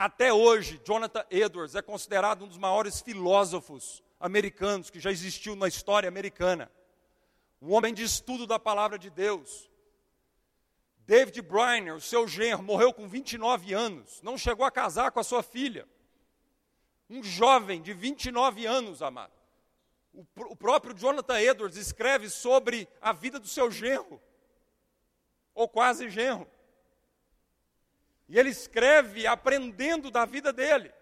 Até 0.00 0.32
hoje, 0.32 0.80
Jonathan 0.82 1.26
Edwards 1.28 1.74
é 1.74 1.82
considerado 1.82 2.46
um 2.46 2.48
dos 2.48 2.56
maiores 2.56 3.02
filósofos 3.02 4.02
americanos 4.18 4.88
que 4.88 4.98
já 4.98 5.10
existiu 5.10 5.54
na 5.54 5.68
história 5.68 6.08
americana. 6.08 6.72
Um 7.60 7.74
homem 7.74 7.92
de 7.92 8.02
estudo 8.02 8.46
da 8.46 8.58
palavra 8.58 8.98
de 8.98 9.10
Deus, 9.10 9.70
David 11.00 11.42
Briner, 11.42 11.94
o 11.94 12.00
seu 12.00 12.26
genro, 12.26 12.62
morreu 12.62 12.94
com 12.94 13.06
29 13.06 13.74
anos, 13.74 14.22
não 14.22 14.38
chegou 14.38 14.64
a 14.64 14.70
casar 14.70 15.10
com 15.10 15.20
a 15.20 15.22
sua 15.22 15.42
filha. 15.42 15.86
Um 17.10 17.22
jovem 17.22 17.82
de 17.82 17.92
29 17.92 18.64
anos, 18.64 19.02
amado. 19.02 19.34
O, 20.14 20.24
o 20.34 20.56
próprio 20.56 20.94
Jonathan 20.94 21.38
Edwards 21.38 21.76
escreve 21.76 22.30
sobre 22.30 22.88
a 23.02 23.12
vida 23.12 23.38
do 23.38 23.48
seu 23.48 23.70
genro, 23.70 24.18
ou 25.54 25.68
quase 25.68 26.08
genro. 26.08 26.50
E 28.30 28.38
ele 28.38 28.48
escreve 28.48 29.26
aprendendo 29.26 30.08
da 30.08 30.24
vida 30.24 30.52
dele. 30.52 30.94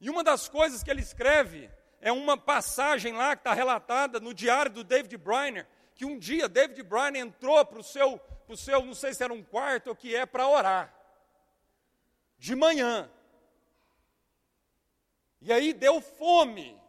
E 0.00 0.08
uma 0.08 0.22
das 0.22 0.48
coisas 0.48 0.84
que 0.84 0.90
ele 0.90 1.02
escreve 1.02 1.68
é 2.00 2.12
uma 2.12 2.38
passagem 2.38 3.12
lá 3.12 3.34
que 3.34 3.40
está 3.40 3.52
relatada 3.52 4.20
no 4.20 4.32
diário 4.32 4.70
do 4.70 4.84
David 4.84 5.16
Briner, 5.16 5.66
que 5.96 6.04
um 6.04 6.16
dia 6.16 6.48
David 6.48 6.80
Briner 6.84 7.16
entrou 7.16 7.62
para 7.66 7.80
o 7.80 7.82
seu 7.82 8.18
para 8.18 8.54
o 8.54 8.56
seu, 8.56 8.82
não 8.82 8.94
sei 8.94 9.12
se 9.12 9.22
era 9.22 9.34
um 9.34 9.42
quarto 9.42 9.88
ou 9.88 9.96
que 9.96 10.16
é, 10.16 10.24
para 10.24 10.48
orar. 10.48 10.94
De 12.38 12.54
manhã. 12.54 13.10
E 15.42 15.52
aí 15.52 15.74
deu 15.74 16.00
fome. 16.00 16.80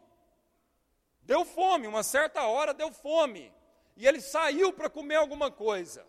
Deu 1.20 1.44
fome, 1.44 1.86
uma 1.86 2.02
certa 2.02 2.44
hora 2.44 2.72
deu 2.72 2.90
fome. 2.90 3.52
E 3.94 4.06
ele 4.06 4.22
saiu 4.22 4.72
para 4.72 4.88
comer 4.88 5.16
alguma 5.16 5.50
coisa. 5.50 6.06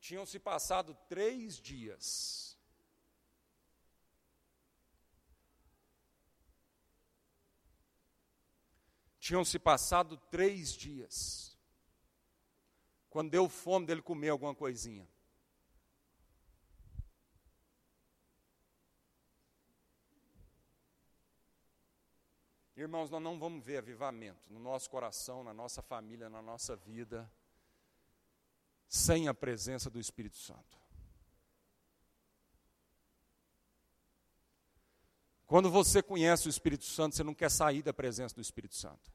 Tinham 0.00 0.24
se 0.24 0.38
passado 0.38 0.94
três 1.08 1.56
dias. 1.60 2.56
Tinham 9.18 9.44
se 9.44 9.58
passado 9.58 10.16
três 10.16 10.72
dias 10.72 11.48
quando 13.10 13.30
deu 13.30 13.48
fome 13.48 13.86
dele 13.86 14.02
comer 14.02 14.28
alguma 14.28 14.54
coisinha. 14.54 15.08
Irmãos, 22.76 23.10
nós 23.10 23.20
não 23.20 23.38
vamos 23.40 23.64
ver 23.64 23.78
avivamento 23.78 24.40
no 24.48 24.60
nosso 24.60 24.88
coração, 24.88 25.42
na 25.42 25.52
nossa 25.52 25.82
família, 25.82 26.30
na 26.30 26.40
nossa 26.40 26.76
vida, 26.76 27.28
sem 28.88 29.28
a 29.28 29.34
presença 29.34 29.90
do 29.90 30.00
Espírito 30.00 30.36
Santo. 30.36 30.78
Quando 35.46 35.70
você 35.70 36.02
conhece 36.02 36.46
o 36.46 36.50
Espírito 36.50 36.84
Santo, 36.84 37.16
você 37.16 37.22
não 37.22 37.34
quer 37.34 37.50
sair 37.50 37.82
da 37.82 37.92
presença 37.92 38.34
do 38.34 38.40
Espírito 38.40 38.74
Santo. 38.74 39.12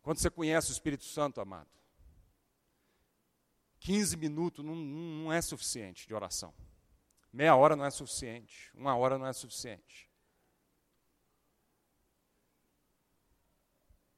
Quando 0.00 0.18
você 0.18 0.30
conhece 0.30 0.70
o 0.70 0.72
Espírito 0.72 1.04
Santo, 1.04 1.40
amado, 1.40 1.68
15 3.80 4.16
minutos 4.16 4.64
não, 4.64 4.74
não 4.74 5.32
é 5.32 5.40
suficiente 5.42 6.06
de 6.06 6.14
oração. 6.14 6.54
Meia 7.32 7.54
hora 7.54 7.76
não 7.76 7.84
é 7.84 7.90
suficiente. 7.90 8.70
Uma 8.74 8.96
hora 8.96 9.18
não 9.18 9.26
é 9.26 9.32
suficiente. 9.32 10.10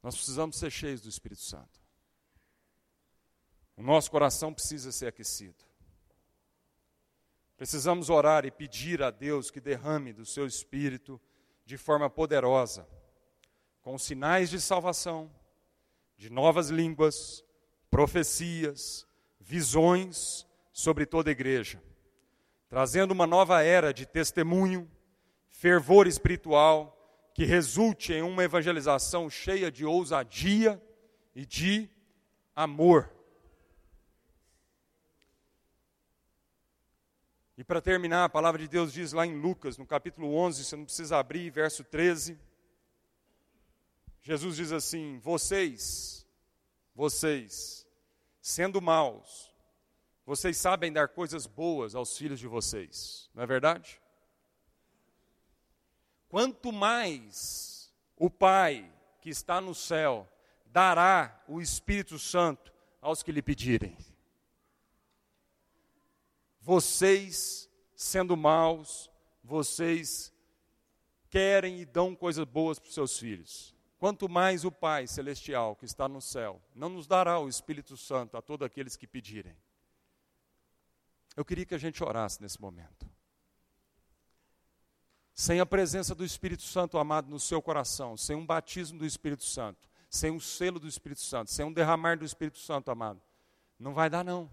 Nós 0.01 0.15
precisamos 0.15 0.57
ser 0.57 0.71
cheios 0.71 1.01
do 1.01 1.09
Espírito 1.09 1.41
Santo. 1.41 1.82
O 3.83 3.85
nosso 3.85 4.09
coração 4.09 4.53
precisa 4.53 4.93
ser 4.93 5.07
aquecido. 5.07 5.61
Precisamos 7.57 8.09
orar 8.09 8.45
e 8.45 8.49
pedir 8.49 9.03
a 9.03 9.11
Deus 9.11 9.51
que 9.51 9.59
derrame 9.59 10.13
do 10.13 10.25
seu 10.25 10.47
Espírito 10.47 11.19
de 11.65 11.75
forma 11.75 12.09
poderosa, 12.09 12.87
com 13.81 13.97
sinais 13.97 14.49
de 14.49 14.61
salvação 14.61 15.29
de 16.15 16.29
novas 16.29 16.69
línguas, 16.69 17.43
profecias, 17.91 19.05
visões 19.37 20.47
sobre 20.71 21.05
toda 21.05 21.29
a 21.29 21.33
igreja, 21.33 21.83
trazendo 22.69 23.11
uma 23.11 23.27
nova 23.27 23.63
era 23.63 23.93
de 23.93 24.05
testemunho, 24.05 24.89
fervor 25.49 26.07
espiritual, 26.07 26.97
que 27.33 27.43
resulte 27.43 28.13
em 28.13 28.21
uma 28.21 28.45
evangelização 28.45 29.29
cheia 29.29 29.69
de 29.69 29.83
ousadia 29.83 30.81
e 31.35 31.45
de 31.45 31.89
amor. 32.55 33.13
E 37.55 37.63
para 37.63 37.81
terminar, 37.81 38.25
a 38.25 38.29
palavra 38.29 38.59
de 38.59 38.67
Deus 38.67 38.91
diz 38.91 39.13
lá 39.13 39.27
em 39.27 39.39
Lucas, 39.39 39.77
no 39.77 39.85
capítulo 39.85 40.33
11, 40.33 40.65
você 40.65 40.75
não 40.75 40.85
precisa 40.85 41.17
abrir, 41.17 41.51
verso 41.51 41.83
13. 41.83 42.39
Jesus 44.21 44.55
diz 44.55 44.71
assim: 44.71 45.19
Vocês, 45.19 46.25
vocês, 46.95 47.87
sendo 48.41 48.81
maus, 48.81 49.53
vocês 50.25 50.57
sabem 50.57 50.91
dar 50.91 51.09
coisas 51.09 51.45
boas 51.45 51.93
aos 51.93 52.17
filhos 52.17 52.39
de 52.39 52.47
vocês, 52.47 53.29
não 53.35 53.43
é 53.43 53.45
verdade? 53.45 54.01
Quanto 56.27 56.71
mais 56.71 57.93
o 58.17 58.31
Pai 58.31 58.91
que 59.21 59.29
está 59.29 59.61
no 59.61 59.75
céu 59.75 60.27
dará 60.65 61.43
o 61.47 61.61
Espírito 61.61 62.17
Santo 62.17 62.73
aos 62.99 63.21
que 63.21 63.31
lhe 63.31 63.43
pedirem 63.43 63.95
vocês, 66.63 67.69
sendo 67.93 68.37
maus, 68.37 69.11
vocês 69.43 70.33
querem 71.29 71.81
e 71.81 71.85
dão 71.85 72.15
coisas 72.15 72.45
boas 72.45 72.79
para 72.79 72.87
os 72.87 72.93
seus 72.93 73.19
filhos. 73.19 73.75
Quanto 73.99 74.29
mais 74.29 74.63
o 74.63 74.71
Pai 74.71 75.05
Celestial 75.05 75.75
que 75.75 75.83
está 75.83 76.07
no 76.07 76.21
céu 76.21 76.61
não 76.73 76.87
nos 76.87 77.05
dará 77.05 77.37
o 77.37 77.49
Espírito 77.49 77.97
Santo 77.97 78.37
a 78.37 78.41
todos 78.41 78.65
aqueles 78.65 78.95
que 78.95 79.05
pedirem. 79.05 79.57
Eu 81.35 81.43
queria 81.43 81.65
que 81.65 81.75
a 81.75 81.77
gente 81.77 82.01
orasse 82.01 82.41
nesse 82.41 82.61
momento. 82.61 83.09
Sem 85.33 85.59
a 85.59 85.65
presença 85.65 86.15
do 86.15 86.23
Espírito 86.23 86.63
Santo 86.63 86.97
amado 86.97 87.29
no 87.29 87.39
seu 87.39 87.61
coração, 87.61 88.15
sem 88.15 88.37
um 88.37 88.45
batismo 88.45 88.99
do 88.99 89.05
Espírito 89.05 89.43
Santo, 89.43 89.89
sem 90.09 90.31
um 90.31 90.39
selo 90.39 90.79
do 90.79 90.87
Espírito 90.87 91.21
Santo, 91.21 91.51
sem 91.51 91.65
um 91.65 91.73
derramar 91.73 92.17
do 92.17 92.23
Espírito 92.23 92.59
Santo 92.59 92.89
amado, 92.89 93.21
não 93.77 93.93
vai 93.93 94.09
dar 94.09 94.23
não. 94.23 94.49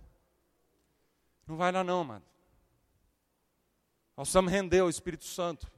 Não 1.50 1.56
vai 1.56 1.72
lá 1.72 1.82
não, 1.82 2.04
mano. 2.04 2.24
Nós 4.16 4.28
precisamos 4.28 4.52
render 4.52 4.78
ao 4.78 4.88
Espírito 4.88 5.24
Santo. 5.24 5.68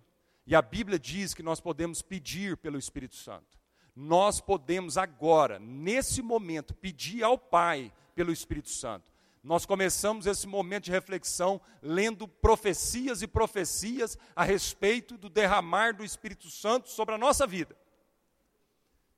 E 0.46 0.54
a 0.54 0.60
Bíblia 0.60 0.98
diz 0.98 1.32
que 1.32 1.42
nós 1.42 1.62
podemos 1.62 2.02
pedir 2.02 2.58
pelo 2.58 2.78
Espírito 2.78 3.16
Santo. 3.16 3.58
Nós 3.96 4.38
podemos 4.38 4.98
agora, 4.98 5.58
nesse 5.58 6.20
momento, 6.20 6.74
pedir 6.74 7.22
ao 7.22 7.38
Pai 7.38 7.90
pelo 8.14 8.30
Espírito 8.30 8.68
Santo. 8.68 9.10
Nós 9.42 9.64
começamos 9.64 10.26
esse 10.26 10.46
momento 10.46 10.84
de 10.84 10.90
reflexão 10.90 11.58
lendo 11.80 12.28
profecias 12.28 13.22
e 13.22 13.26
profecias 13.26 14.18
a 14.36 14.44
respeito 14.44 15.16
do 15.16 15.30
derramar 15.30 15.96
do 15.96 16.04
Espírito 16.04 16.50
Santo 16.50 16.90
sobre 16.90 17.14
a 17.14 17.18
nossa 17.18 17.46
vida. 17.46 17.74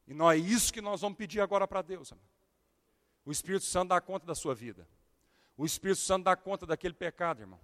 E 0.06 0.14
não 0.14 0.30
é 0.30 0.36
isso 0.36 0.72
que 0.72 0.80
nós 0.80 1.00
vamos 1.00 1.18
pedir 1.18 1.40
agora 1.40 1.66
para 1.66 1.82
Deus. 1.82 2.12
Amor. 2.12 2.24
O 3.24 3.32
Espírito 3.32 3.64
Santo 3.64 3.88
dá 3.88 4.00
conta 4.00 4.24
da 4.24 4.36
sua 4.36 4.54
vida. 4.54 4.86
O 5.56 5.64
Espírito 5.64 6.00
Santo 6.00 6.24
dá 6.24 6.36
conta 6.36 6.66
daquele 6.66 6.94
pecado, 6.94 7.40
irmão. 7.40 7.60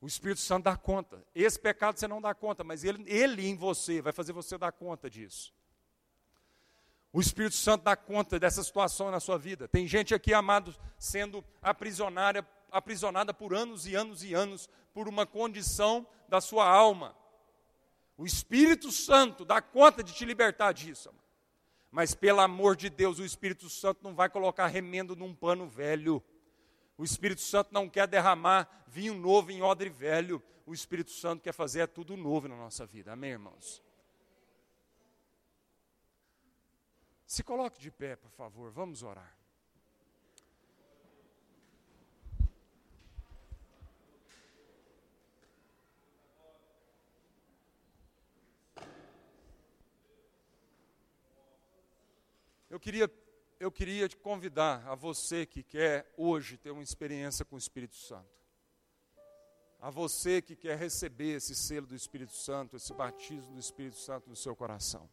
O 0.00 0.06
Espírito 0.06 0.40
Santo 0.40 0.64
dá 0.64 0.76
conta. 0.76 1.24
Esse 1.34 1.58
pecado 1.58 1.98
você 1.98 2.08
não 2.08 2.20
dá 2.20 2.34
conta, 2.34 2.64
mas 2.64 2.84
ele, 2.84 3.04
ele 3.06 3.46
em 3.46 3.56
você 3.56 4.02
vai 4.02 4.12
fazer 4.12 4.32
você 4.32 4.58
dar 4.58 4.72
conta 4.72 5.08
disso. 5.08 5.52
O 7.12 7.20
Espírito 7.20 7.56
Santo 7.56 7.84
dá 7.84 7.94
conta 7.94 8.38
dessa 8.40 8.62
situação 8.62 9.10
na 9.10 9.20
sua 9.20 9.38
vida. 9.38 9.68
Tem 9.68 9.86
gente 9.86 10.14
aqui, 10.14 10.32
amado, 10.32 10.74
sendo 10.98 11.44
aprisionada, 11.60 12.46
aprisionada 12.70 13.34
por 13.34 13.54
anos 13.54 13.86
e 13.86 13.94
anos 13.94 14.24
e 14.24 14.32
anos 14.34 14.68
por 14.92 15.08
uma 15.08 15.26
condição 15.26 16.06
da 16.28 16.40
sua 16.40 16.66
alma. 16.66 17.14
O 18.16 18.26
Espírito 18.26 18.90
Santo 18.90 19.44
dá 19.44 19.60
conta 19.60 20.02
de 20.02 20.12
te 20.12 20.24
libertar 20.24 20.72
disso. 20.72 21.10
Mas 21.90 22.14
pelo 22.14 22.40
amor 22.40 22.74
de 22.74 22.88
Deus, 22.88 23.18
o 23.18 23.24
Espírito 23.24 23.68
Santo 23.68 24.00
não 24.02 24.14
vai 24.14 24.30
colocar 24.30 24.66
remendo 24.66 25.14
num 25.14 25.34
pano 25.34 25.68
velho. 25.68 26.22
O 27.02 27.04
Espírito 27.04 27.40
Santo 27.40 27.74
não 27.74 27.88
quer 27.88 28.06
derramar 28.06 28.84
vinho 28.86 29.12
novo 29.12 29.50
em 29.50 29.60
odre 29.60 29.88
velho. 29.88 30.40
O 30.64 30.72
Espírito 30.72 31.10
Santo 31.10 31.42
quer 31.42 31.52
fazer 31.52 31.88
tudo 31.88 32.16
novo 32.16 32.46
na 32.46 32.54
nossa 32.56 32.86
vida. 32.86 33.12
Amém, 33.12 33.32
irmãos? 33.32 33.82
Se 37.26 37.42
coloque 37.42 37.80
de 37.80 37.90
pé, 37.90 38.14
por 38.14 38.30
favor. 38.30 38.70
Vamos 38.70 39.02
orar. 39.02 39.36
Eu 52.70 52.78
queria 52.78 53.08
eu 53.62 53.70
queria 53.70 54.08
te 54.08 54.16
convidar 54.16 54.82
a 54.88 54.96
você 54.96 55.46
que 55.46 55.62
quer 55.62 56.12
hoje 56.16 56.56
ter 56.56 56.72
uma 56.72 56.82
experiência 56.82 57.44
com 57.44 57.54
o 57.54 57.58
Espírito 57.58 57.94
Santo. 57.94 58.26
A 59.78 59.88
você 59.88 60.42
que 60.42 60.56
quer 60.56 60.76
receber 60.76 61.36
esse 61.36 61.54
selo 61.54 61.86
do 61.86 61.94
Espírito 61.94 62.32
Santo, 62.32 62.74
esse 62.74 62.92
batismo 62.92 63.52
do 63.52 63.60
Espírito 63.60 63.96
Santo 63.98 64.28
no 64.28 64.34
seu 64.34 64.56
coração. 64.56 65.08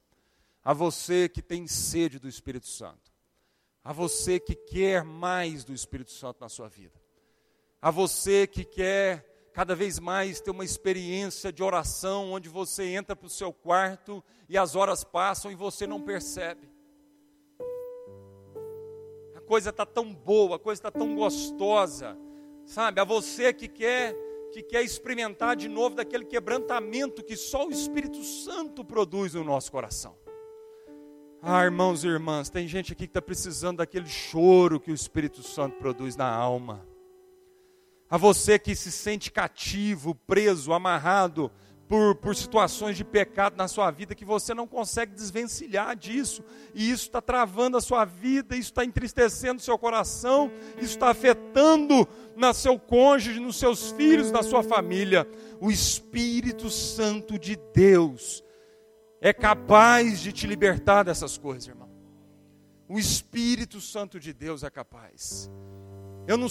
A 0.63 0.73
você 0.73 1.29
que 1.29 1.43
tem 1.43 1.67
sede 1.67 2.17
do 2.17 2.27
Espírito 2.27 2.65
Santo. 2.65 3.11
A 3.83 3.93
você 3.93 4.39
que 4.39 4.55
quer 4.55 5.03
mais 5.03 5.63
do 5.63 5.71
Espírito 5.71 6.11
Santo 6.11 6.41
na 6.41 6.49
sua 6.49 6.67
vida. 6.67 6.99
A 7.79 7.91
você 7.91 8.47
que 8.47 8.65
quer 8.65 9.51
cada 9.53 9.75
vez 9.75 9.99
mais 9.99 10.41
ter 10.41 10.49
uma 10.49 10.65
experiência 10.65 11.53
de 11.53 11.61
oração 11.61 12.31
onde 12.31 12.49
você 12.49 12.83
entra 12.83 13.15
para 13.15 13.27
o 13.27 13.29
seu 13.29 13.53
quarto 13.53 14.23
e 14.47 14.57
as 14.57 14.75
horas 14.75 15.03
passam 15.03 15.51
e 15.51 15.55
você 15.55 15.85
não 15.85 16.01
percebe 16.01 16.78
coisa 19.49 19.71
está 19.71 19.83
tão 19.83 20.13
boa, 20.13 20.57
a 20.57 20.59
coisa 20.59 20.77
está 20.77 20.91
tão 20.91 21.15
gostosa, 21.15 22.15
sabe? 22.63 23.01
A 23.01 23.03
você 23.03 23.51
que 23.51 23.67
quer 23.67 24.15
que 24.51 24.61
quer 24.61 24.83
experimentar 24.83 25.55
de 25.55 25.67
novo 25.67 25.95
daquele 25.95 26.23
quebrantamento 26.23 27.23
que 27.23 27.35
só 27.35 27.67
o 27.67 27.71
Espírito 27.71 28.23
Santo 28.23 28.85
produz 28.85 29.33
no 29.33 29.43
nosso 29.43 29.71
coração. 29.71 30.15
Ah, 31.41 31.63
irmãos 31.63 32.03
e 32.03 32.07
irmãs, 32.07 32.49
tem 32.49 32.67
gente 32.67 32.93
aqui 32.93 33.07
que 33.07 33.09
está 33.09 33.21
precisando 33.21 33.77
daquele 33.77 34.07
choro 34.07 34.79
que 34.79 34.91
o 34.91 34.95
Espírito 34.95 35.41
Santo 35.41 35.77
produz 35.77 36.15
na 36.15 36.29
alma. 36.29 36.85
A 38.07 38.17
você 38.17 38.59
que 38.59 38.75
se 38.75 38.91
sente 38.91 39.31
cativo, 39.31 40.13
preso, 40.27 40.73
amarrado 40.73 41.51
por, 41.89 42.13
por 42.17 42.35
situações 42.35 42.95
de 42.95 43.03
pecado 43.03 43.57
na 43.57 43.67
sua 43.67 43.89
vida 43.89 44.13
que 44.13 44.23
você 44.23 44.53
não 44.53 44.67
consegue 44.67 45.11
desvencilhar 45.15 45.95
disso, 45.95 46.43
e 46.71 46.91
isso 46.91 47.05
está 47.05 47.19
travando 47.19 47.77
a 47.77 47.81
sua 47.81 48.05
vida, 48.05 48.55
isso 48.55 48.69
está 48.69 48.85
entristecendo 48.85 49.59
o 49.59 49.63
seu 49.63 49.75
coração, 49.75 50.51
isso 50.77 50.93
está 50.93 51.09
afetando 51.09 52.07
no 52.35 52.53
seu 52.53 52.77
cônjuge, 52.77 53.39
nos 53.39 53.57
seus 53.57 53.89
filhos, 53.91 54.31
na 54.31 54.43
sua 54.43 54.61
família. 54.61 55.27
O 55.59 55.71
Espírito 55.71 56.69
Santo 56.69 57.39
de 57.39 57.57
Deus 57.73 58.43
é 59.19 59.33
capaz 59.33 60.19
de 60.19 60.31
te 60.31 60.45
libertar 60.45 61.01
dessas 61.01 61.39
coisas, 61.39 61.67
irmão. 61.67 61.89
O 62.87 62.99
Espírito 62.99 63.81
Santo 63.81 64.19
de 64.19 64.31
Deus 64.31 64.61
é 64.61 64.69
capaz. 64.69 65.49
Eu 66.27 66.37
não 66.37 66.49